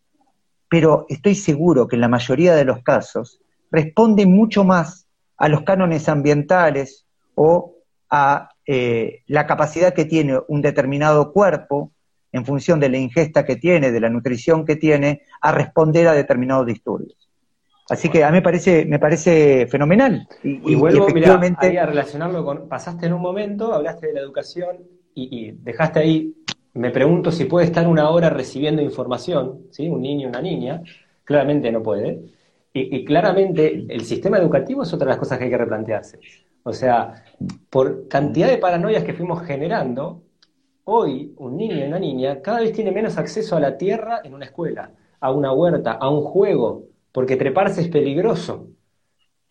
Pero 0.69 1.05
estoy 1.09 1.35
seguro 1.35 1.87
que 1.87 1.95
en 1.95 2.01
la 2.01 2.07
mayoría 2.07 2.55
de 2.55 2.65
los 2.65 2.83
casos 2.83 3.41
responde 3.71 4.25
mucho 4.25 4.63
más 4.63 5.07
a 5.37 5.49
los 5.49 5.63
cánones 5.63 6.09
ambientales 6.09 7.05
o 7.35 7.75
a 8.09 8.49
eh, 8.65 9.23
la 9.27 9.45
capacidad 9.47 9.93
que 9.93 10.05
tiene 10.05 10.39
un 10.47 10.61
determinado 10.61 11.31
cuerpo 11.31 11.91
en 12.31 12.45
función 12.45 12.79
de 12.79 12.89
la 12.89 12.97
ingesta 12.97 13.45
que 13.45 13.55
tiene, 13.55 13.91
de 13.91 13.99
la 13.99 14.09
nutrición 14.09 14.65
que 14.65 14.75
tiene, 14.75 15.21
a 15.41 15.51
responder 15.51 16.07
a 16.07 16.13
determinados 16.13 16.65
disturbios. 16.65 17.29
Así 17.89 18.09
que 18.09 18.23
a 18.23 18.27
mí 18.27 18.37
me 18.37 18.41
parece, 18.41 18.85
me 18.85 18.99
parece 18.99 19.65
fenomenal. 19.67 20.27
Y, 20.43 20.75
vuelvo 20.75 21.07
efectivamente... 21.07 21.79
a 21.79 21.85
relacionarlo 21.85 22.43
con, 22.43 22.67
pasaste 22.67 23.05
en 23.05 23.13
un 23.13 23.21
momento, 23.21 23.73
hablaste 23.73 24.07
de 24.07 24.13
la 24.13 24.19
educación 24.19 24.96
y, 25.18 25.51
dejaste 25.51 25.99
ahí, 25.99 26.36
me 26.74 26.91
pregunto 26.91 27.32
si 27.32 27.45
puede 27.45 27.65
estar 27.65 27.88
una 27.88 28.09
hora 28.09 28.30
recibiendo 28.30 28.82
información, 28.82 29.63
¿sí? 29.72 29.89
Un 29.89 30.01
niño, 30.01 30.30
una 30.30 30.41
niña, 30.41 30.84
claramente 31.24 31.72
no 31.72 31.82
puede. 31.82 32.22
Y, 32.74 33.03
claramente 33.05 33.86
el 33.89 34.01
sistema 34.05 34.38
educativo 34.38 34.84
es 34.84 34.93
otra 34.93 35.05
de 35.05 35.11
las 35.11 35.18
cosas 35.18 35.39
que 35.39 35.45
hay 35.45 35.49
que 35.49 35.57
replantearse. 35.57 36.20
O 36.63 36.74
sea, 36.74 37.24
por 37.70 38.07
cantidad 38.07 38.47
de 38.49 38.57
paranoias 38.59 39.03
que 39.03 39.13
fuimos 39.13 39.41
generando, 39.43 40.22
hoy 40.84 41.34
un 41.38 41.57
niño 41.57 41.78
y 41.78 41.84
una 41.84 41.99
niña 41.99 42.41
cada 42.41 42.59
vez 42.59 42.74
tiene 42.74 42.91
menos 42.91 43.18
acceso 43.18 43.55
a 43.55 43.59
la 43.59 43.78
tierra 43.78 44.22
en 44.24 44.34
una 44.36 44.45
escuela, 44.45 44.91
a 45.20 45.32
una 45.32 45.51
huerta, 45.51 45.93
a 45.93 46.09
un 46.09 46.22
juego, 46.22 46.84
porque 47.11 47.36
treparse 47.36 47.82
es 47.82 47.88
peligroso. 47.88 48.68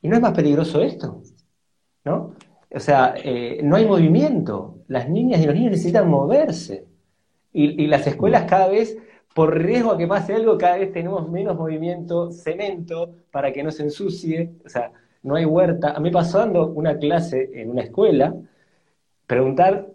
¿Y 0.01 0.09
no 0.09 0.17
es 0.17 0.23
más 0.23 0.33
peligroso 0.33 0.81
esto? 0.83 1.23
¿No? 2.05 2.35
O 2.73 2.81
sea, 2.81 3.15
eh, 3.17 3.61
no 3.63 3.77
hay 3.77 3.87
movimiento. 3.87 4.76
Las 4.89 5.09
niñas 5.09 5.41
y 5.41 5.47
los 5.47 5.55
niños 5.55 5.73
necesitan 5.73 6.09
moverse. 6.09 6.87
Y, 7.53 7.87
las 7.87 8.07
escuelas 8.07 8.45
cada 8.45 8.69
vez, 8.69 8.99
por 9.35 9.57
riesgo 9.57 9.93
a 9.93 9.99
que 9.99 10.07
pase 10.07 10.35
algo, 10.35 10.59
cada 10.59 10.77
vez 10.77 10.93
tenemos 10.93 11.29
menos 11.31 11.57
movimiento, 11.57 12.31
cemento, 12.31 13.15
para 13.31 13.53
que 13.53 13.63
no 13.63 13.71
se 13.71 13.85
ensucie. 13.85 14.53
O 14.65 14.69
sea, 14.69 14.93
no 15.23 15.37
hay 15.37 15.45
huerta. 15.47 15.93
A 15.93 16.01
mí 16.01 16.11
pasó 16.11 16.39
dando 16.39 16.69
una 16.69 16.99
clase 16.99 17.51
en 17.55 17.71
una 17.71 17.83
escuela, 17.83 18.35
preguntar 19.27 19.89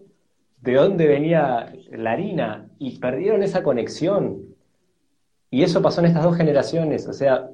de 0.62 0.74
dónde 0.74 1.08
venía 1.08 1.74
la 1.92 2.12
harina 2.12 2.70
y 2.80 3.00
perdieron 3.00 3.44
esa 3.44 3.64
conexión. 3.64 4.56
Y 5.50 5.64
eso 5.64 5.82
pasó 5.82 6.02
en 6.02 6.08
estas 6.08 6.24
dos 6.24 6.38
generaciones. 6.38 7.08
O 7.08 7.14
sea, 7.14 7.50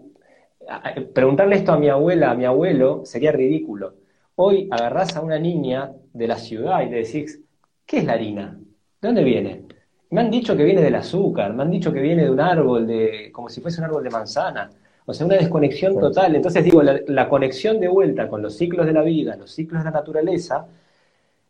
preguntarle 1.13 1.55
esto 1.55 1.73
a 1.73 1.79
mi 1.79 1.89
abuela, 1.89 2.31
a 2.31 2.35
mi 2.35 2.45
abuelo, 2.45 3.01
sería 3.05 3.31
ridículo. 3.31 3.95
Hoy 4.35 4.67
agarrás 4.71 5.15
a 5.15 5.21
una 5.21 5.39
niña 5.39 5.93
de 6.17 6.27
la 6.27 6.37
ciudad 6.37 6.81
y 6.81 6.89
le 6.89 6.97
decís, 7.03 7.41
¿qué 7.85 7.99
es 7.99 8.05
la 8.05 8.13
harina? 8.13 8.59
¿De 9.01 9.07
dónde 9.07 9.23
viene? 9.23 9.65
Me 10.09 10.21
han 10.21 10.31
dicho 10.31 10.55
que 10.55 10.63
viene 10.63 10.81
del 10.81 10.95
azúcar, 10.95 11.53
me 11.53 11.63
han 11.63 11.71
dicho 11.71 11.91
que 11.91 12.01
viene 12.01 12.23
de 12.23 12.31
un 12.31 12.39
árbol, 12.39 12.87
de, 12.87 13.29
como 13.31 13.49
si 13.49 13.61
fuese 13.61 13.79
un 13.79 13.85
árbol 13.85 14.03
de 14.03 14.09
manzana. 14.09 14.69
O 15.05 15.13
sea, 15.13 15.25
una 15.25 15.35
desconexión 15.35 15.97
total. 15.97 16.35
Entonces 16.35 16.63
digo, 16.63 16.81
la, 16.83 17.29
conexión 17.29 17.79
de 17.79 17.87
vuelta 17.87 18.27
con 18.27 18.41
los 18.41 18.57
ciclos 18.57 18.85
de 18.85 18.93
la 18.93 19.03
vida, 19.03 19.37
los 19.37 19.51
ciclos 19.51 19.81
de 19.81 19.85
la 19.85 19.91
naturaleza, 19.91 20.67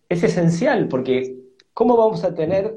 es 0.08 0.24
esencial, 0.24 0.88
porque 0.88 1.36
¿cómo 1.74 1.98
vamos 1.98 2.24
a 2.24 2.34
tener 2.34 2.76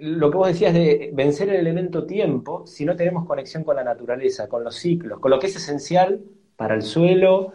lo 0.00 0.30
que 0.30 0.36
vos 0.36 0.48
decías 0.48 0.74
de 0.74 1.10
vencer 1.12 1.48
el 1.50 1.56
elemento 1.56 2.06
tiempo 2.06 2.66
si 2.66 2.84
no 2.84 2.96
tenemos 2.96 3.26
conexión 3.26 3.62
con 3.62 3.76
la 3.76 3.84
naturaleza, 3.84 4.48
con 4.48 4.64
los 4.64 4.74
ciclos, 4.74 5.20
con 5.20 5.30
lo 5.30 5.38
que 5.38 5.46
es 5.46 5.56
esencial 5.56 6.20
para 6.56 6.74
el 6.74 6.82
suelo, 6.82 7.52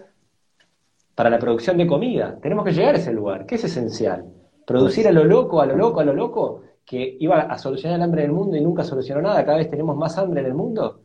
para 1.17 1.31
la 1.31 1.39
producción 1.39 1.77
de 1.77 1.87
comida. 1.87 2.37
Tenemos 2.39 2.63
que 2.63 2.71
llegar 2.71 2.93
a 2.93 2.99
ese 2.99 3.11
lugar. 3.11 3.47
¿Qué 3.47 3.55
es 3.55 3.63
esencial? 3.63 4.25
Producir 4.67 5.07
a 5.07 5.11
lo 5.11 5.23
loco, 5.23 5.59
a 5.59 5.65
lo 5.65 5.75
loco, 5.75 5.99
a 5.99 6.05
lo 6.05 6.13
loco, 6.13 6.61
que 6.85 7.17
iba 7.19 7.41
a 7.41 7.57
solucionar 7.57 7.97
el 7.97 8.03
hambre 8.03 8.21
del 8.21 8.31
mundo 8.31 8.55
y 8.55 8.61
nunca 8.61 8.83
solucionó 8.83 9.23
nada. 9.23 9.43
Cada 9.43 9.57
vez 9.57 9.69
tenemos 9.69 9.97
más 9.97 10.15
hambre 10.19 10.41
en 10.41 10.45
el 10.45 10.53
mundo. 10.53 11.01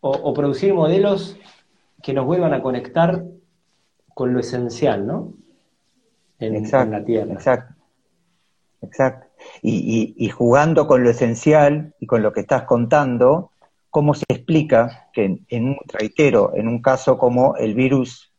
O, 0.00 0.32
producir 0.32 0.72
modelos 0.72 1.36
que 2.00 2.14
nos 2.14 2.24
vuelvan 2.24 2.54
a 2.54 2.62
conectar 2.62 3.24
con 4.14 4.32
lo 4.32 4.38
esencial, 4.40 5.06
¿no? 5.06 5.34
En, 6.38 6.54
en 6.54 6.90
la 6.90 7.04
Tierra. 7.04 7.34
Exacto. 7.34 7.74
Exacto 8.80 9.26
y, 9.62 10.28
jugando 10.28 10.86
con 10.86 11.02
lo 11.02 11.10
esencial 11.10 11.94
y 11.98 12.06
con 12.06 12.22
lo 12.22 12.32
que 12.32 12.40
estás 12.40 12.64
contando, 12.64 13.50
¿cómo 13.90 14.14
se 14.14 14.24
explica 14.28 15.08
que, 15.12 15.40
en, 15.48 15.76
reitero, 15.86 16.52
en 16.54 16.68
un 16.68 16.80
caso 16.80 17.18
como 17.18 17.56
el 17.56 17.74
virus 17.74 18.29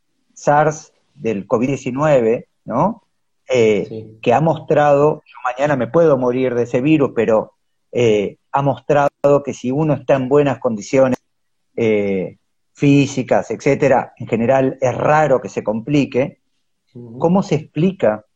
SARS 0.42 0.92
del 1.14 1.46
COVID-19, 1.46 2.46
¿no? 2.64 3.02
Eh, 3.48 4.16
que 4.22 4.32
ha 4.32 4.40
mostrado, 4.40 5.22
yo 5.26 5.36
mañana 5.44 5.76
me 5.76 5.86
puedo 5.86 6.16
morir 6.16 6.54
de 6.54 6.62
ese 6.62 6.80
virus, 6.80 7.12
pero 7.14 7.52
eh, 7.92 8.38
ha 8.50 8.62
mostrado 8.62 9.42
que 9.44 9.52
si 9.52 9.70
uno 9.70 9.94
está 9.94 10.14
en 10.14 10.28
buenas 10.28 10.58
condiciones 10.58 11.18
eh, 11.76 12.38
físicas, 12.72 13.50
etcétera, 13.50 14.14
en 14.16 14.26
general 14.26 14.78
es 14.80 14.94
raro 14.96 15.40
que 15.40 15.48
se 15.48 15.62
complique. 15.62 16.40
¿Cómo 17.18 17.42
se 17.42 17.54
explica 17.54 18.26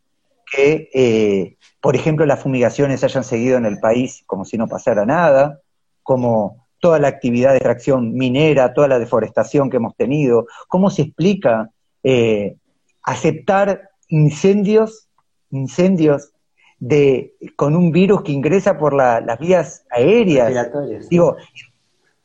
que 0.50 1.56
por 1.80 1.94
ejemplo, 1.94 2.26
las 2.26 2.42
fumigaciones 2.42 3.04
hayan 3.04 3.22
seguido 3.22 3.58
en 3.58 3.64
el 3.64 3.78
país 3.78 4.24
como 4.26 4.44
si 4.44 4.58
no 4.58 4.66
pasara 4.66 5.06
nada, 5.06 5.60
como 6.02 6.66
toda 6.80 6.98
la 6.98 7.06
actividad 7.06 7.50
de 7.50 7.58
extracción 7.58 8.12
minera, 8.14 8.74
toda 8.74 8.88
la 8.88 8.98
deforestación 8.98 9.70
que 9.70 9.76
hemos 9.76 9.94
tenido, 9.94 10.46
cómo 10.66 10.90
se 10.90 11.02
explica 11.02 11.70
eh, 12.08 12.56
aceptar 13.02 13.90
incendios, 14.06 15.08
incendios 15.50 16.32
de, 16.78 17.34
con 17.56 17.74
un 17.74 17.90
virus 17.90 18.22
que 18.22 18.30
ingresa 18.30 18.78
por 18.78 18.94
las 18.94 19.38
vías 19.40 19.84
aéreas. 19.90 20.70
Digo, 21.10 21.36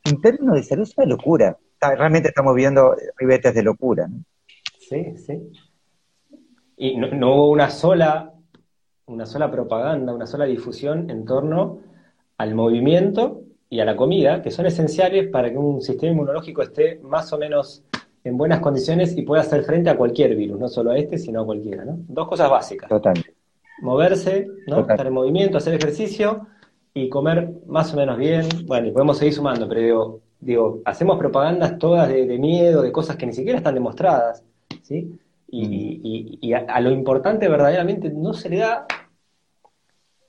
en 0.04 0.22
términos 0.22 0.56
de 0.56 0.64
salud 0.64 0.84
es 0.84 0.96
una 0.96 1.08
locura. 1.08 1.58
Realmente 1.82 2.30
estamos 2.30 2.54
viendo 2.54 2.96
ribetes 3.18 3.56
de 3.56 3.64
locura. 3.64 4.08
Sí, 4.78 5.18
sí. 5.18 5.52
Y 6.78 6.98
no 6.98 7.34
hubo 7.34 7.50
una 7.50 7.72
sola 7.72 8.32
una 9.08 9.26
sola 9.26 9.50
propaganda, 9.50 10.14
una 10.14 10.28
sola 10.28 10.46
difusión 10.46 11.10
en 11.10 11.26
torno 11.26 11.80
al 12.38 12.54
movimiento 12.54 13.42
y 13.68 13.80
a 13.80 13.86
la 13.86 13.96
comida, 13.96 14.44
que 14.44 14.52
son 14.52 14.68
esenciales 14.68 15.28
para 15.30 15.50
que 15.50 15.58
un 15.58 15.82
sistema 15.82 16.12
inmunológico 16.12 16.62
esté 16.62 17.00
más 17.04 17.34
o 17.34 17.40
menos 17.40 17.84
en 18.24 18.38
buenas 18.38 18.60
condiciones 18.60 19.18
y 19.18 19.24
pueda 19.24 19.42
hacer 19.42 19.64
frente 19.64 19.90
a 19.90 19.98
cualquier 19.98 20.36
virus, 20.36 20.60
no 20.60 20.68
solo 20.68 20.92
a 20.92 20.98
este, 20.98 21.18
sino 21.18 21.42
a 21.42 21.46
cualquiera, 21.46 21.86
¿no? 21.86 21.98
Dos 22.08 22.28
cosas 22.28 22.50
básicas. 22.50 22.90
Totalmente. 22.90 23.34
Moverse, 23.82 24.48
¿no? 24.68 24.82
Estar 24.82 25.08
en 25.08 25.14
movimiento, 25.14 25.58
hacer 25.58 25.74
ejercicio 25.74 26.48
y 26.94 27.10
comer 27.10 27.52
más 27.68 27.94
o 27.94 27.98
menos 27.98 28.18
bien. 28.18 28.48
Bueno, 28.66 28.88
y 28.88 28.92
podemos 28.92 29.18
seguir 29.18 29.34
sumando, 29.34 29.68
pero 29.68 29.82
digo, 29.82 30.20
digo 30.40 30.82
hacemos 30.86 31.18
propagandas 31.18 31.80
todas 31.80 32.08
de, 32.10 32.38
miedo, 32.38 32.82
de 32.82 32.92
cosas 32.92 33.16
que 33.16 33.26
ni 33.26 33.34
siquiera 33.34 33.58
están 33.58 33.74
demostradas, 33.74 34.44
¿sí? 34.84 35.18
Y, 35.54 36.54
a, 36.54 36.80
lo 36.80 36.92
importante 36.92 37.50
verdaderamente 37.50 38.10
no 38.10 38.34
se 38.34 38.50
le 38.50 38.58
da 38.58 38.88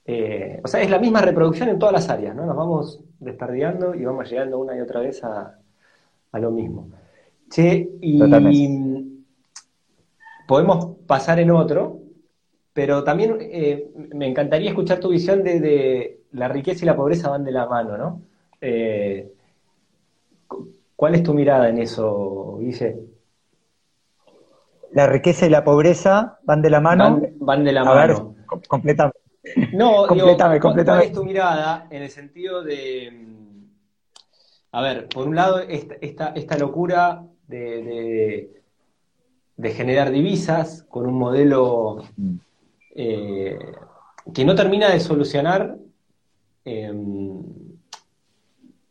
eh, 0.05 0.61
o 0.65 0.69
sea, 0.69 0.83
es 0.83 0.91
la 0.91 0.99
misma 0.99 1.21
reproducción 1.21 1.69
en 1.69 1.79
todas 1.79 1.93
las 1.93 2.09
áreas, 2.09 2.35
¿no? 2.35 2.45
Nos 2.45 2.57
vamos 2.57 3.01
desperdiando 3.21 3.95
y 3.95 4.05
vamos 4.05 4.29
llegando 4.29 4.59
una 4.59 4.77
y 4.77 4.81
otra 4.81 5.01
vez 5.01 5.23
a, 5.23 5.59
lo 6.33 6.51
mismo. 6.51 6.89
Che, 7.53 7.87
y 8.01 8.19
podemos 10.49 10.97
pasar 11.07 11.39
en 11.39 11.51
otro, 11.51 11.99
pero 12.73 13.05
también 13.05 13.37
eh, 13.41 13.91
me 14.15 14.27
encantaría 14.27 14.71
escuchar 14.71 15.01
tu 15.01 15.11
visión 15.11 15.45
de, 15.45 16.23
la 16.33 16.49
riqueza 16.49 16.85
y 16.85 16.87
la 16.87 16.97
pobreza 16.97 17.29
van 17.29 17.45
de 17.45 17.53
la 17.53 17.67
mano, 17.67 17.99
¿no? 17.99 18.23
Eh, 18.59 19.35
¿Cuál 20.97 21.15
es 21.15 21.23
tu 21.23 21.35
mirada 21.35 21.69
en 21.69 21.77
eso, 21.77 22.57
Guille? 22.59 23.01
La 24.93 25.07
riqueza 25.07 25.45
y 25.45 25.51
la 25.51 25.63
pobreza 25.63 26.39
van 26.45 26.63
de 26.63 26.71
la 26.71 26.81
mano. 26.81 27.21
Van, 27.37 27.65
de 27.65 27.73
la 27.73 27.85
mano. 27.85 28.35
completamente. 28.67 29.21
No, 29.75 30.07
completame, 30.09 30.55
digo, 30.55 30.73
¿cuál 30.73 31.03
es 31.03 31.13
tu 31.13 31.23
mirada 31.25 31.87
en 31.91 32.03
el 32.03 32.11
sentido 32.11 32.63
de, 32.63 33.11
mm, 33.11 33.43
a 34.73 34.81
ver, 34.81 35.09
por 35.09 35.29
un 35.29 35.37
lado, 35.37 35.59
esta, 35.59 36.29
esta, 36.35 36.57
locura 36.57 37.27
de, 37.53 38.63
generar 39.75 40.11
divisas 40.11 40.85
con 40.89 41.07
un 41.07 41.15
modelo 41.15 42.03
eh, 42.95 43.59
que 44.35 44.45
no 44.45 44.55
termina 44.55 44.91
de 44.91 45.01
solucionar 45.01 45.77
em, 46.65 47.43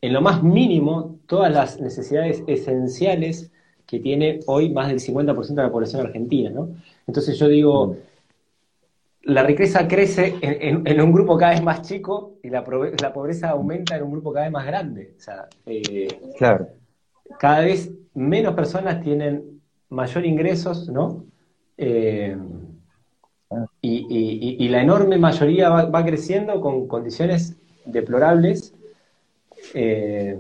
en 0.02 0.14
lo 0.14 0.22
más 0.22 0.44
mínimo 0.44 1.20
todas 1.28 1.52
las 1.52 1.80
necesidades 1.80 2.44
esenciales 2.48 3.52
que 3.86 4.00
tiene 4.00 4.40
hoy 4.48 4.70
más 4.70 4.88
del 4.88 5.00
50% 5.00 5.48
de 5.48 5.64
la 5.64 5.72
población 5.72 6.06
argentina, 6.06 6.50
¿no? 6.50 6.70
Entonces 7.06 7.38
yo 7.38 7.48
digo, 7.48 7.98
la 9.24 9.44
riqueza 9.44 9.88
crece 9.88 10.36
en, 10.42 11.02
un 11.02 11.12
grupo 11.12 11.38
cada 11.38 11.52
vez 11.52 11.62
más 11.62 11.82
chico 11.82 12.38
y 12.42 12.50
la, 12.50 12.64
pobreza 12.64 13.50
aumenta 13.50 13.98
en 13.98 14.04
un 14.04 14.12
grupo 14.12 14.32
cada 14.34 14.46
vez 14.46 14.54
más 14.54 14.66
grande. 14.66 15.14
O 15.18 15.20
sea, 15.20 15.48
eh, 15.66 16.08
claro. 16.38 16.68
Cada 17.40 17.62
vez 17.62 17.92
menos 18.14 18.54
personas 18.54 19.02
tienen 19.02 19.62
mayor 19.90 20.26
ingresos, 20.26 20.90
¿no? 20.90 21.26
Eh, 21.78 22.38
y, 23.82 24.70
la 24.70 24.82
enorme 24.82 25.18
mayoría 25.18 25.70
va, 25.70 26.06
creciendo 26.06 26.62
con 26.62 26.88
condiciones 26.88 27.58
deplorables, 27.86 28.74
eh, 29.74 30.38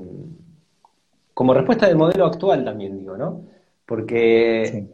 como 1.33 1.53
respuesta 1.53 1.87
del 1.87 1.97
modelo 1.97 2.25
actual 2.25 2.63
también, 2.63 2.97
digo, 2.97 3.17
¿no? 3.17 3.41
Porque 3.85 4.87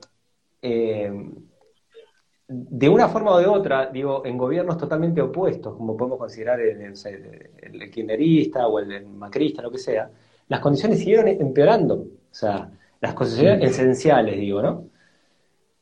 de 2.47 2.87
una 2.87 3.09
forma 3.09 3.31
o 3.31 3.39
de 3.39 3.45
otra, 3.45 3.87
digo, 3.87 4.25
en 4.25 4.37
gobiernos 4.37 4.77
totalmente 4.77 5.21
opuestos, 5.21 5.75
como 5.75 5.97
podemos 5.97 6.17
considerar 6.17 6.61
el, 6.61 6.81
el, 6.81 7.91
kirchnerista 7.91 8.67
o 8.67 8.79
el, 8.79 9.05
macrista, 9.05 9.61
lo 9.61 9.69
que 9.69 9.77
sea, 9.77 10.09
las 10.47 10.59
condiciones 10.59 10.99
siguieron 10.99 11.27
empeorando. 11.27 11.95
O 11.95 12.33
sea, 12.33 12.69
las 13.01 13.13
cosas 13.13 13.39
esenciales, 13.61 14.39
digo, 14.39 14.61
¿no? 14.61 14.85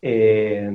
Eh, 0.01 0.69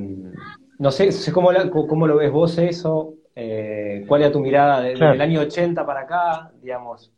no 0.78 0.90
sé, 0.90 1.10
cómo, 1.32 1.50
cómo, 1.70 2.06
lo 2.06 2.16
ves 2.16 2.32
vos 2.32 2.58
eso, 2.58 3.14
eh, 3.36 4.04
cuál 4.08 4.22
es 4.22 4.32
tu 4.32 4.40
mirada 4.40 4.80
desde 4.80 5.12
el 5.12 5.20
año 5.20 5.40
80 5.40 5.84
para 5.84 6.00
acá, 6.00 6.50
digamos. 6.60 7.12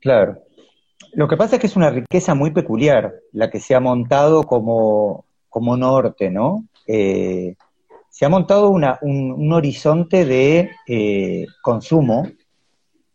Claro. 0.00 0.38
Lo 1.12 1.28
que 1.28 1.36
pasa 1.36 1.56
es 1.56 1.60
que 1.60 1.66
es 1.66 1.76
una 1.76 1.90
riqueza 1.90 2.34
muy 2.34 2.50
peculiar 2.50 3.14
la 3.32 3.50
que 3.50 3.60
se 3.60 3.74
ha 3.74 3.80
montado 3.80 4.44
como, 4.44 5.26
como 5.48 5.76
norte, 5.76 6.30
¿no? 6.30 6.64
Eh, 6.86 7.56
se 8.08 8.24
ha 8.24 8.28
montado 8.28 8.70
un, 8.70 9.52
horizonte 9.52 10.24
de 10.24 10.70
consumo 11.62 12.26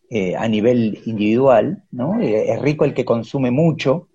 eh, 0.09 0.35
a 0.35 0.47
nivel 0.47 1.01
individual, 1.05 1.83
¿no? 1.91 2.19
es 2.21 2.61
rico 2.61 2.85
el 2.85 2.93
que 2.93 3.05
consume 3.05 3.51
mucho, 3.51 4.07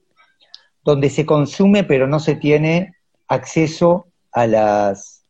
donde 0.85 1.11
se 1.11 1.25
consume 1.25 1.85
pero 1.85 2.07
no 2.07 2.21
se 2.21 2.37
tiene 2.37 2.95
acceso 3.29 4.07
a, 4.33 4.47
las, 4.47 5.25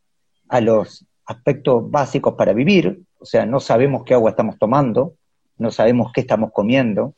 a 0.48 0.60
los 0.60 1.06
aspectos 1.26 1.90
básicos 1.90 2.34
para 2.34 2.52
vivir, 2.52 3.02
o 3.18 3.24
sea, 3.24 3.46
no 3.46 3.60
sabemos 3.60 4.04
qué 4.04 4.14
agua 4.14 4.30
estamos 4.30 4.58
tomando, 4.58 5.14
no 5.58 5.70
sabemos 5.70 6.12
qué 6.12 6.22
estamos 6.22 6.50
comiendo, 6.52 7.14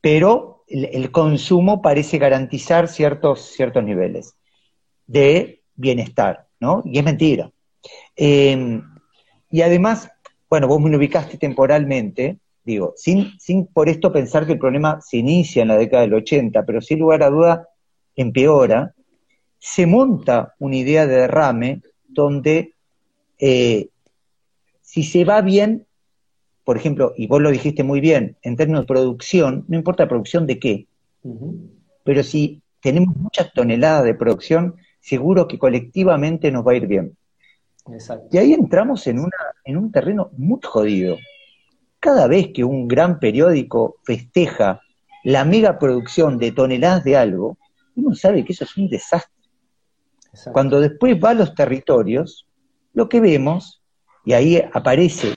pero 0.00 0.58
el, 0.68 1.10
consumo 1.10 1.82
parece 1.82 2.18
garantizar 2.18 2.88
ciertos, 2.88 3.52
ciertos 3.52 3.82
niveles 3.84 4.36
de 5.06 5.62
bienestar, 5.74 6.46
¿no? 6.60 6.82
Y 6.84 6.98
es 6.98 7.04
mentira. 7.04 7.50
Em, 8.16 8.82
y 9.50 9.62
además, 9.62 10.10
bueno, 10.48 10.68
vos 10.68 10.80
me 10.80 10.96
ubicaste 10.96 11.36
temporalmente, 11.38 12.38
digo, 12.64 12.94
sin, 12.96 13.38
sin 13.38 13.66
por 13.66 13.88
esto 13.88 14.12
pensar 14.12 14.46
que 14.46 14.52
el 14.52 14.58
problema 14.58 15.00
se 15.00 15.18
inicia 15.18 15.62
en 15.62 15.68
la 15.68 15.76
década 15.76 16.02
del 16.02 16.14
80, 16.14 16.64
pero 16.64 16.80
sin 16.80 16.98
lugar 16.98 17.22
a 17.22 17.30
duda 17.30 17.68
empeora, 18.16 18.94
se 19.58 19.86
monta 19.86 20.54
una 20.58 20.76
idea 20.76 21.06
de 21.06 21.16
derrame 21.16 21.82
donde 22.08 22.74
eh, 23.38 23.88
si 24.80 25.02
se 25.02 25.24
va 25.24 25.40
bien, 25.42 25.86
por 26.64 26.76
ejemplo, 26.76 27.12
y 27.16 27.26
vos 27.26 27.40
lo 27.40 27.50
dijiste 27.50 27.82
muy 27.82 28.00
bien, 28.00 28.36
en 28.42 28.56
términos 28.56 28.82
de 28.82 28.86
producción, 28.86 29.64
no 29.68 29.76
importa 29.76 30.04
la 30.04 30.08
producción 30.08 30.46
de 30.46 30.58
qué, 30.58 30.86
pero 32.04 32.22
si 32.22 32.62
tenemos 32.80 33.14
muchas 33.16 33.52
toneladas 33.52 34.04
de 34.04 34.14
producción, 34.14 34.76
seguro 35.00 35.46
que 35.48 35.58
colectivamente 35.58 36.50
nos 36.50 36.66
va 36.66 36.72
a 36.72 36.76
ir 36.76 36.86
bien. 36.86 37.16
Y 38.30 38.38
ahí 38.38 38.52
entramos 38.52 39.06
en, 39.06 39.18
una, 39.18 39.36
en 39.64 39.76
un 39.76 39.90
terreno 39.90 40.30
muy 40.36 40.60
jodido. 40.62 41.16
Cada 42.00 42.26
vez 42.26 42.48
que 42.54 42.64
un 42.64 42.86
gran 42.86 43.18
periódico 43.18 43.96
festeja 44.04 44.80
la 45.24 45.44
mega 45.44 45.78
producción 45.78 46.38
de 46.38 46.52
toneladas 46.52 47.04
de 47.04 47.16
algo, 47.16 47.58
uno 47.96 48.14
sabe 48.14 48.44
que 48.44 48.52
eso 48.52 48.64
es 48.64 48.76
un 48.76 48.88
desastre. 48.88 49.32
Cuando 50.52 50.80
después 50.80 51.16
va 51.22 51.30
a 51.30 51.34
los 51.34 51.54
territorios, 51.54 52.46
lo 52.92 53.08
que 53.08 53.20
vemos, 53.20 53.82
y 54.24 54.34
ahí 54.34 54.62
aparece 54.72 55.34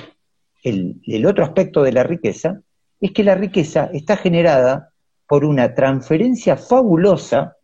el, 0.64 1.26
otro 1.26 1.44
aspecto 1.44 1.84
de 1.84 1.92
la 1.92 2.04
riqueza 2.04 2.62
es 3.00 3.12
que 3.12 3.24
la 3.24 3.36
riqueza 3.36 3.90
está 3.94 4.18
generada 4.18 4.92
por 5.28 5.46
una 5.46 5.74
transferencia 5.74 6.58
fabulosa 6.58 7.56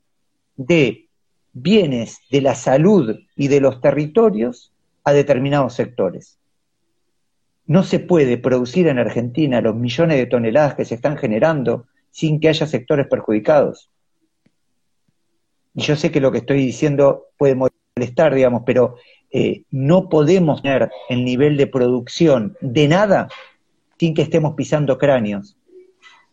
de 0.55 1.09
bienes 1.53 2.19
de 2.31 2.41
la 2.41 2.55
salud 2.55 3.15
y 3.35 3.47
de 3.47 3.59
los 3.59 3.81
territorios 3.81 4.71
a 5.08 5.14
determinados 5.14 5.74
sectores. 5.74 6.38
No 7.66 7.84
se 7.84 7.99
puede 7.99 8.38
producir 8.38 8.88
en 8.88 8.99
Argentina 8.99 9.62
los 9.62 9.74
millones 9.74 10.18
de 10.18 10.26
toneladas 10.26 10.76
que 10.76 10.84
se 10.84 10.95
están 10.95 11.16
generando 11.16 11.86
sin 12.12 12.41
que 12.41 12.49
haya 12.49 12.68
sectores 12.68 13.08
perjudicados. 13.08 13.89
Y 15.74 15.84
yo 15.84 15.95
sé 15.95 16.12
que 16.12 16.20
lo 16.20 16.30
que 16.34 16.39
estoy 16.39 16.58
diciendo 16.58 17.28
puede 17.38 17.55
molestar, 17.55 18.36
digamos, 18.36 18.64
pero 18.66 18.97
eh, 19.32 19.64
no 19.72 20.10
podemos 20.10 20.62
tener 20.62 20.91
el 21.08 21.24
nivel 21.24 21.55
de 21.55 21.68
producción 21.68 22.58
de 22.60 22.89
nada 22.89 23.30
sin 23.97 24.14
que 24.14 24.24
estemos 24.24 24.55
pisando 24.55 24.97
cráneos. 24.97 25.58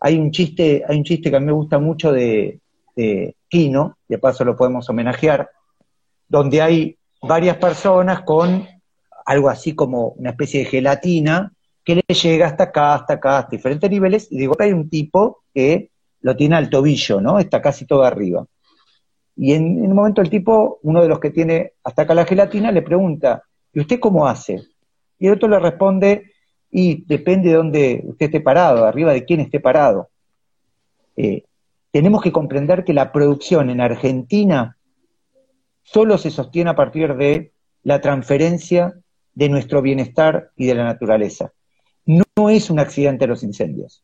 Hay 0.01 0.18
un 0.18 0.33
chiste, 0.33 0.83
hay 0.89 0.99
un 0.99 1.05
chiste 1.05 1.31
que 1.31 1.37
a 1.37 1.41
mí 1.41 1.47
me 1.47 1.53
gusta 1.53 1.79
mucho 1.79 2.11
de, 2.11 2.59
de 2.97 3.37
Kino, 3.47 3.99
de 4.09 4.18
paso 4.18 4.45
lo 4.45 4.57
podemos 4.57 4.91
homenajear, 4.91 5.49
donde 6.29 6.61
hay 6.61 6.99
varias 7.27 7.57
personas 7.57 8.22
con 8.22 8.66
algo 9.25 9.49
así 9.49 9.75
como 9.75 10.09
una 10.16 10.31
especie 10.31 10.61
de 10.61 10.66
gelatina 10.66 11.53
que 11.83 11.97
le 11.97 12.14
llega 12.14 12.47
hasta 12.47 12.64
acá, 12.64 12.95
hasta 12.95 13.14
acá, 13.14 13.39
hasta 13.39 13.51
diferentes 13.51 13.91
niveles, 13.91 14.29
y 14.31 14.39
digo, 14.39 14.55
hay 14.59 14.72
un 14.72 14.89
tipo 14.89 15.43
que 15.53 15.91
lo 16.22 16.35
tiene 16.35 16.57
al 16.57 16.70
tobillo, 16.70 17.20
¿no? 17.20 17.39
Está 17.39 17.61
casi 17.61 17.87
todo 17.87 18.05
arriba. 18.05 18.47
Y 19.37 19.53
en, 19.53 19.83
un 19.83 19.95
momento 19.95 20.22
el 20.22 20.31
tipo, 20.31 20.79
uno 20.83 21.03
de 21.03 21.09
los 21.09 21.20
que 21.20 21.31
tiene 21.31 21.72
hasta 21.83 22.03
acá 22.03 22.14
la 22.14 22.25
gelatina, 22.25 22.72
le 22.72 22.83
pregunta, 22.83 23.43
¿y 23.72 23.81
usted 23.81 24.01
cómo 24.01 24.27
hace? 24.27 24.62
Y 25.18 25.27
el 25.27 25.35
otro 25.35 25.49
le 25.49 25.59
responde, 25.59 26.33
y 26.70 27.05
depende 27.05 27.51
de 27.51 27.55
dónde 27.55 28.03
usted 28.05 28.27
esté 28.27 28.41
parado, 28.41 28.85
arriba 28.85 29.12
de 29.12 29.25
quién 29.25 29.41
esté 29.41 29.61
parado. 29.61 30.09
Eh, 31.16 31.45
tenemos 31.91 32.22
que 32.22 32.33
comprender 32.33 32.85
que 32.85 32.95
la 32.95 33.12
producción 33.12 33.70
en 33.70 33.81
Argentina 33.81 34.77
solo 35.85 36.18
se 36.18 36.30
sostiene 36.30 36.70
a 36.70 36.74
partir 36.74 37.14
de 37.14 37.53
la 37.85 38.01
transferencia 38.01 38.95
de 39.35 39.49
nuestro 39.49 39.82
bienestar 39.82 40.51
y 40.57 40.66
de 40.66 40.74
la 40.74 40.85
naturaleza. 40.85 41.53
No, 42.07 42.51
es 42.51 42.70
un 42.70 42.80
accidente 42.80 43.26
los 43.26 43.43
incendios. 43.43 44.03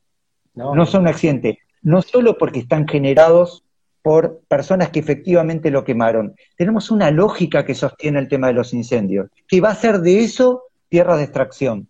No. 0.55 0.75
no 0.75 0.87
son 0.87 1.03
un 1.03 1.09
accidente, 1.09 1.59
no 1.83 2.03
solo 2.03 2.37
porque 2.37 2.61
están 2.61 2.87
generados 2.87 3.65
por 4.03 4.41
personas 4.49 4.91
que 4.91 5.01
efectivamente 5.01 5.71
lo 5.71 5.85
quemaron. 5.85 6.35
Tenemos 6.57 6.91
una 6.91 7.11
lógica 7.11 7.65
que 7.65 7.75
sostiene 7.75 8.19
el 8.19 8.29
tema 8.29 8.49
de 8.49 8.55
los 8.55 8.73
incendios, 8.73 9.31
que 9.47 9.61
va 9.61 9.71
a 9.71 9.75
ser 9.75 10.01
de 10.01 10.21
eso 10.21 10.65
tierra 10.89 11.17
de 11.17 11.25
extracción. 11.25 11.89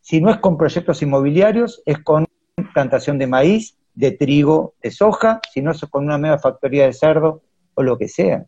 Si 0.00 0.20
no 0.20 0.30
es 0.30 0.38
con 0.38 0.56
proyectos 0.56 1.02
inmobiliarios, 1.02 1.82
es 1.86 1.98
con 1.98 2.26
plantación 2.74 3.18
de 3.18 3.26
maíz, 3.26 3.76
de 3.94 4.12
trigo, 4.12 4.74
de 4.82 4.90
soja, 4.90 5.40
si 5.52 5.60
no 5.62 5.72
es 5.72 5.80
con 5.90 6.04
una 6.04 6.18
nueva 6.18 6.38
factoría 6.38 6.86
de 6.86 6.92
cerdo 6.92 7.42
o 7.74 7.82
lo 7.82 7.98
que 7.98 8.08
sea. 8.08 8.46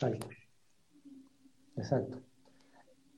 Exacto. 0.00 0.28
Exacto. 1.76 2.18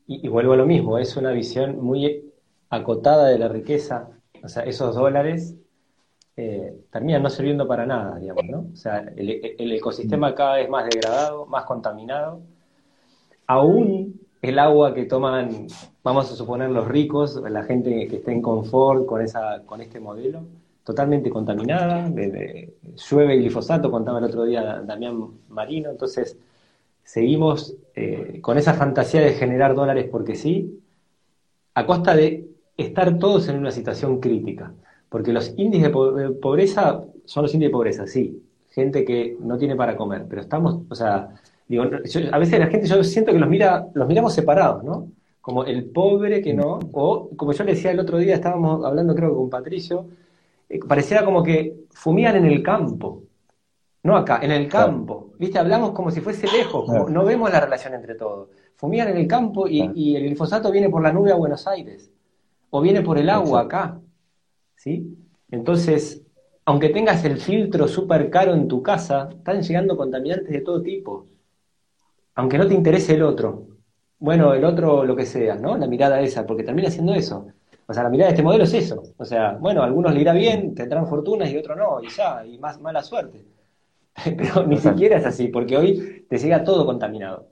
Y, 0.07 0.27
y, 0.27 0.29
vuelvo 0.29 0.55
a 0.55 0.57
lo 0.57 0.67
mismo, 0.67 0.99
es 0.99 1.17
una 1.17 1.31
visión 1.31 1.83
muy 1.83 2.33
acotada 2.69 3.29
de 3.29 3.39
la 3.39 3.49
riqueza. 3.49 4.11
O 4.43 4.49
sea, 4.49 4.65
esos 4.65 4.95
dólares 4.95 5.57
eh, 6.43 6.85
terminan 6.91 7.23
no 7.23 7.29
sirviendo 7.29 7.69
para 7.69 7.85
nada, 7.85 8.19
digamos, 8.19 8.45
¿no? 8.47 8.67
O 8.73 8.77
sea, 8.77 9.01
el, 9.15 9.73
ecosistema 9.73 10.35
cada 10.35 10.57
vez 10.57 10.71
más 10.71 10.89
degradado, 10.89 11.45
más 11.45 11.65
contaminado. 11.65 12.41
Aún 13.47 14.19
el 14.41 14.59
agua 14.59 14.95
que 14.95 15.05
toman, 15.05 15.67
vamos 16.03 16.33
a 16.33 16.37
suponer, 16.37 16.71
los 16.71 16.89
ricos, 16.89 17.37
la 17.37 17.65
gente 17.65 18.09
que 18.09 18.17
esté 18.17 18.33
en 18.33 18.41
confort 18.41 19.05
con, 19.05 19.21
esa, 19.21 19.63
con 19.67 19.83
este 19.83 20.01
modelo, 20.01 20.45
totalmente 20.83 21.29
contaminada, 21.29 22.09
de, 22.09 22.73
llueve 22.97 23.37
glifosato, 23.37 23.91
contaba 23.91 24.19
el 24.19 24.25
otro 24.25 24.45
día 24.45 24.81
Damián 24.81 25.33
Marino, 25.51 25.91
entonces 25.91 26.39
seguimos 27.11 27.75
eh, 27.97 28.39
con 28.41 28.57
esa 28.57 28.75
fantasía 28.75 29.21
de 29.21 29.33
generar 29.33 29.75
dólares 29.75 30.07
porque 30.13 30.37
sí, 30.37 30.81
a 31.75 31.85
costa 31.85 32.15
de 32.15 32.47
estar 32.77 33.19
todos 33.19 33.49
en 33.49 33.59
una 33.59 33.73
situación 33.73 34.21
crítica. 34.21 34.73
Porque 35.09 35.33
los 35.33 35.53
índices 35.57 35.91
de 35.93 36.31
pobreza 36.41 37.03
son 37.25 37.43
los 37.43 37.53
índices 37.53 37.71
de 37.71 37.73
pobreza, 37.73 38.07
sí. 38.07 38.41
Gente 38.71 39.05
que 39.05 39.37
no 39.41 39.59
tiene 39.59 39.75
para 39.75 39.97
comer, 39.97 40.27
pero 40.29 40.41
estamos, 40.41 40.83
o 40.89 40.95
sea, 40.95 41.31
digo, 41.67 41.83
a 41.83 42.39
veces 42.39 42.61
la 42.61 42.69
gente, 42.69 42.87
yo 42.87 43.03
siento 43.03 43.33
que 43.33 43.41
los 43.41 43.49
mira, 43.49 43.89
los 43.93 44.07
miramos 44.07 44.33
separados, 44.33 44.85
¿no? 44.85 45.09
Como 45.41 45.65
el 45.65 45.87
pobre 45.87 46.41
que 46.41 46.55
no, 46.55 46.79
o 46.93 47.31
como 47.37 47.53
yo 47.53 47.65
le 47.65 47.73
decía 47.75 47.91
el 47.91 47.99
otro 47.99 48.19
día, 48.19 48.37
estábamos 48.37 48.85
hablando 48.85 49.17
creo 49.17 49.35
con 49.35 49.51
Patricio, 49.51 50.07
eh, 50.69 50.79
pareciera 50.87 51.25
como 51.25 51.43
que 51.43 51.75
fumían 51.91 52.37
en 52.37 52.47
el 52.47 52.63
campo, 52.63 53.25
no 54.03 54.17
acá, 54.17 54.41
en 54.43 54.51
el 54.53 54.69
campo. 54.69 55.33
¿Viste? 55.39 55.59
Hablamos 55.59 55.93
como 55.93 56.11
si 56.11 56.21
fuese 56.21 56.47
lejos, 56.47 56.89
no 57.11 57.25
vemos 57.25 57.51
la 57.51 57.61
relación 57.61 57.95
entre 57.95 58.15
todos. 58.15 58.49
Fumían 58.77 59.09
en 59.09 59.19
el 59.19 59.27
campo 59.27 59.69
y, 59.69 59.91
y, 59.95 60.17
el 60.17 60.25
glifosato 60.25 60.71
viene 60.71 60.89
por 60.89 61.03
la 61.03 61.13
nube 61.13 61.33
a 61.33 61.37
Buenos 61.37 61.67
Aires, 61.67 62.11
o 62.71 62.81
viene 62.81 63.03
por 63.03 63.19
el 63.19 63.29
agua 63.29 63.63
acá. 63.63 64.01
¿sí? 64.77 65.19
Entonces, 65.51 66.23
aunque 66.65 66.89
tengas 66.89 67.25
el 67.25 67.37
filtro 67.37 67.87
súper 67.87 68.31
caro 68.31 68.55
en 68.55 68.69
tu 68.69 68.83
casa, 68.83 69.29
están 69.31 69.63
llegando 69.63 69.97
contaminantes 69.97 70.49
de 70.49 70.61
todo 70.61 70.81
tipo. 70.81 71.27
Aunque 72.35 72.57
no 72.57 72.67
te 72.67 72.75
interese 72.75 73.15
el 73.15 73.23
otro. 73.23 73.67
Bueno, 74.19 74.55
el 74.55 74.65
otro 74.65 75.05
lo 75.05 75.17
que 75.17 75.27
sea, 75.27 75.57
¿no? 75.57 75.77
La 75.77 75.87
mirada 75.87 76.21
esa, 76.21 76.47
porque 76.47 76.63
termina 76.63 76.91
siendo 76.91 77.15
eso. 77.15 77.49
O 77.87 77.93
sea, 77.93 78.05
la 78.05 78.09
mirada 78.09 78.29
de 78.29 78.35
este 78.35 78.43
modelo 78.43 78.65
es 78.65 78.73
eso. 78.73 79.03
O 79.17 79.25
sea, 79.25 79.59
bueno, 79.61 79.83
a 79.83 79.87
algunos 79.87 80.15
le 80.15 80.21
irá 80.21 80.33
bien, 80.33 80.75
tendrán 80.75 81.07
fortunas 81.07 81.51
y 81.51 81.57
otros 81.57 81.77
no, 81.77 82.03
y 82.03 82.09
ya, 82.09 82.47
y 82.47 82.57
más 82.59 82.81
mala 82.81 83.03
suerte. 83.03 83.45
Pero 84.37 84.67
ni 84.67 84.77
siquiera 84.77 85.19
es 85.19 85.27
así, 85.27 85.49
porque 85.49 85.77
hoy 85.77 86.27
te 86.29 86.39
llega 86.39 86.65
todo 86.65 86.87
contaminado. 86.87 87.49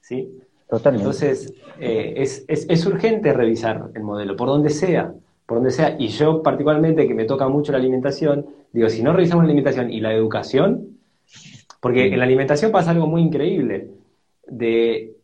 ¿Sí? 0.00 0.38
Totalmente. 0.68 1.04
Entonces, 1.04 1.54
eh, 1.80 2.14
es, 2.16 2.44
es 2.48 2.86
urgente 2.86 3.32
revisar 3.32 3.90
el 3.94 4.02
modelo, 4.02 4.36
por 4.36 4.48
donde 4.48 4.70
sea 4.70 5.14
por 5.48 5.56
donde 5.56 5.70
sea, 5.70 5.96
y 5.98 6.08
yo 6.08 6.42
particularmente 6.42 7.08
que 7.08 7.14
me 7.14 7.24
toca 7.24 7.48
mucho 7.48 7.72
la 7.72 7.78
alimentación, 7.78 8.44
digo, 8.70 8.90
si 8.90 9.02
no 9.02 9.14
revisamos 9.14 9.44
la 9.44 9.48
alimentación 9.48 9.90
y 9.90 9.98
la 9.98 10.12
educación, 10.12 10.98
porque 11.80 12.08
en 12.08 12.18
la 12.18 12.26
alimentación 12.26 12.70
pasa 12.70 12.90
algo 12.90 13.06
muy 13.06 13.22
increíble, 13.22 13.90
de, 14.46 15.16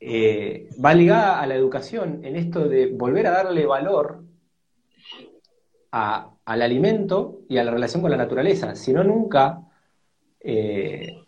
eh, 0.00 0.68
va 0.84 0.94
ligada 0.94 1.40
a 1.40 1.46
la 1.46 1.54
educación 1.54 2.24
en 2.24 2.34
esto 2.34 2.68
de 2.68 2.88
volver 2.88 3.28
a 3.28 3.30
darle 3.30 3.66
valor 3.66 4.24
al 5.92 6.62
alimento 6.62 7.42
y 7.48 7.58
a 7.58 7.64
la 7.64 7.70
relación 7.70 8.02
con 8.02 8.10
la 8.10 8.16
naturaleza, 8.16 8.74
si 8.74 8.92
no 8.92 9.04
nunca 9.04 9.60
eh, 10.48 11.24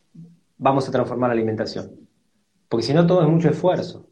vamos 0.58 0.88
a 0.88 0.92
transformar 0.92 1.30
la 1.30 1.34
alimentación, 1.34 1.90
porque 2.68 2.86
si 2.86 2.94
no 2.94 3.04
todo 3.04 3.22
es 3.22 3.28
mucho 3.28 3.48
esfuerzo. 3.50 4.06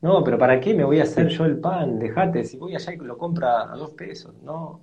No, 0.00 0.22
pero 0.22 0.38
¿para 0.38 0.60
qué 0.60 0.74
me 0.74 0.84
voy 0.84 1.00
a 1.00 1.02
hacer 1.02 1.26
yo 1.26 1.44
el 1.44 1.58
pan? 1.58 1.98
Dejate, 1.98 2.44
si 2.44 2.56
voy 2.56 2.76
allá 2.76 2.94
y 2.94 2.98
lo 2.98 3.18
compra 3.18 3.62
a 3.72 3.76
dos 3.76 3.90
pesos. 3.90 4.32
No, 4.44 4.80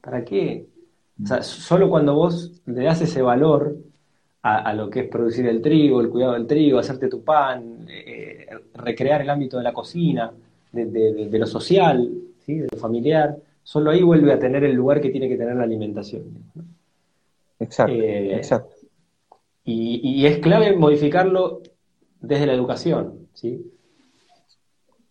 ¿para 0.00 0.24
qué? 0.24 0.68
Solo 1.40 1.90
cuando 1.90 2.14
vos 2.14 2.62
le 2.66 2.84
das 2.84 3.00
ese 3.00 3.20
valor 3.20 3.76
a, 4.42 4.72
lo 4.74 4.90
que 4.90 5.00
es 5.00 5.08
producir 5.08 5.46
el 5.46 5.60
trigo, 5.60 6.00
el 6.00 6.10
cuidado 6.10 6.34
del 6.34 6.46
trigo, 6.46 6.78
hacerte 6.78 7.08
tu 7.08 7.24
pan, 7.24 7.86
eh, 7.88 8.46
recrear 8.74 9.22
el 9.22 9.30
ámbito 9.30 9.56
de 9.56 9.64
la 9.64 9.72
cocina, 9.72 10.30
de, 10.70 11.28
lo 11.32 11.46
social, 11.46 12.12
¿sí? 12.44 12.58
de 12.58 12.68
lo 12.70 12.78
familiar, 12.78 13.36
solo 13.62 13.90
ahí 13.90 14.02
vuelve 14.02 14.32
a 14.32 14.38
tener 14.38 14.62
el 14.62 14.76
lugar 14.76 15.00
que 15.00 15.10
tiene 15.10 15.28
que 15.28 15.36
tener 15.36 15.56
la 15.56 15.64
alimentación. 15.64 16.24
Exacto, 17.58 17.94
eh, 17.94 18.36
exacto. 18.36 18.74
Y, 19.64 20.00
y, 20.02 20.26
es 20.26 20.38
clave 20.38 20.76
modificarlo 20.76 21.62
desde 22.20 22.46
la 22.46 22.52
educación, 22.52 23.28
¿sí? 23.32 23.72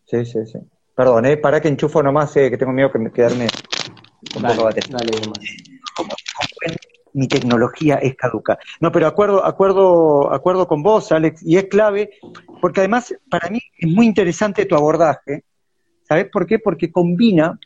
Sí, 0.05 0.25
sí, 0.25 0.45
sí. 0.45 0.59
Perdón, 0.95 1.25
¿eh? 1.25 1.37
para 1.37 1.59
que 1.59 1.69
enchufo 1.69 2.03
nomás, 2.03 2.35
eh, 2.37 2.51
que 2.51 2.57
tengo 2.57 2.71
miedo 2.71 2.91
de 2.93 3.11
quedarme 3.11 3.47
con 4.31 4.43
poco. 4.43 4.69
Dale, 4.69 5.11
mi 7.13 7.27
tecnología 7.27 7.95
es 7.95 8.15
caduca. 8.15 8.59
No, 8.79 8.91
pero 8.91 9.07
acuerdo, 9.07 9.45
acuerdo, 9.45 10.31
acuerdo 10.31 10.67
con 10.67 10.83
vos, 10.83 11.11
Alex, 11.11 11.43
y 11.43 11.57
es 11.57 11.65
clave, 11.65 12.11
porque 12.59 12.81
además 12.81 13.13
para 13.29 13.49
mí 13.49 13.59
es 13.77 13.89
muy 13.89 14.05
interesante 14.05 14.65
tu 14.65 14.75
abordaje. 14.75 15.43
¿Sabes 16.07 16.29
por 16.31 16.45
qué? 16.45 16.59
Porque 16.59 16.91
combina, 16.91 17.59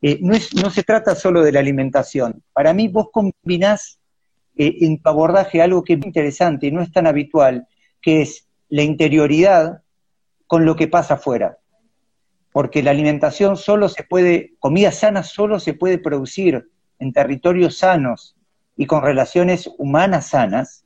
eh, 0.00 0.18
no, 0.20 0.34
es, 0.34 0.54
no 0.54 0.70
se 0.70 0.82
trata 0.82 1.14
solo 1.14 1.42
de 1.42 1.52
la 1.52 1.60
alimentación. 1.60 2.42
Para 2.52 2.72
mí 2.72 2.88
vos 2.88 3.08
combinás 3.12 3.98
eh, 4.56 4.76
en 4.80 5.00
tu 5.00 5.08
abordaje 5.08 5.62
algo 5.62 5.82
que 5.84 5.94
es 5.94 6.04
interesante 6.04 6.66
y 6.66 6.72
no 6.72 6.82
es 6.82 6.92
tan 6.92 7.06
habitual, 7.06 7.66
que 8.00 8.22
es 8.22 8.48
la 8.68 8.82
interioridad 8.82 9.82
con 10.46 10.64
lo 10.64 10.76
que 10.76 10.88
pasa 10.88 11.14
afuera 11.14 11.58
porque 12.52 12.82
la 12.82 12.90
alimentación 12.90 13.56
solo 13.56 13.88
se 13.88 14.04
puede, 14.04 14.54
comida 14.58 14.92
sana 14.92 15.22
solo 15.22 15.58
se 15.58 15.74
puede 15.74 15.98
producir 15.98 16.70
en 16.98 17.12
territorios 17.12 17.78
sanos 17.78 18.36
y 18.76 18.86
con 18.86 19.02
relaciones 19.02 19.68
humanas 19.78 20.28
sanas, 20.28 20.84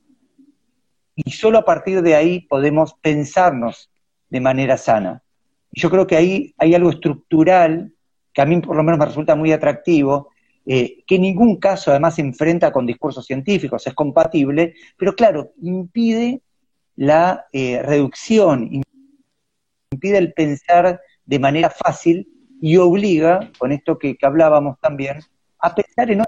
y 1.15 1.31
solo 1.31 1.59
a 1.59 1.65
partir 1.65 2.01
de 2.01 2.15
ahí 2.15 2.41
podemos 2.41 2.93
pensarnos 3.01 3.89
de 4.29 4.39
manera 4.39 4.77
sana. 4.77 5.23
Yo 5.71 5.89
creo 5.89 6.05
que 6.05 6.15
ahí 6.15 6.53
hay 6.57 6.75
algo 6.75 6.89
estructural 6.89 7.91
que 8.33 8.41
a 8.41 8.45
mí 8.45 8.59
por 8.61 8.75
lo 8.75 8.83
menos 8.83 8.99
me 8.99 9.05
resulta 9.05 9.35
muy 9.35 9.51
atractivo, 9.51 10.29
eh, 10.69 11.05
que 11.07 11.15
en 11.15 11.21
ningún 11.21 11.55
caso 11.55 11.91
además 11.91 12.15
se 12.15 12.21
enfrenta 12.21 12.73
con 12.73 12.85
discursos 12.85 13.25
científicos, 13.25 13.87
es 13.87 13.93
compatible, 13.93 14.75
pero 14.97 15.15
claro, 15.15 15.53
impide 15.61 16.41
la 16.97 17.45
eh, 17.53 17.81
reducción, 17.81 18.81
impide 19.91 20.17
el 20.17 20.33
pensar 20.33 20.99
de 21.25 21.39
manera 21.39 21.69
fácil 21.69 22.27
y 22.59 22.75
obliga, 22.75 23.49
con 23.57 23.71
esto 23.71 23.97
que, 23.97 24.17
hablábamos 24.21 24.77
también, 24.81 25.19
a 25.59 25.73
pensar 25.73 26.11
en 26.11 26.23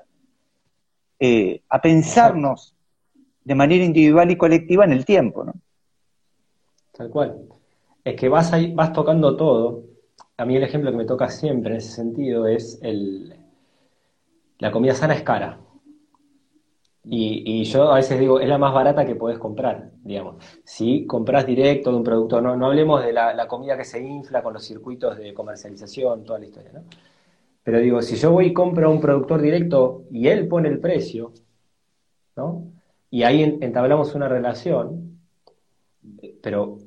eh, 1.19 1.61
a 1.67 1.81
pensarnos 1.81 2.73
de 3.43 3.55
manera 3.55 3.83
individual 3.83 4.31
y 4.31 4.37
colectiva 4.37 4.85
en 4.85 4.93
el 4.93 5.03
tiempo. 5.03 5.51
Tal 6.93 7.09
cual. 7.09 7.41
Es 8.05 8.15
que 8.15 8.29
vas 8.29 8.53
ahí, 8.53 8.73
vas 8.73 8.93
tocando 8.93 9.35
todo. 9.35 9.83
A 10.37 10.45
mí 10.45 10.55
el 10.55 10.63
ejemplo 10.63 10.91
que 10.91 10.97
me 10.97 11.05
toca 11.05 11.29
siempre 11.29 11.71
en 11.71 11.77
ese 11.77 11.91
sentido 11.91 12.47
es 12.47 12.79
el 12.81 13.38
la 14.59 14.71
comida 14.71 14.93
sana 14.93 15.15
es 15.15 15.23
cara. 15.23 15.59
Y, 17.11 17.63
yo 17.63 17.91
a 17.91 17.95
veces 17.95 18.19
digo, 18.19 18.39
es 18.39 18.47
la 18.47 18.57
más 18.57 18.73
barata 18.73 19.05
que 19.05 19.15
podés 19.15 19.39
comprar, 19.39 19.91
digamos. 20.03 20.35
Si 20.63 21.07
compras 21.07 21.45
directo 21.45 21.91
de 21.91 21.97
un 21.97 22.03
productor, 22.03 22.43
no, 22.43 22.55
no 22.55 22.67
hablemos 22.67 23.03
de 23.03 23.13
la, 23.13 23.47
comida 23.47 23.77
que 23.77 23.85
se 23.85 23.99
infla 24.01 24.43
con 24.43 24.53
los 24.53 24.63
circuitos 24.63 25.17
de 25.17 25.33
comercialización, 25.33 26.23
toda 26.23 26.39
la 26.39 26.45
historia, 26.45 26.71
¿no? 26.73 26.83
Pero 27.63 27.79
digo, 27.79 28.01
si 28.01 28.15
yo 28.15 28.31
voy 28.31 28.47
y 28.47 28.53
compro 28.53 28.87
a 28.87 28.91
un 28.91 29.01
productor 29.01 29.41
directo 29.41 30.03
y 30.11 30.27
él 30.27 30.47
pone 30.47 30.69
el 30.69 30.79
precio, 30.79 31.33
¿no? 32.35 32.65
Y 33.09 33.23
ahí 33.23 33.41
entablamos 33.43 34.13
una 34.13 34.27
relación, 34.27 35.19
pero 36.43 36.77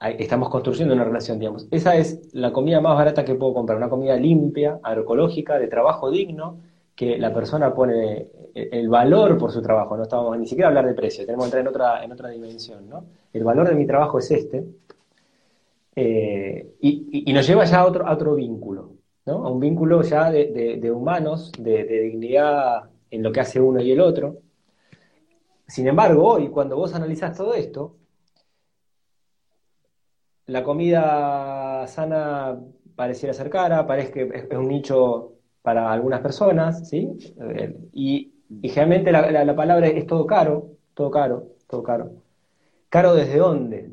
estamos 0.00 0.48
construyendo 0.48 0.94
una 0.94 1.04
relación, 1.04 1.38
digamos. 1.38 1.66
Esa 1.70 1.96
es 1.96 2.32
la 2.34 2.52
comida 2.52 2.80
más 2.80 2.96
barata 2.96 3.24
que 3.24 3.34
puedo 3.34 3.54
comprar, 3.54 3.78
una 3.78 3.88
comida 3.88 4.16
limpia, 4.16 4.78
agroecológica, 4.82 5.58
de 5.58 5.68
trabajo 5.68 6.10
digno, 6.10 6.60
que 6.94 7.18
la 7.18 7.32
persona 7.32 7.74
pone 7.74 8.28
el 8.54 8.88
valor 8.88 9.38
por 9.38 9.50
su 9.50 9.62
trabajo, 9.62 9.96
no 9.96 10.02
estamos 10.02 10.38
ni 10.38 10.46
siquiera 10.46 10.68
a 10.68 10.70
hablar 10.70 10.86
de 10.86 10.94
precio, 10.94 11.24
tenemos 11.24 11.44
que 11.44 11.58
entrar 11.58 11.62
en 11.62 11.68
otra, 11.68 12.04
en 12.04 12.12
otra 12.12 12.28
dimensión, 12.28 12.88
¿no? 12.88 13.04
El 13.32 13.44
valor 13.44 13.68
de 13.68 13.74
mi 13.74 13.86
trabajo 13.86 14.18
es 14.18 14.30
este, 14.30 14.64
eh, 15.94 16.74
y, 16.80 17.32
nos 17.32 17.46
lleva 17.46 17.64
ya 17.64 17.80
a 17.80 17.86
otro, 17.86 18.10
otro 18.10 18.34
vínculo, 18.34 18.92
¿no? 19.26 19.44
A 19.46 19.50
un 19.50 19.60
vínculo 19.60 20.02
ya 20.02 20.30
de, 20.30 20.90
humanos, 20.90 21.52
de, 21.58 21.84
dignidad 21.84 22.90
en 23.10 23.22
lo 23.22 23.32
que 23.32 23.40
hace 23.40 23.60
uno 23.60 23.80
y 23.80 23.92
el 23.92 24.00
otro. 24.00 24.38
Sin 25.66 25.86
embargo, 25.86 26.24
hoy, 26.24 26.48
cuando 26.48 26.76
vos 26.76 26.94
analizás 26.94 27.36
todo 27.36 27.54
esto, 27.54 27.96
la 30.46 30.62
comida 30.62 31.86
sana 31.88 32.58
pareciera 32.94 33.32
ser 33.32 33.48
cara, 33.50 33.86
parece 33.86 34.12
que 34.12 34.46
es 34.50 34.58
un 34.58 34.68
nicho 34.68 35.31
para 35.62 35.92
algunas 35.92 36.20
personas, 36.20 36.88
¿sí? 36.88 37.16
Eh, 37.40 37.76
y, 37.92 38.28
generalmente 38.64 39.10
la, 39.10 39.56
palabra 39.56 39.86
es 39.86 40.06
todo 40.06 40.26
caro, 40.26 40.72
todo 40.92 41.10
caro, 41.10 41.46
todo 41.66 41.82
caro. 41.82 42.10
¿Caro 42.90 43.14
desde 43.14 43.38
dónde? 43.38 43.90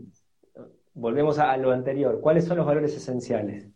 Volvemos 0.94 1.40
a, 1.40 1.56
lo 1.56 1.72
anterior. 1.72 2.20
¿Cuáles 2.20 2.44
son 2.44 2.58
los 2.58 2.66
valores 2.66 2.94
esenciales? 2.94 3.70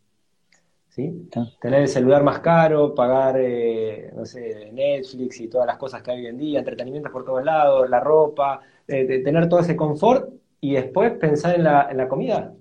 ¿Sí? 0.89 1.29
Tener 1.61 1.83
el 1.83 1.87
celular 1.87 2.21
más 2.21 2.39
caro, 2.39 2.93
pagar, 2.93 3.37
eh, 3.39 4.11
no 4.13 4.25
sé, 4.25 4.71
Netflix 4.73 5.39
y 5.39 5.47
todas 5.47 5.65
las 5.65 5.77
cosas 5.77 6.01
que 6.03 6.11
hay 6.11 6.19
hoy 6.19 6.27
en 6.27 6.37
día, 6.37 6.59
entretenimientos 6.59 7.13
por 7.13 7.23
todos 7.23 7.43
lados, 7.43 7.89
la 7.89 8.01
ropa, 8.01 8.59
eh, 8.87 9.23
tener 9.23 9.47
todo 9.47 9.61
ese 9.61 9.77
confort 9.77 10.29
y 10.59 10.73
después 10.73 11.13
pensar 11.13 11.55
en 11.55 11.63
la, 11.63 11.87
en 11.89 11.97
la 11.97 12.09
comida. 12.09 12.53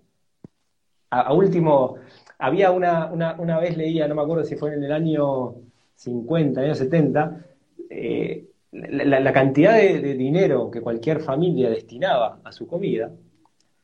a 1.10 1.32
último, 1.34 1.96
había 2.42 2.72
una, 2.72 3.06
una, 3.38 3.60
vez 3.60 3.76
leía, 3.76 4.08
no 4.08 4.16
me 4.16 4.22
acuerdo 4.22 4.42
si 4.42 4.56
fue 4.56 4.74
en 4.74 4.82
el 4.82 4.90
año 4.90 5.54
50, 5.94 6.60
año 6.60 6.74
70, 6.74 7.46
eh, 7.88 8.46
la, 8.72 9.32
cantidad 9.32 9.76
de, 9.76 10.14
dinero 10.14 10.68
que 10.68 10.80
cualquier 10.80 11.20
familia 11.20 11.70
destinaba 11.70 12.40
a 12.42 12.50
su 12.50 12.66
comida 12.66 13.12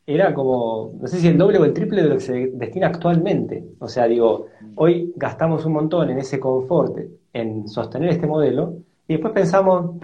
era 0.04 0.34
como, 0.34 0.92
no 1.00 1.06
sé 1.06 1.18
si 1.18 1.28
el 1.28 1.38
doble 1.38 1.58
o 1.58 1.64
el 1.66 1.72
triple 1.72 2.02
de 2.02 2.08
lo 2.08 2.14
que 2.16 2.20
se 2.20 2.50
destina 2.54 2.88
actualmente. 2.88 3.64
O 3.78 3.86
sea, 3.86 4.08
digo, 4.08 4.46
hoy 4.74 5.12
gastamos 5.14 5.64
un 5.64 5.74
montón 5.74 6.10
en 6.10 6.18
ese 6.18 6.40
confort, 6.40 6.98
en 7.32 7.68
sostener 7.68 8.10
este 8.10 8.26
modelo, 8.26 8.78
y 9.06 9.12
después 9.12 9.32
pensamos, 9.32 10.02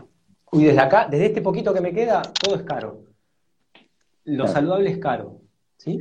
uy, 0.52 0.64
desde 0.66 0.80
acá, 0.80 1.08
desde 1.10 1.26
este 1.26 1.42
poquito 1.42 1.74
que 1.74 1.80
me 1.80 1.92
queda, 1.92 2.22
todo 2.22 2.54
es 2.54 2.62
caro. 2.62 3.00
Lo 4.24 4.46
saludable 4.46 4.90
es 4.90 4.98
caro. 4.98 5.40
¿sí? 5.76 5.98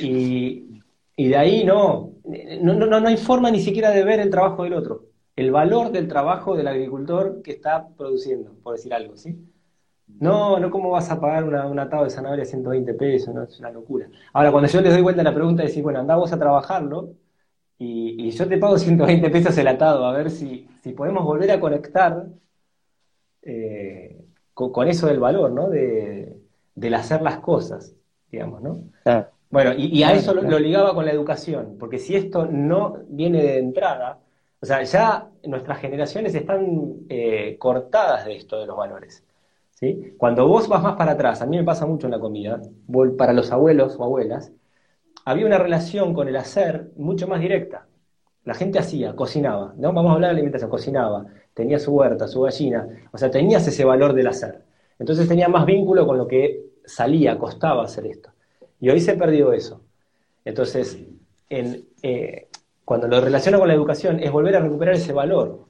Y, 0.00 0.79
y 1.20 1.28
de 1.28 1.36
ahí 1.36 1.64
no, 1.64 2.14
no, 2.62 2.72
no, 2.72 2.98
no 2.98 3.06
hay 3.06 3.18
forma 3.18 3.50
ni 3.50 3.60
siquiera 3.60 3.90
de 3.90 4.04
ver 4.04 4.20
el 4.20 4.30
trabajo 4.30 4.64
del 4.64 4.72
otro, 4.72 5.08
el 5.36 5.50
valor 5.50 5.92
del 5.92 6.08
trabajo 6.08 6.56
del 6.56 6.66
agricultor 6.66 7.42
que 7.42 7.50
está 7.50 7.88
produciendo, 7.88 8.54
por 8.62 8.76
decir 8.76 8.94
algo, 8.94 9.18
¿sí? 9.18 9.38
No, 10.06 10.58
no 10.58 10.70
cómo 10.70 10.88
vas 10.88 11.10
a 11.10 11.20
pagar 11.20 11.44
una, 11.44 11.66
un 11.66 11.78
atado 11.78 12.04
de 12.04 12.10
zanahoria 12.10 12.44
a 12.44 12.46
120 12.46 12.94
pesos, 12.94 13.34
no, 13.34 13.42
es 13.42 13.58
una 13.60 13.70
locura. 13.70 14.08
Ahora, 14.32 14.50
cuando 14.50 14.70
yo 14.70 14.80
les 14.80 14.94
doy 14.94 15.02
vuelta 15.02 15.20
a 15.20 15.24
la 15.24 15.34
pregunta 15.34 15.60
de 15.60 15.68
decir, 15.68 15.82
bueno, 15.82 15.98
andá 15.98 16.16
vos 16.16 16.32
a 16.32 16.38
trabajarlo 16.38 17.12
y, 17.76 18.30
yo 18.30 18.48
te 18.48 18.56
pago 18.56 18.78
120 18.78 19.28
pesos 19.28 19.58
el 19.58 19.68
atado, 19.68 20.06
a 20.06 20.12
ver 20.16 20.30
si, 20.30 20.70
si 20.82 20.92
podemos 20.92 21.22
volver 21.22 21.50
a 21.50 21.60
conectar 21.60 22.28
eh, 23.42 24.24
con, 24.54 24.88
eso 24.88 25.06
del 25.06 25.20
valor, 25.20 25.50
¿no? 25.50 25.68
De, 25.68 26.34
del 26.74 26.94
hacer 26.94 27.20
las 27.20 27.40
cosas, 27.40 27.94
digamos, 28.30 28.62
¿no? 28.62 28.84
Bueno, 29.50 29.72
y, 29.76 30.02
a 30.04 30.12
eso 30.12 30.32
lo, 30.32 30.58
ligaba 30.60 30.94
con 30.94 31.04
la 31.04 31.10
educación, 31.10 31.76
porque 31.78 31.98
si 31.98 32.14
esto 32.14 32.46
no 32.46 32.98
viene 33.08 33.42
de 33.42 33.58
entrada, 33.58 34.20
o 34.60 34.66
sea, 34.66 34.82
ya 34.84 35.28
nuestras 35.44 35.80
generaciones 35.80 36.34
están 36.36 37.06
eh, 37.08 37.56
cortadas 37.58 38.26
de 38.26 38.36
esto 38.36 38.60
de 38.60 38.66
los 38.66 38.76
valores. 38.76 39.24
¿sí? 39.72 40.14
Cuando 40.18 40.46
vos 40.46 40.68
vas 40.68 40.82
más 40.82 40.94
para 40.94 41.12
atrás, 41.12 41.42
a 41.42 41.46
mí 41.46 41.56
me 41.56 41.64
pasa 41.64 41.84
mucho 41.84 42.06
en 42.06 42.12
la 42.12 42.20
comida, 42.20 42.60
para 43.18 43.32
los 43.32 43.50
abuelos 43.50 43.96
o 43.98 44.04
abuelas, 44.04 44.52
había 45.24 45.46
una 45.46 45.58
relación 45.58 46.14
con 46.14 46.28
el 46.28 46.36
hacer 46.36 46.92
mucho 46.96 47.26
más 47.26 47.40
directa. 47.40 47.86
La 48.44 48.54
gente 48.54 48.78
hacía, 48.78 49.16
cocinaba, 49.16 49.74
¿no? 49.76 49.92
Vamos 49.92 50.12
a 50.12 50.14
hablar 50.14 50.30
de 50.30 50.36
alimentación, 50.36 50.70
cocinaba, 50.70 51.26
tenía 51.54 51.78
su 51.80 51.92
huerta, 51.92 52.28
su 52.28 52.42
gallina, 52.42 52.88
o 53.12 53.18
sea, 53.18 53.30
tenías 53.30 53.66
ese 53.66 53.84
valor 53.84 54.12
del 54.14 54.28
hacer. 54.28 54.62
Entonces 54.98 55.28
tenía 55.28 55.48
más 55.48 55.66
vínculo 55.66 56.06
con 56.06 56.18
lo 56.18 56.28
que 56.28 56.70
salía, 56.84 57.36
costaba 57.36 57.84
hacer 57.84 58.06
esto. 58.06 58.30
Y 58.80 58.88
hoy 58.88 59.00
se 59.00 59.14
perdió 59.14 59.52
eso. 59.52 59.84
Entonces, 60.44 60.98
eh, 61.48 62.48
cuando 62.84 63.06
lo 63.08 63.20
relaciono 63.20 63.58
con 63.58 63.68
la 63.68 63.74
educación, 63.74 64.20
es 64.20 64.32
volver 64.32 64.56
a 64.56 64.60
recuperar 64.60 64.94
ese 64.94 65.12
valor, 65.12 65.66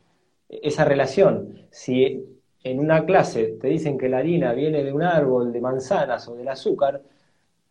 esa 0.48 0.84
relación. 0.84 1.66
Si 1.70 2.24
en 2.62 2.78
una 2.78 3.04
clase 3.04 3.58
te 3.60 3.68
dicen 3.68 3.98
que 3.98 4.08
la 4.08 4.18
harina 4.18 4.52
viene 4.52 4.84
de 4.84 4.92
un 4.92 5.02
árbol 5.02 5.52
de 5.52 5.60
manzanas 5.60 6.28
o 6.28 6.34
del 6.34 6.48
azúcar, 6.48 7.02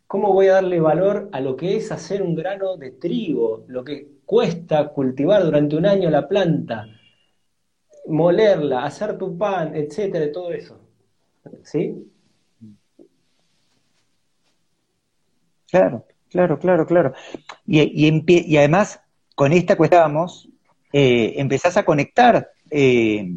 ¿cómo 0.06 0.32
voy 0.32 0.48
a 0.48 0.54
darle 0.54 0.80
valor 0.80 1.28
a 1.32 1.40
lo 1.40 1.56
que 1.56 1.76
es 1.76 1.90
hacer 1.92 2.22
un 2.22 2.34
grano 2.34 2.76
de 2.76 2.92
trigo, 2.92 3.64
lo 3.68 3.82
que 3.84 4.08
cuesta 4.26 4.88
cultivar 4.88 5.44
durante 5.44 5.76
un 5.76 5.86
año 5.86 6.10
la 6.10 6.28
planta, 6.28 6.86
molerla, 8.06 8.84
hacer 8.84 9.16
tu 9.16 9.38
pan, 9.38 9.74
etcétera, 9.74 10.30
todo 10.32 10.52
eso? 10.52 10.80
¿Sí? 11.62 12.09
Claro, 15.70 16.04
claro, 16.30 16.58
claro, 16.58 16.86
claro. 16.86 17.14
Y, 17.66 17.80
y, 17.80 18.56
además, 18.56 19.00
con 19.34 19.52
esta 19.52 19.76
cuestión, 19.76 20.16
eh, 20.92 21.34
empezás 21.36 21.76
a 21.76 21.84
conectar, 21.84 22.50
eh, 22.70 23.32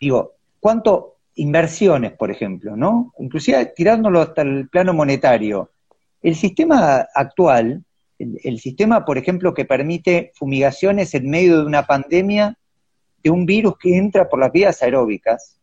digo, 0.00 0.34
¿cuánto 0.60 1.16
inversiones, 1.36 2.12
por 2.12 2.30
ejemplo, 2.30 2.76
¿no? 2.76 3.12
Inclusive 3.18 3.66
tirándolo 3.76 4.20
hasta 4.20 4.42
el 4.42 4.68
plano 4.68 4.92
monetario. 4.92 5.70
El 6.22 6.34
sistema 6.34 7.06
actual, 7.14 7.84
el, 8.18 8.58
sistema, 8.58 9.04
por 9.04 9.18
ejemplo, 9.18 9.54
que 9.54 9.64
permite 9.66 10.32
fumigaciones 10.34 11.14
en 11.14 11.28
medio 11.28 11.58
de 11.58 11.66
una 11.66 11.86
pandemia 11.86 12.56
de 13.22 13.30
un 13.30 13.44
virus 13.44 13.76
que 13.78 13.96
entra 13.96 14.28
por 14.28 14.40
las 14.40 14.50
vías 14.50 14.82
aeróbicas, 14.82 15.60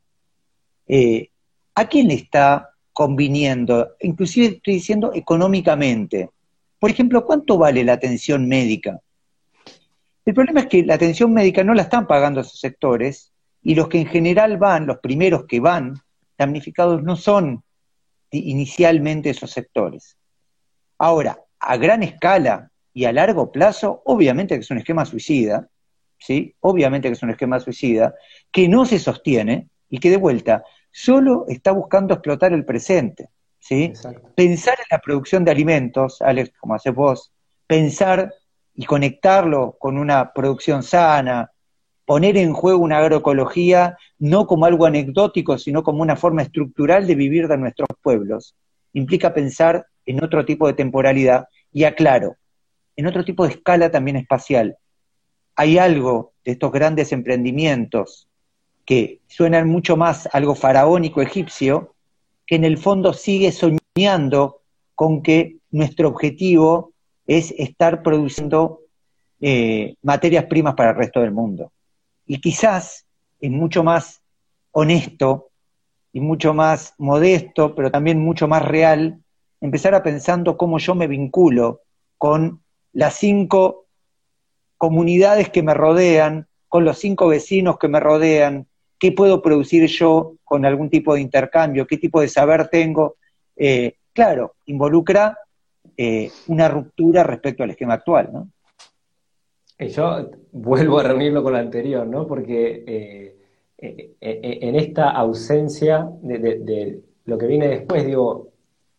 eh, 0.88 1.30
¿a 1.76 1.88
quién 1.88 2.08
le 2.08 2.16
está 2.16 2.73
conviniendo? 2.94 3.96
Inclusive 4.02 4.48
estoy 4.48 4.76
diciendo 4.76 5.12
económicamente. 5.14 6.30
Por 6.80 6.92
ejemplo, 6.92 7.26
¿cuánto 7.26 7.58
vale 7.58 7.84
la 7.84 7.94
atención 7.94 8.48
médica? 8.48 9.00
El 10.26 10.34
problema 10.34 10.62
es 10.62 10.68
que 10.68 10.84
la 10.86 10.94
atención 10.94 11.34
médica 11.34 11.64
no 11.64 11.74
la 11.74 11.82
están 11.82 12.08
pagando 12.08 12.42
esos 12.42 12.60
sectores 12.60 13.34
y 13.62 13.76
los 13.76 13.90
que 13.90 14.00
en 14.00 14.08
general 14.08 14.58
van, 14.58 14.86
los 14.86 15.00
primeros 15.00 15.46
que 15.46 15.60
van, 15.60 15.96
damnificados 16.38 17.04
no 17.04 17.16
son 17.16 17.64
inicialmente 18.32 19.30
esos 19.30 19.52
sectores. 19.52 20.18
Ahora, 20.98 21.40
a 21.60 21.78
gran 21.78 22.04
escala 22.04 22.72
y 22.94 23.06
a 23.06 23.12
largo 23.12 23.52
plazo, 23.52 24.02
obviamente 24.06 24.56
que 24.56 24.62
es 24.62 24.72
un 24.72 24.78
esquema 24.78 25.06
suicida, 25.06 25.68
¿sí? 26.18 26.56
Obviamente 26.62 27.10
que 27.10 27.14
es 27.14 27.24
un 27.24 27.32
esquema 27.32 27.60
suicida, 27.60 28.14
que 28.52 28.68
no 28.68 28.86
se 28.86 29.00
sostiene 29.00 29.68
y 29.90 30.00
que 30.00 30.10
de 30.10 30.18
vuelta 30.18 30.64
solo 30.94 31.46
está 31.48 31.72
buscando 31.72 32.14
explotar 32.14 32.54
el 32.54 32.64
presente, 32.64 33.30
¿sí? 33.60 33.92
Pensar 34.36 34.76
en 34.80 34.86
la 34.92 35.00
producción 35.00 35.44
de 35.44 35.52
alimentos, 35.52 36.22
Alex, 36.22 36.52
como 36.60 36.76
haces 36.76 36.94
vos, 36.94 37.34
pensar 37.66 38.32
y 38.76 38.86
conectarlo 38.86 39.76
con 39.80 39.98
una 39.98 40.32
producción 40.34 40.84
sana, 40.84 41.52
poner 42.06 42.38
en 42.38 42.54
juego 42.54 42.84
una 42.84 43.00
agroecología 43.00 43.98
no 44.20 44.46
como 44.46 44.66
algo 44.66 44.86
anecdótico, 44.86 45.58
sino 45.58 45.82
como 45.82 46.04
una 46.04 46.16
forma 46.16 46.44
estructural 46.44 47.08
de 47.08 47.16
vivir 47.16 47.48
de 47.48 47.58
nuestros 47.58 47.90
pueblos. 48.02 48.56
Implica 48.94 49.34
pensar 49.34 49.88
en 50.06 50.24
otro 50.24 50.46
tipo 50.46 50.68
de 50.68 50.74
temporalidad 50.74 51.48
y 51.72 51.86
aclaro, 51.86 52.36
en 52.96 53.08
otro 53.08 53.26
tipo 53.26 53.46
de 53.46 53.54
escala 53.54 53.90
también 53.90 54.18
espacial. 54.18 54.78
Hay 55.56 55.80
algo 55.80 56.34
de 56.46 56.52
estos 56.52 56.72
grandes 56.72 57.12
emprendimientos 57.12 58.28
que 58.86 59.20
suenan 59.28 59.68
mucho 59.68 59.98
más 59.98 60.28
algo 60.34 60.56
faraónico 60.56 61.22
egipcio, 61.22 61.94
que 62.46 62.56
en 62.56 62.66
el 62.66 62.78
fondo 62.78 63.14
sigue 63.14 63.52
soñando 63.52 64.62
con 64.96 65.22
que 65.22 65.58
nuestro 65.72 66.10
objetivo 66.10 66.92
es 67.26 67.54
estar 67.58 68.04
produciendo 68.04 68.82
eh, 69.40 69.96
materias 70.02 70.46
primas 70.46 70.76
para 70.76 70.92
el 70.92 70.98
resto 70.98 71.22
del 71.22 71.32
mundo. 71.32 71.72
Y 72.26 72.40
quizás 72.40 73.06
es 73.40 73.52
mucho 73.52 73.84
más 73.84 74.22
honesto 74.72 75.50
y 76.12 76.20
mucho 76.20 76.54
más 76.54 76.94
modesto, 76.98 77.76
pero 77.76 77.92
también 77.92 78.20
mucho 78.20 78.48
más 78.48 78.64
real, 78.64 79.20
empezar 79.62 79.96
a 79.96 80.04
pensando 80.04 80.58
cómo 80.58 80.78
yo 80.78 80.96
me 80.96 81.08
vinculo 81.08 81.82
con 82.18 82.62
las 82.92 83.16
cinco 83.16 83.86
comunidades 84.78 85.50
que 85.50 85.64
me 85.64 85.74
rodean, 85.74 86.48
con 86.68 86.86
los 86.86 87.00
cinco 87.00 87.28
vecinos 87.28 87.78
que 87.78 87.88
me 87.88 88.00
rodean, 88.00 88.68
qué 89.04 89.12
puedo 89.12 89.42
producir 89.42 89.86
yo 89.88 90.36
con 90.46 90.66
algún 90.66 90.90
tipo 90.90 91.14
de 91.14 91.20
intercambio, 91.20 91.86
qué 91.86 91.98
tipo 91.98 92.22
de 92.22 92.30
saber 92.30 92.70
tengo. 92.70 93.18
Eh, 93.54 93.98
claro, 94.14 94.56
involucra 94.68 95.38
eh, 95.98 96.32
una 96.48 96.70
ruptura 96.70 97.22
respecto 97.22 97.64
al 97.64 97.72
esquema 97.72 97.96
actual, 97.96 98.30
¿no? 98.32 98.48
Yo 99.78 100.30
vuelvo 100.54 101.00
a 101.00 101.04
reunirlo 101.04 101.44
con 101.44 101.52
lo 101.52 101.60
anterior, 101.60 102.08
¿no? 102.08 102.26
Porque 102.26 102.86
eh, 102.88 103.36
eh, 103.78 104.16
eh, 104.22 104.60
en 104.62 104.76
esta 104.76 105.10
ausencia 105.10 106.10
de, 106.22 107.04
lo 107.26 107.38
que 107.38 107.48
viene 107.48 107.68
después, 107.68 108.06
digo, 108.06 108.54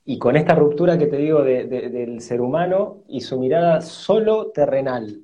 y 0.05 0.19
con 0.19 0.37
esta 0.37 0.55
ruptura 0.55 0.99
que 0.99 1.07
te 1.07 1.17
digo 1.17 1.43
del 1.43 2.21
ser 2.21 2.43
humano 2.43 3.05
y 3.09 3.23
su 3.23 3.41
mirada 3.41 3.81
solo 3.81 4.51
terrenal, 4.51 5.23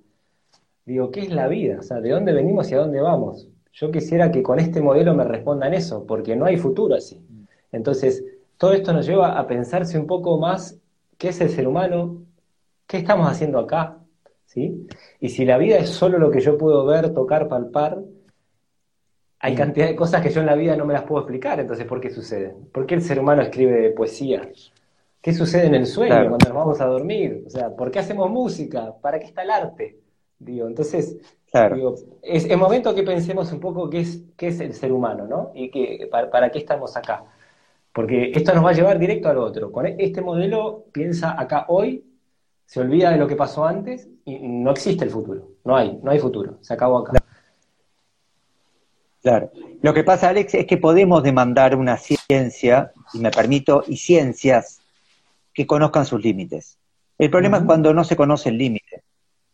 digo, 0.86 1.10
¿qué 1.10 1.20
es 1.20 1.30
la 1.30 1.48
vida? 1.48 1.80
O 1.80 1.82
sea, 1.82 2.00
¿de 2.00 2.08
dónde 2.08 2.32
venimos 2.32 2.70
y 2.70 2.74
a 2.76 2.78
dónde 2.78 3.02
vamos? 3.02 3.49
Yo 3.72 3.90
quisiera 3.90 4.30
que 4.30 4.42
con 4.42 4.58
este 4.58 4.80
modelo 4.80 5.14
me 5.14 5.24
respondan 5.24 5.74
eso, 5.74 6.04
porque 6.06 6.36
no 6.36 6.44
hay 6.44 6.56
futuro 6.56 6.94
así. 6.94 7.20
Entonces, 7.72 8.24
todo 8.56 8.72
esto 8.72 8.92
nos 8.92 9.06
lleva 9.06 9.38
a 9.38 9.46
pensarse 9.46 9.98
un 9.98 10.06
poco 10.06 10.38
más 10.38 10.78
qué 11.16 11.28
es 11.28 11.40
el 11.40 11.50
ser 11.50 11.68
humano, 11.68 12.22
qué 12.86 12.98
estamos 12.98 13.30
haciendo 13.30 13.58
acá, 13.58 13.98
¿sí? 14.44 14.86
Y 15.20 15.28
si 15.28 15.44
la 15.44 15.58
vida 15.58 15.78
es 15.78 15.90
solo 15.90 16.18
lo 16.18 16.30
que 16.30 16.40
yo 16.40 16.58
puedo 16.58 16.84
ver, 16.84 17.14
tocar, 17.14 17.48
palpar, 17.48 17.98
hay 19.38 19.54
cantidad 19.54 19.86
de 19.86 19.96
cosas 19.96 20.22
que 20.22 20.30
yo 20.30 20.40
en 20.40 20.46
la 20.46 20.54
vida 20.54 20.76
no 20.76 20.84
me 20.84 20.92
las 20.92 21.04
puedo 21.04 21.22
explicar, 21.22 21.58
entonces 21.60 21.86
¿por 21.86 22.00
qué 22.00 22.10
sucede? 22.10 22.54
¿Por 22.72 22.84
qué 22.84 22.94
el 22.94 23.02
ser 23.02 23.18
humano 23.18 23.40
escribe 23.40 23.90
poesía? 23.90 24.50
¿Qué 25.22 25.32
sucede 25.32 25.66
en 25.66 25.74
el 25.74 25.86
sueño 25.86 26.28
cuando 26.28 26.48
nos 26.48 26.54
vamos 26.54 26.80
a 26.80 26.86
dormir? 26.86 27.44
O 27.46 27.50
sea, 27.50 27.74
¿por 27.74 27.90
qué 27.90 27.98
hacemos 27.98 28.30
música? 28.30 28.94
¿Para 29.00 29.18
qué 29.18 29.26
está 29.26 29.42
el 29.42 29.50
arte? 29.50 29.98
Digo, 30.38 30.66
entonces, 30.66 31.16
es 32.22 32.44
el 32.44 32.58
momento 32.58 32.94
que 32.94 33.02
pensemos 33.02 33.52
un 33.52 33.60
poco 33.60 33.90
qué 33.90 34.00
es, 34.00 34.22
qué 34.36 34.48
es 34.48 34.60
el 34.60 34.74
ser 34.74 34.92
humano, 34.92 35.26
¿no? 35.26 35.50
Y 35.54 35.70
que, 35.70 36.08
para, 36.10 36.30
para, 36.30 36.50
qué 36.50 36.58
estamos 36.58 36.96
acá. 36.96 37.24
Porque 37.92 38.30
esto 38.34 38.54
nos 38.54 38.64
va 38.64 38.70
a 38.70 38.74
llevar 38.74 38.98
directo 38.98 39.28
al 39.28 39.38
otro. 39.38 39.72
Con 39.72 39.86
este 39.86 40.20
modelo 40.20 40.84
piensa 40.92 41.40
acá 41.40 41.66
hoy 41.68 42.04
se 42.66 42.78
olvida 42.78 43.10
de 43.10 43.16
lo 43.16 43.26
que 43.26 43.34
pasó 43.34 43.64
antes 43.64 44.08
y 44.24 44.38
no 44.38 44.70
existe 44.70 45.04
el 45.04 45.10
futuro. 45.10 45.48
No 45.64 45.76
hay, 45.76 45.98
no 46.02 46.12
hay 46.12 46.20
futuro. 46.20 46.58
Se 46.60 46.72
acabó 46.72 46.98
acá. 46.98 47.12
Claro. 49.22 49.50
Lo 49.82 49.92
que 49.92 50.04
pasa, 50.04 50.28
Alex, 50.28 50.54
es 50.54 50.66
que 50.66 50.76
podemos 50.76 51.22
demandar 51.22 51.74
una 51.74 51.96
ciencia, 51.96 52.92
y 53.12 53.18
me 53.18 53.30
permito, 53.30 53.82
y 53.86 53.96
ciencias 53.96 54.80
que 55.52 55.66
conozcan 55.66 56.06
sus 56.06 56.22
límites. 56.22 56.78
El 57.18 57.28
problema 57.28 57.58
es 57.58 57.64
cuando 57.64 57.92
no 57.92 58.04
se 58.04 58.16
conoce 58.16 58.50
el 58.50 58.58
límite. 58.58 59.02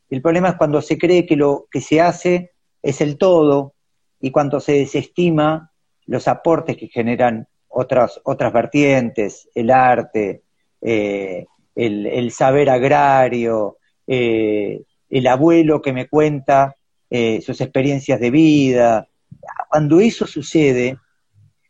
El 0.08 0.22
problema 0.22 0.50
es 0.50 0.54
cuando 0.56 0.80
se 0.82 0.98
cree 0.98 1.26
que 1.26 1.36
lo 1.36 1.66
que 1.70 1.80
se 1.80 2.00
hace 2.00 2.52
es 2.82 3.00
el 3.00 3.18
todo 3.18 3.74
y 4.20 4.30
cuando 4.30 4.60
se 4.60 4.72
desestima 4.72 5.72
los 6.06 6.28
aportes 6.28 6.76
que 6.76 6.88
generan 6.88 7.48
otras, 7.68 8.20
otras 8.24 8.52
vertientes, 8.52 9.48
el 9.54 9.70
arte, 9.70 10.42
eh, 10.80 11.46
el, 11.74 12.30
saber 12.30 12.70
agrario, 12.70 13.78
eh, 14.06 14.82
el 15.10 15.26
abuelo 15.26 15.82
que 15.82 15.92
me 15.92 16.08
cuenta 16.08 16.76
eh, 17.10 17.40
sus 17.42 17.60
experiencias 17.60 18.18
de 18.20 18.30
vida. 18.30 19.08
Cuando 19.68 20.00
eso 20.00 20.26
sucede, 20.26 20.96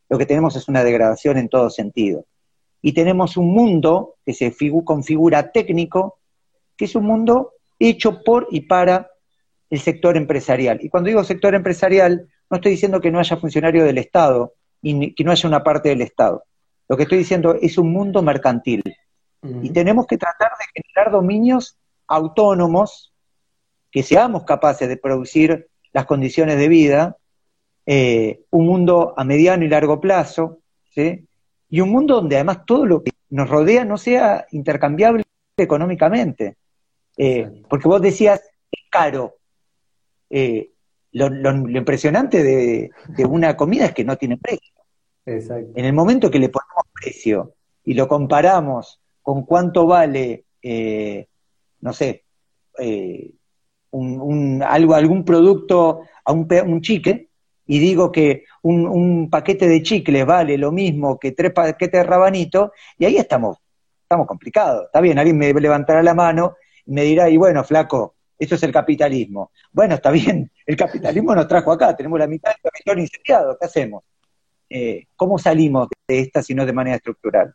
lo 0.09 0.19
que 0.19 0.27
tenemos 0.27 0.55
es 0.57 0.69
una 0.69 0.85
degradación 0.85 1.39
en 1.39 1.49
todo 1.49 1.71
sentido. 1.71 2.25
Y 2.83 2.93
tenemos 2.93 3.37
un 3.37 3.53
mundo 3.53 4.17
que 4.25 4.33
se 4.33 4.55
configura 4.85 5.51
técnico, 5.51 6.19
que 6.77 6.85
es 6.85 6.95
un 6.95 7.05
mundo 7.05 7.55
hecho 7.79 8.23
por 8.23 8.49
y 8.51 8.63
para 8.63 9.11
el 9.71 9.81
sector 9.81 10.17
empresarial. 10.17 10.79
Y 10.83 10.89
cuando 10.89 11.09
digo 11.09 11.25
sector 11.25 11.55
empresarial, 11.55 12.29
no 12.51 12.57
estoy 12.57 12.73
diciendo 12.73 13.01
que 13.01 13.11
no 13.11 13.19
haya 13.19 13.37
funcionario 13.37 13.85
del 13.85 13.99
Estado 13.99 14.55
y 14.83 15.15
que 15.15 15.25
no 15.25 15.33
haya 15.33 15.49
una 15.49 15.65
parte 15.65 15.89
del 15.89 16.03
Estado. 16.03 16.45
Lo 16.89 16.97
que 16.97 17.03
estoy 17.05 17.19
diciendo 17.19 17.57
es 17.61 17.79
un 17.79 17.93
mundo 17.93 18.23
mercantil, 18.23 18.83
y 19.63 19.71
tenemos 19.71 20.07
que 20.07 20.19
tratar 20.19 20.51
de 20.59 20.83
generar 20.83 21.13
dominios 21.13 21.77
autónomos 22.09 23.13
que 23.91 24.03
seamos 24.03 24.45
capaces 24.45 24.89
de 24.89 24.97
producir 24.97 25.69
las 25.93 26.05
condiciones 26.05 26.59
de 26.59 26.69
vida, 26.69 27.17
eh, 27.87 28.41
un 28.51 28.67
mundo 28.67 29.15
a 29.17 29.25
mediano 29.25 29.65
y 29.65 29.69
largo 29.69 30.01
plazo, 30.01 30.59
y 30.97 31.81
un 31.81 31.91
mundo 31.91 32.17
donde 32.17 32.37
además 32.37 32.65
todo 32.67 32.87
lo 32.87 33.03
que 33.03 33.13
nos 33.31 33.49
rodea 33.49 33.85
no 33.85 33.99
sea 33.99 34.47
intercambiable 34.51 35.25
económicamente. 35.57 36.57
Eh, 37.17 37.63
porque 37.69 37.89
vos 37.89 38.01
decías, 38.01 38.41
es 38.71 38.83
caro. 38.91 39.37
eh, 40.31 40.71
lo, 41.13 41.51
impresionante 41.51 42.43
de, 42.43 42.91
una 43.27 43.57
comida 43.57 43.87
es 43.87 43.95
que 43.95 44.05
no 44.05 44.17
tiene 44.17 44.37
precio. 44.37 44.75
En 45.25 45.85
el 45.85 45.93
momento 45.93 46.31
que 46.31 46.39
le 46.39 46.51
ponemos 46.51 46.85
precio 46.93 47.55
y 47.85 47.95
lo 47.95 48.07
comparamos 48.07 49.01
con 49.23 49.45
cuánto 49.45 49.87
vale, 49.87 50.45
eh, 50.63 51.27
no 51.81 51.93
sé, 51.93 52.25
eh, 52.79 53.31
un, 53.91 54.63
algo, 54.63 54.95
algún 54.95 55.25
producto 55.25 56.03
a 56.25 56.33
un, 56.33 56.47
un 56.67 56.81
chique, 56.83 57.31
y 57.67 57.79
digo 57.81 58.13
que 58.13 58.45
un, 58.63 58.87
un, 58.87 59.31
paquete 59.31 59.67
de 59.67 59.83
chicles 59.83 60.25
vale 60.25 60.57
lo 60.59 60.71
mismo 60.71 61.19
que 61.19 61.33
tres 61.33 61.53
paquetes 61.53 62.03
de 62.03 62.05
rabanito, 62.05 62.73
y 62.99 63.07
ahí 63.07 63.17
estamos, 63.17 63.57
estamos 64.03 64.27
complicados. 64.27 64.85
Está 64.87 65.01
bien, 65.01 65.19
alguien 65.19 65.39
me 65.39 65.53
levantará 65.53 66.03
la 66.03 66.15
mano 66.15 66.57
me 66.87 67.03
dirá, 67.03 67.29
y 67.29 67.37
bueno, 67.37 67.65
flaco, 67.65 68.17
eso 68.39 68.55
es 68.55 68.63
el 68.63 68.73
capitalismo. 68.73 69.51
Bueno, 69.73 69.95
está 69.95 70.11
bien, 70.11 70.51
el 70.67 70.77
capitalismo 70.77 71.35
nos 71.35 71.49
trajo 71.49 71.73
acá, 71.73 71.97
tenemos 71.97 72.19
la 72.19 72.27
mitad 72.27 72.51
del 72.51 72.63
territorio 72.63 73.05
incendiado, 73.05 73.57
¿qué 73.59 73.67
hacemos? 73.67 74.05
Eh, 74.69 75.07
¿Cómo 75.15 75.39
salimos 75.39 75.89
de 76.09 76.21
esta 76.21 76.43
si 76.43 76.55
no 76.55 76.67
de 76.67 76.73
manera 76.73 76.97
estructural? 76.97 77.55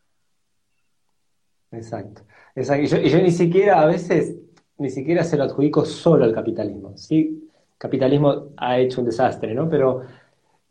Exacto. 1.70 2.22
Exacto. 2.54 2.96
Y, 2.96 3.08
yo, 3.08 3.18
ni 3.18 3.30
siquiera, 3.30 3.80
a 3.80 3.86
veces, 3.86 4.36
ni 4.78 4.90
siquiera 4.90 5.24
se 5.24 5.36
lo 5.36 5.44
adjudico 5.44 5.84
solo 5.84 6.24
al 6.24 6.34
capitalismo. 6.34 6.96
Sí, 6.96 7.48
el 7.72 7.78
capitalismo 7.78 8.48
ha 8.56 8.78
hecho 8.78 9.00
un 9.00 9.06
desastre, 9.06 9.54
¿no? 9.54 9.68
Pero 9.68 10.02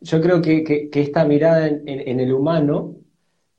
yo 0.00 0.20
creo 0.20 0.40
que, 0.42 0.90
esta 0.92 1.24
mirada 1.24 1.66
en, 1.66 2.20
el 2.20 2.32
humano, 2.32 2.96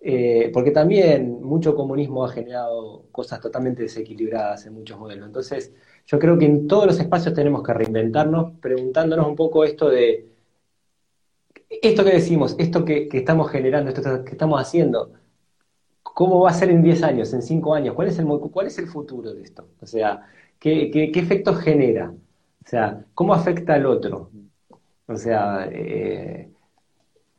eh, 0.06 0.52
porque 0.54 0.72
también 0.72 1.42
mucho 1.42 1.76
comunismo 1.76 2.26
ha 2.26 2.30
generado 2.30 3.06
cosas 3.12 3.40
totalmente 3.40 3.84
desequilibradas 3.84 4.66
en 4.66 4.74
muchos 4.74 5.00
modelos. 5.00 5.28
Entonces, 5.28 5.74
yo 6.06 6.20
creo 6.20 6.38
que 6.38 6.46
en 6.46 6.68
todos 6.68 6.86
los 6.86 7.00
espacios 7.00 7.34
tenemos 7.34 7.64
que 7.64 7.74
reinventarnos, 7.74 8.52
preguntándonos 8.60 9.26
un 9.28 9.36
poco 9.38 9.64
esto 9.64 9.90
de, 9.90 10.28
esto 11.82 12.04
que 12.04 12.12
decimos, 12.12 12.56
esto 12.60 12.84
que, 12.86 13.08
estamos 13.14 13.50
generando, 13.50 13.90
esto 13.92 14.24
que 14.26 14.32
estamos 14.32 14.60
haciendo, 14.62 15.14
¿cómo 16.04 16.42
va 16.42 16.50
a 16.50 16.54
ser 16.54 16.70
en 16.70 16.84
10 16.84 17.04
años, 17.04 17.34
en 17.34 17.42
5 17.42 17.74
años? 17.74 17.96
¿Cuál 17.96 18.08
es 18.10 18.20
el, 18.80 18.88
futuro 18.88 19.34
de 19.34 19.42
esto? 19.44 19.68
O 19.82 19.86
sea, 19.86 20.28
¿qué, 20.60 20.92
qué, 20.92 21.20
efectos 21.20 21.60
genera? 21.60 22.12
O 22.12 22.68
sea, 22.68 23.06
¿cómo 23.14 23.34
afecta 23.34 23.76
al 23.76 23.86
otro? 23.86 24.32
O 25.08 25.16
sea, 25.16 25.68
eh, 25.72 26.50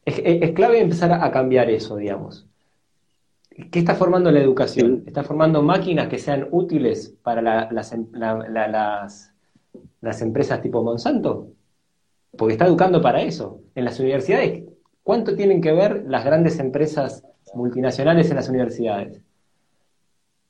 es, 0.05 0.53
clave 0.53 0.81
empezar 0.81 1.13
a 1.13 1.31
cambiar 1.31 1.71
eso, 1.71 1.97
digamos. 1.97 2.47
¿Qué 3.55 3.79
está 3.79 3.95
formando 3.95 4.33
la 4.33 4.41
educación? 4.41 5.05
¿Está 5.07 5.23
formando 5.23 5.63
máquinas 5.63 6.09
que 6.09 6.19
sean 6.19 6.49
útiles 6.51 7.15
para 7.23 7.41
las, 7.71 7.93
em, 7.93 8.07
las, 8.13 9.33
las, 10.01 10.23
empresas 10.23 10.61
tipo 10.61 10.83
Monsanto? 10.83 11.53
Porque 12.37 12.55
está 12.55 12.67
educando 12.67 13.01
para 13.01 13.23
eso. 13.23 13.61
En 13.77 13.85
las 13.85 14.01
universidades, 14.01 14.65
¿cuánto 15.05 15.37
tienen 15.37 15.61
que 15.61 15.73
ver 15.73 16.05
las 16.09 16.25
grandes 16.25 16.59
empresas 16.59 17.25
multinacionales 17.55 18.29
en 18.29 18.37
las 18.37 18.49
universidades? 18.49 19.23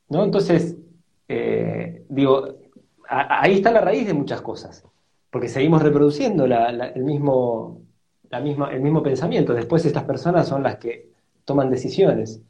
¿No? 0.09 0.25
Entonces, 0.25 0.79
eh, 1.29 2.07
digo, 2.09 2.57
ahí 3.07 3.57
está 3.57 3.71
la 3.71 3.83
raíz 3.83 4.07
de 4.07 4.15
muchas 4.15 4.41
cosas, 4.41 4.83
porque 5.31 5.49
seguimos 5.49 5.83
reproduciendo 5.83 6.47
el, 6.47 7.05
mismo, 7.05 7.83
la 8.31 8.41
misma, 8.41 8.73
el 8.73 8.81
mismo 8.81 9.03
pensamiento. 9.03 9.53
Después 9.53 9.85
estas 9.85 10.05
personas 10.05 10.49
son 10.49 10.63
las 10.63 10.77
que 10.77 11.11
toman 11.45 11.69
decisiones 11.69 12.41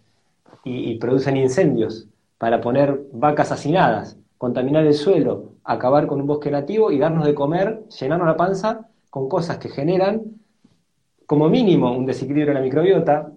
y, 0.65 0.97
producen 0.99 1.37
incendios 1.37 2.09
para 2.39 2.61
poner 2.61 3.01
vacas 3.13 3.53
hacinadas, 3.53 4.19
contaminar 4.39 4.85
el 4.87 4.95
suelo, 4.95 5.53
acabar 5.63 6.07
con 6.07 6.21
un 6.21 6.27
bosque 6.27 6.51
nativo 6.51 6.91
y 6.91 6.99
darnos 6.99 7.27
de 7.27 7.35
comer, 7.35 7.85
llenarnos 8.01 8.27
la 8.27 8.37
panza 8.37 8.89
con 9.11 9.29
cosas 9.29 9.59
que 9.59 9.69
generan 9.69 10.23
como 11.27 11.49
mínimo 11.49 11.93
un 11.93 12.07
desequilibrio 12.07 12.49
en 12.49 12.55
la 12.55 12.61
microbiota 12.61 13.31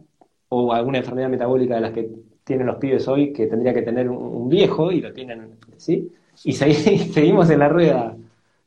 o 0.50 0.74
alguna 0.74 1.00
enfermedad 1.00 1.30
metabólica 1.30 1.76
de 1.76 1.82
las 1.82 1.92
que 1.92 2.10
tienen 2.44 2.68
los 2.68 2.78
pibes 2.78 3.08
hoy 3.08 3.34
que 3.34 3.48
tendría 3.48 3.74
que 3.74 3.82
tener 3.82 4.10
un, 4.10 4.50
viejo 4.50 4.92
y 4.92 5.02
lo 5.02 5.14
tienen, 5.14 5.58
¿sí? 5.78 6.12
Y 6.44 6.54
seguimos 6.54 7.50
en 7.50 7.60
la 7.60 7.68
rueda, 7.68 8.16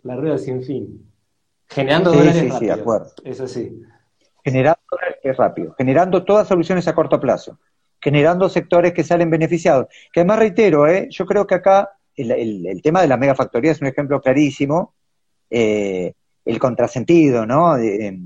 la 0.03 0.16
rueda 0.16 0.38
sin 0.38 0.62
fin. 0.64 1.07
Generando 1.68 2.11
dólares 2.11 2.53
sí, 2.59 2.68
Eso 3.24 3.47
sí. 3.47 3.80
Generando 4.43 4.80
dólares 4.91 5.36
rápido. 5.36 5.74
Generando 5.78 6.24
todas 6.24 6.49
soluciones 6.49 6.88
a 6.88 6.95
corto 6.97 7.20
plazo 7.20 7.59
generando 8.01 8.48
sectores 8.48 8.92
que 8.92 9.05
salen 9.05 9.30
beneficiados. 9.30 9.86
Que 10.12 10.20
además 10.20 10.38
reitero, 10.38 10.86
¿eh? 10.88 11.09
yo 11.11 11.26
creo 11.26 11.46
que 11.46 11.57
acá 11.57 11.90
el, 12.16 12.80
tema 12.82 13.03
de 13.03 13.09
la 13.09 13.16
megafactoría 13.16 13.72
es 13.72 13.80
un 13.80 13.88
ejemplo 13.88 14.20
clarísimo, 14.20 14.94
eh, 15.48 16.12
el 16.44 16.59
contrasentido, 16.59 17.46
¿no? 17.46 17.76
Eh, 17.78 18.18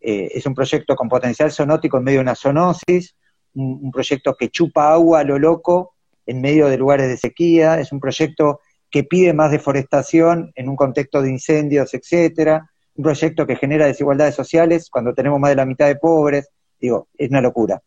es 0.00 0.46
un 0.46 0.54
proyecto 0.54 0.96
con 0.96 1.08
potencial 1.08 1.52
sonótico 1.52 1.98
en 1.98 2.04
medio 2.04 2.18
de 2.18 2.22
una 2.22 2.34
zoonosis, 2.34 3.14
un, 3.54 3.90
proyecto 3.90 4.34
que 4.34 4.48
chupa 4.48 4.92
agua 4.92 5.20
a 5.20 5.24
lo 5.24 5.38
loco 5.38 5.94
en 6.24 6.40
medio 6.40 6.68
de 6.68 6.78
lugares 6.78 7.08
de 7.08 7.16
sequía, 7.16 7.80
es 7.80 7.92
un 7.92 8.00
proyecto 8.00 8.60
que 8.90 9.04
pide 9.04 9.32
más 9.34 9.50
deforestación 9.50 10.52
en 10.54 10.68
un 10.68 10.76
contexto 10.76 11.20
de 11.20 11.30
incendios, 11.30 11.92
etcétera, 11.92 12.70
un 12.94 13.04
proyecto 13.04 13.46
que 13.46 13.56
genera 13.56 13.86
desigualdades 13.86 14.34
sociales 14.34 14.88
cuando 14.90 15.14
tenemos 15.14 15.38
más 15.38 15.50
de 15.50 15.56
la 15.56 15.66
mitad 15.66 15.86
de 15.86 15.96
pobres, 15.96 16.50
digo, 16.80 17.08
es 17.16 17.28
una 17.30 17.40
locura. 17.40 17.80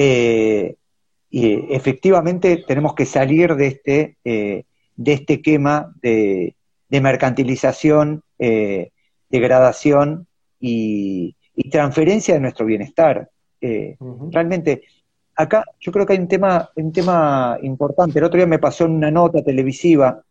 Eh, 0.00 0.76
y 1.28 1.74
efectivamente 1.74 2.64
tenemos 2.68 2.94
que 2.94 3.04
salir 3.04 3.56
de 3.56 3.66
este, 3.66 4.16
eh, 4.24 4.64
de 4.94 5.12
este 5.12 5.42
quema 5.42 5.92
de, 6.00 6.54
mercantilización, 6.88 8.22
eh, 8.38 8.92
degradación 9.28 10.26
y, 10.60 11.34
transferencia 11.72 12.34
de 12.34 12.40
nuestro 12.40 12.64
bienestar. 12.64 13.28
Realmente, 13.60 14.82
acá 15.34 15.64
yo 15.80 15.90
creo 15.90 16.06
que 16.06 16.12
hay 16.12 16.20
un 16.20 16.28
tema, 16.28 16.70
un 16.76 16.92
tema 16.92 17.58
importante. 17.62 18.20
El 18.20 18.24
otro 18.24 18.36
día 18.36 18.46
me 18.46 18.60
pasó 18.60 18.84
en 18.84 18.92
una 18.92 19.10
nota 19.10 19.42
televisiva 19.42 20.22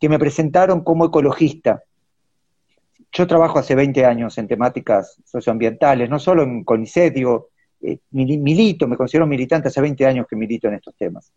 que 0.00 0.08
me 0.08 0.18
presentaron 0.18 0.82
como 0.82 1.04
ecologista. 1.04 1.84
Yo 3.12 3.28
trabajo 3.28 3.60
hace 3.60 3.76
20 3.76 4.04
años 4.04 4.36
en 4.38 4.48
temáticas 4.48 5.16
socioambientales, 5.24 6.10
no 6.10 6.18
solo 6.18 6.42
en 6.42 6.64
CONICET, 6.64 7.14
digo, 7.14 7.50
eh, 7.82 7.98
milito, 8.10 8.86
me 8.86 8.96
considero 8.96 9.26
militante, 9.26 9.68
hace 9.68 9.80
20 9.80 10.06
años 10.06 10.26
que 10.28 10.36
milito 10.36 10.68
en 10.68 10.74
estos 10.74 10.94
temas. 10.96 11.32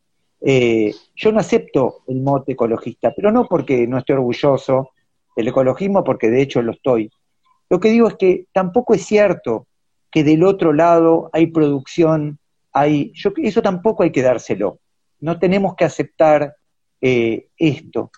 Eh, 0.45 0.93
yo 1.15 1.31
no 1.31 1.39
acepto 1.39 2.03
el 2.07 2.21
mote 2.21 2.51
ecologista, 2.51 3.13
pero 3.15 3.31
no 3.31 3.47
porque 3.47 3.87
no 3.87 3.97
esté 3.97 4.13
orgulloso 4.13 4.89
del 5.35 5.47
ecologismo, 5.47 6.03
porque 6.03 6.29
de 6.29 6.41
hecho 6.41 6.61
lo 6.61 6.73
estoy. 6.73 7.09
Lo 7.69 7.79
que 7.79 7.89
digo 7.89 8.07
es 8.07 8.15
que 8.15 8.45
tampoco 8.51 8.93
es 8.93 9.05
cierto 9.05 9.67
que 10.11 10.23
del 10.23 10.43
otro 10.43 10.73
lado 10.73 11.29
hay 11.31 11.47
producción, 11.47 12.39
hay, 12.73 13.11
yo, 13.15 13.31
eso 13.37 13.61
tampoco 13.61 14.03
hay 14.03 14.11
que 14.11 14.21
dárselo. 14.21 14.79
No 15.21 15.39
tenemos 15.39 15.75
que 15.75 15.85
aceptar 15.85 16.55
eh, 16.99 17.47
esto. 17.57 18.11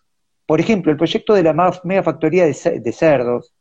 Por 0.48 0.60
ejemplo, 0.60 0.92
el 0.92 0.98
proyecto 0.98 1.34
de 1.34 1.44
la 1.44 1.80
megafactoría 1.84 2.46
de, 2.46 2.80
de 2.80 2.92
cerdos 2.92 3.54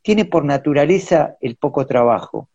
tiene 0.00 0.24
por 0.24 0.44
naturaleza 0.44 1.36
el 1.40 1.56
poco 1.56 1.86
trabajo. 1.86 2.48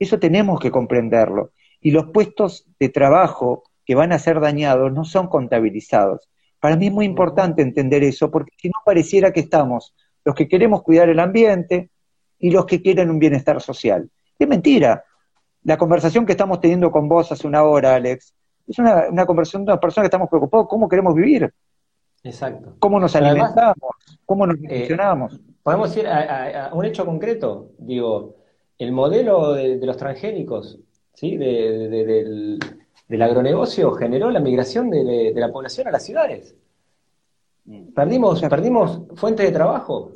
Eso 0.00 0.18
tenemos 0.18 0.58
que 0.58 0.72
comprenderlo. 0.72 1.52
Y 1.80 1.92
los 1.92 2.06
puestos 2.06 2.66
de 2.80 2.88
trabajo 2.88 3.62
que 3.84 3.94
van 3.94 4.12
a 4.12 4.18
ser 4.18 4.40
dañados 4.40 4.92
no 4.92 5.04
son 5.04 5.28
contabilizados. 5.28 6.28
Para 6.58 6.76
mí 6.76 6.88
es 6.88 6.92
muy 6.92 7.06
importante 7.06 7.62
entender 7.62 8.02
eso, 8.02 8.30
porque 8.30 8.52
si 8.56 8.68
no 8.68 8.80
pareciera 8.84 9.32
que 9.32 9.40
estamos 9.40 9.94
los 10.24 10.34
que 10.34 10.48
queremos 10.48 10.82
cuidar 10.82 11.08
el 11.08 11.20
ambiente 11.20 11.90
y 12.38 12.50
los 12.50 12.66
que 12.66 12.82
quieren 12.82 13.10
un 13.10 13.18
bienestar 13.18 13.60
social. 13.60 14.10
Es 14.38 14.48
mentira. 14.48 15.04
La 15.62 15.76
conversación 15.76 16.24
que 16.26 16.32
estamos 16.32 16.60
teniendo 16.60 16.90
con 16.90 17.08
vos 17.08 17.30
hace 17.30 17.46
una 17.46 17.62
hora, 17.62 17.94
Alex, 17.94 18.34
es 18.66 18.78
una, 18.78 19.26
conversación 19.26 19.64
de 19.64 19.72
una 19.72 19.80
persona 19.80 20.04
que 20.04 20.06
estamos 20.06 20.28
preocupados 20.28 20.66
cómo 20.68 20.88
queremos 20.88 21.14
vivir. 21.14 21.52
Exacto. 22.22 22.76
¿Cómo 22.78 23.00
nos 23.00 23.14
alimentamos? 23.16 23.90
¿Cómo 24.24 24.46
nos 24.46 24.56
funcionamos? 24.58 25.34
Eh, 25.34 25.38
podemos 25.62 25.96
ir 25.96 26.06
a, 26.06 26.70
un 26.72 26.84
hecho 26.84 27.04
concreto. 27.04 27.70
Digo, 27.78 28.36
el 28.80 28.92
modelo 28.92 29.52
de, 29.52 29.76
los 29.76 29.96
transgénicos, 29.98 30.78
¿sí? 31.12 31.36
del, 31.36 32.58
agronegocio 33.20 33.92
generó 33.92 34.30
la 34.30 34.40
migración 34.40 34.88
de, 34.88 35.32
la 35.34 35.52
población 35.52 35.86
a 35.88 35.90
las 35.90 36.02
ciudades. 36.02 36.56
Perdimos, 37.94 38.40
perdimos 38.40 39.02
fuentes 39.16 39.46
de 39.46 39.52
trabajo, 39.52 40.12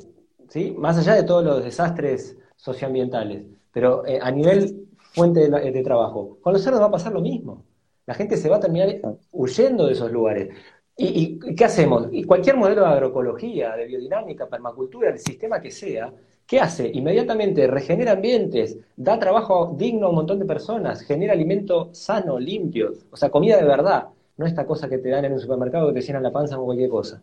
¿sí? 0.49 0.73
más 0.77 0.97
allá 0.97 1.13
de 1.13 1.23
todos 1.23 1.43
los 1.43 1.63
desastres 1.63 2.37
socioambientales, 2.55 3.45
pero 3.71 4.03
eh, 4.05 4.19
a 4.19 4.31
nivel 4.31 4.87
fuente 4.97 5.47
de, 5.47 5.83
trabajo. 5.83 6.39
Con 6.41 6.53
los 6.53 6.63
cerdos 6.63 6.81
va 6.81 6.87
a 6.87 6.91
pasar 6.91 7.13
lo 7.13 7.21
mismo. 7.21 7.63
La 8.07 8.15
gente 8.15 8.35
se 8.35 8.49
va 8.49 8.57
a 8.57 8.59
terminar 8.59 8.99
huyendo 9.31 9.85
de 9.85 9.93
esos 9.93 10.11
lugares. 10.11 10.49
¿Y, 10.97 11.39
y 11.47 11.55
qué 11.55 11.65
hacemos? 11.65 12.07
Y 12.11 12.23
cualquier 12.23 12.57
modelo 12.57 12.81
de 12.81 12.87
agroecología, 12.87 13.75
de 13.75 13.85
biodinámica, 13.85 14.47
permacultura, 14.47 15.11
el 15.11 15.19
sistema 15.19 15.61
que 15.61 15.69
sea, 15.69 16.11
¿Qué 16.47 16.59
hace? 16.59 16.91
Inmediatamente 16.93 17.65
regenera 17.65 18.11
ambientes, 18.11 18.77
da 18.95 19.17
trabajo 19.17 19.73
digno 19.77 20.07
a 20.07 20.09
un 20.09 20.15
montón 20.15 20.39
de 20.39 20.45
personas, 20.45 21.01
genera 21.01 21.33
alimento 21.33 21.89
sano, 21.93 22.39
limpio, 22.39 22.93
o 23.11 23.17
sea, 23.17 23.29
comida 23.29 23.57
de 23.57 23.63
verdad, 23.63 24.09
no 24.37 24.45
esta 24.45 24.65
cosa 24.65 24.87
que 24.87 24.99
te 24.99 25.09
dan 25.09 25.25
en 25.25 25.33
un 25.33 25.39
supermercado 25.39 25.87
que 25.87 25.99
te 25.99 26.05
llenan 26.05 26.21
la 26.23 26.31
panza 26.31 26.55
con 26.55 26.65
cualquier 26.65 26.89
cosa. 26.89 27.21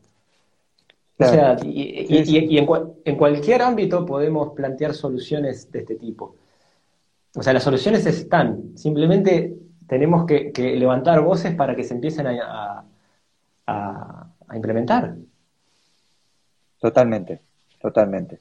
O 1.19 1.25
sea, 1.25 1.57
y, 1.63 2.59
en, 2.59 3.17
cualquier 3.17 3.63
ámbito 3.63 4.05
podemos 4.05 4.55
plantear 4.55 4.93
soluciones 4.95 5.71
de 5.71 5.81
este 5.81 5.95
tipo. 5.95 6.35
O 7.35 7.43
sea, 7.43 7.53
las 7.53 7.63
soluciones 7.63 8.05
están, 8.07 8.77
simplemente 8.77 9.55
tenemos 9.87 10.27
que, 10.27 10.53
levantar 10.77 11.21
voces 11.21 11.55
para 11.55 11.77
que 11.77 11.85
se 11.85 11.95
empiecen 11.95 12.27
a, 12.27 12.85
implementar. 14.55 15.15
Totalmente, 16.79 17.41
totalmente. 17.81 18.41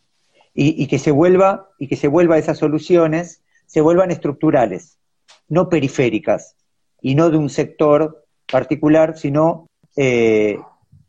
Y, 0.54 0.88
que 0.88 1.00
se 1.00 1.12
vuelva, 1.12 1.70
y 1.80 1.88
que 1.88 1.96
se 1.96 2.10
vuelva 2.10 2.38
esas 2.38 2.58
soluciones, 2.58 3.42
se 3.68 3.80
vuelvan 3.80 4.12
estructurales, 4.12 5.00
no 5.48 5.70
periféricas, 5.70 6.58
y 7.02 7.16
no 7.16 7.30
de 7.30 7.38
un 7.38 7.50
sector 7.50 8.26
particular, 8.52 9.18
sino 9.18 9.70
eh, 9.96 10.58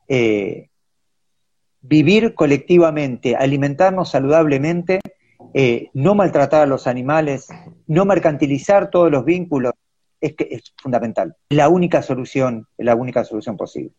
eh, 0.06 0.68
vivir 1.80 2.34
colectivamente, 2.34 3.34
alimentarnos 3.34 4.10
saludablemente, 4.10 5.00
eh, 5.54 5.90
no 5.92 6.14
maltratar 6.14 6.62
a 6.62 6.66
los 6.66 6.86
animales, 6.86 7.48
no 7.86 8.04
mercantilizar 8.04 8.90
todos 8.90 9.10
los 9.10 9.24
vínculos, 9.24 9.72
es 10.20 10.34
que 10.34 10.48
es 10.50 10.72
fundamental. 10.80 11.36
La 11.50 11.68
única 11.68 12.00
solución, 12.00 12.68
la 12.78 12.94
única 12.94 13.24
solución 13.24 13.56
posible. 13.56 13.90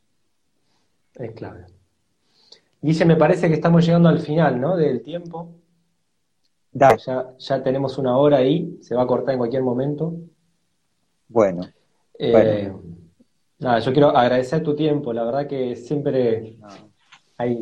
Es 1.15 1.31
clave. 1.31 1.65
Dice, 2.83 3.05
me 3.05 3.15
parece 3.15 3.47
que 3.47 3.53
estamos 3.53 3.85
llegando 3.85 4.09
al 4.09 4.19
final, 4.19 4.59
¿no? 4.59 4.75
Del 4.75 5.01
tiempo. 5.01 5.55
Ya, 6.73 6.97
ya 7.37 7.63
tenemos 7.63 7.97
una 7.97 8.17
hora 8.17 8.37
ahí, 8.37 8.77
se 8.81 8.93
va 8.93 9.03
a 9.03 9.07
cortar 9.07 9.33
en 9.33 9.37
cualquier 9.39 9.63
momento. 9.63 10.13
Bueno. 11.29 11.65
Eh, 12.19 12.69
nada, 13.59 13.79
yo 13.79 13.93
quiero 13.93 14.09
agradecer 14.09 14.61
tu 14.63 14.75
tiempo, 14.75 15.13
la 15.13 15.23
verdad 15.23 15.47
que 15.47 15.77
siempre 15.77 16.57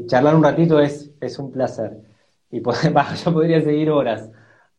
charlar 0.08 0.36
un 0.36 0.44
ratito 0.44 0.80
es, 0.80 1.12
es 1.22 1.38
un 1.38 1.52
placer. 1.52 2.02
Y 2.50 2.60
yo 3.24 3.34
podría 3.34 3.62
seguir 3.62 3.92
horas, 3.92 4.28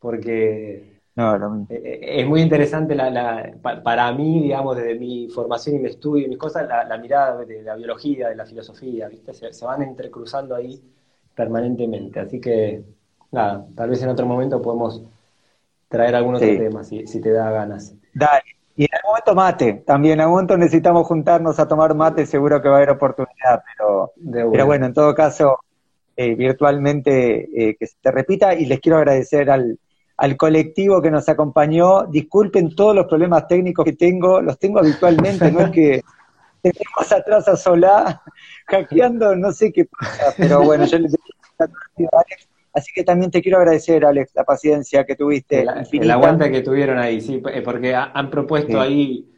porque 0.00 0.91
e, 1.14 1.74
e, 1.74 2.20
es 2.20 2.26
muy 2.26 2.40
interesante 2.40 2.94
la, 2.94 3.52
para 3.84 4.12
mí, 4.12 4.42
digamos, 4.42 4.76
desde 4.76 4.94
mi 4.94 5.28
formación 5.28 5.76
y 5.76 5.78
mi 5.80 5.88
estudio 5.88 6.26
y 6.26 6.30
mis 6.30 6.38
cosas, 6.38 6.66
la, 6.66 6.96
mirada 6.98 7.44
de 7.44 7.62
la 7.62 7.76
biología, 7.76 8.28
de 8.28 8.36
la 8.36 8.46
filosofía, 8.46 9.08
¿viste? 9.08 9.34
Se, 9.34 9.64
van 9.64 9.82
entrecruzando 9.82 10.54
ahí 10.54 10.80
permanentemente. 11.34 12.20
Así 12.20 12.40
que, 12.40 12.82
nada, 13.30 13.66
tal 13.74 13.90
vez 13.90 14.02
en 14.02 14.08
otro 14.08 14.24
momento 14.26 14.62
podemos 14.62 15.02
traer 15.88 16.14
algunos 16.14 16.40
temas, 16.40 16.88
si, 16.88 17.06
si 17.06 17.20
te 17.20 17.30
da 17.30 17.50
ganas. 17.50 17.94
Dale. 18.14 18.42
Y 18.74 18.84
en 18.84 18.88
algún 18.94 19.10
momento 19.10 19.34
mate, 19.34 19.72
también 19.86 20.14
en 20.14 20.20
algún 20.20 20.36
momento 20.36 20.56
necesitamos 20.56 21.06
juntarnos 21.06 21.58
a 21.58 21.68
tomar 21.68 21.94
mate, 21.94 22.24
seguro 22.24 22.62
que 22.62 22.68
va 22.68 22.76
a 22.76 22.78
haber 22.78 22.90
oportunidad, 22.90 23.62
pero, 23.76 24.12
pero 24.50 24.64
bueno, 24.64 24.86
en 24.86 24.94
todo 24.94 25.14
caso, 25.14 25.58
eh, 26.16 26.34
virtualmente 26.34 27.50
eh, 27.54 27.76
que 27.78 27.86
se 27.86 27.96
te 28.00 28.10
repita 28.10 28.54
y 28.54 28.64
les 28.64 28.80
quiero 28.80 28.96
agradecer 28.96 29.50
al, 29.50 29.78
al 30.22 30.36
colectivo 30.36 31.02
que 31.02 31.10
nos 31.10 31.28
acompañó. 31.28 32.04
Disculpen 32.04 32.76
todos 32.76 32.94
los 32.94 33.06
problemas 33.06 33.48
técnicos 33.48 33.84
que 33.84 33.94
tengo, 33.94 34.40
los 34.40 34.56
tengo 34.56 34.78
habitualmente, 34.78 35.50
no 35.50 35.58
es 35.62 35.70
que 35.70 36.02
tenemos 36.62 37.10
atrás 37.12 37.48
a 37.48 37.56
Solá 37.56 38.22
hackeando, 38.68 39.34
no 39.34 39.50
sé 39.50 39.72
qué 39.72 39.84
pasa, 39.86 40.32
pero 40.36 40.62
bueno, 40.62 40.84
yo 40.84 40.98
les 41.00 41.16
Así 42.72 42.92
que 42.94 43.02
también 43.02 43.32
te 43.32 43.42
quiero 43.42 43.58
agradecer, 43.58 44.04
Alex, 44.04 44.30
la 44.34 44.44
paciencia 44.44 45.04
que 45.04 45.16
tuviste. 45.16 45.66
El, 45.90 46.10
aguante 46.10 46.52
que 46.52 46.62
tuvieron 46.62 46.98
ahí, 46.98 47.20
sí, 47.20 47.42
eh, 47.52 47.60
porque 47.60 47.92
han 47.94 48.30
propuesto 48.30 48.80
ahí, 48.80 49.28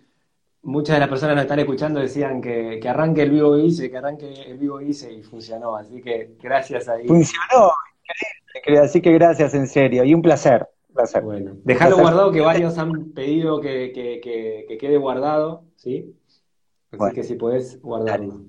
muchas 0.62 0.96
de 0.96 1.00
las 1.00 1.08
personas 1.08 1.32
que 1.32 1.36
nos 1.36 1.44
están 1.44 1.58
escuchando 1.60 2.00
decían 2.00 2.42
que, 2.42 2.78
arranque 2.86 3.22
el 3.22 3.30
vivo 3.30 3.56
hice, 3.56 3.90
que 3.90 3.96
arranque 3.96 4.30
el 4.46 4.58
vivo 4.58 4.82
hice 4.82 5.10
y 5.10 5.22
funcionó. 5.22 5.76
Así 5.76 6.02
que 6.02 6.36
gracias 6.40 6.88
ahí. 6.88 7.08
Funcionó, 7.08 7.72
increíble, 8.02 8.43
así 8.82 9.00
que 9.00 9.12
gracias 9.12 9.54
en 9.54 9.66
serio 9.66 10.04
y 10.04 10.14
un 10.14 10.22
placer. 10.22 10.66
placer. 10.92 11.22
Bueno, 11.22 11.56
dejalo 11.64 11.98
guardado 11.98 12.32
que 12.32 12.40
varios 12.40 12.78
han 12.78 13.12
pedido 13.12 13.60
que, 13.60 13.92
quede 14.80 14.96
guardado, 14.96 15.64
¿sí? 15.76 16.14
Así 16.92 17.14
que 17.14 17.22
si 17.24 17.34
podés 17.34 17.80
guardarlo. 17.82 18.42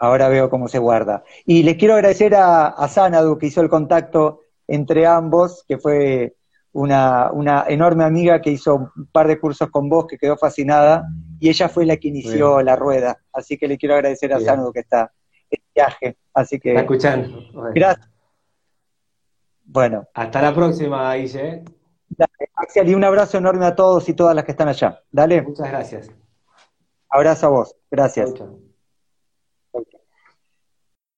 Ahora 0.00 0.28
veo 0.28 0.48
cómo 0.48 0.68
se 0.68 0.78
guarda. 0.78 1.24
Y 1.44 1.64
les 1.64 1.76
quiero 1.76 1.94
agradecer 1.94 2.32
a, 2.36 2.68
a 2.68 2.86
Sanadu 2.86 3.36
que 3.36 3.46
hizo 3.46 3.60
el 3.60 3.68
contacto 3.68 4.42
entre 4.68 5.06
ambos, 5.06 5.64
que 5.66 5.78
fue 5.78 6.36
una, 6.72 7.32
una, 7.32 7.64
enorme 7.66 8.04
amiga 8.04 8.40
que 8.40 8.50
hizo 8.50 8.76
un 8.76 9.06
par 9.10 9.26
de 9.26 9.40
cursos 9.40 9.70
con 9.70 9.88
vos, 9.88 10.06
que 10.06 10.16
quedó 10.16 10.36
fascinada, 10.36 11.04
y 11.40 11.48
ella 11.48 11.68
fue 11.68 11.84
la 11.84 11.96
que 11.96 12.08
inició 12.08 12.62
la 12.62 12.76
rueda. 12.76 13.18
Así 13.32 13.56
que 13.58 13.66
le 13.66 13.76
quiero 13.76 13.96
agradecer 13.96 14.32
a 14.32 14.38
Sanadu 14.38 14.72
que 14.72 14.80
está 14.80 15.10
en 15.50 15.62
viaje. 15.74 16.16
Así 16.32 16.60
que. 16.60 16.70
Está 16.70 16.82
escuchando. 16.82 17.42
Gracias. 17.74 18.08
Bueno. 19.68 20.08
Hasta 20.14 20.40
la 20.40 20.54
próxima, 20.54 21.14
Guille. 21.14 21.62
Axel, 22.54 22.88
y 22.88 22.94
un 22.94 23.04
abrazo 23.04 23.38
enorme 23.38 23.66
a 23.66 23.76
todos 23.76 24.08
y 24.08 24.14
todas 24.14 24.34
las 24.34 24.44
que 24.44 24.52
están 24.52 24.68
allá. 24.68 25.02
Dale. 25.12 25.42
Muchas 25.42 25.68
gracias. 25.68 26.10
Abrazo 27.10 27.46
a 27.46 27.50
vos. 27.50 27.76
Gracias. 27.90 28.32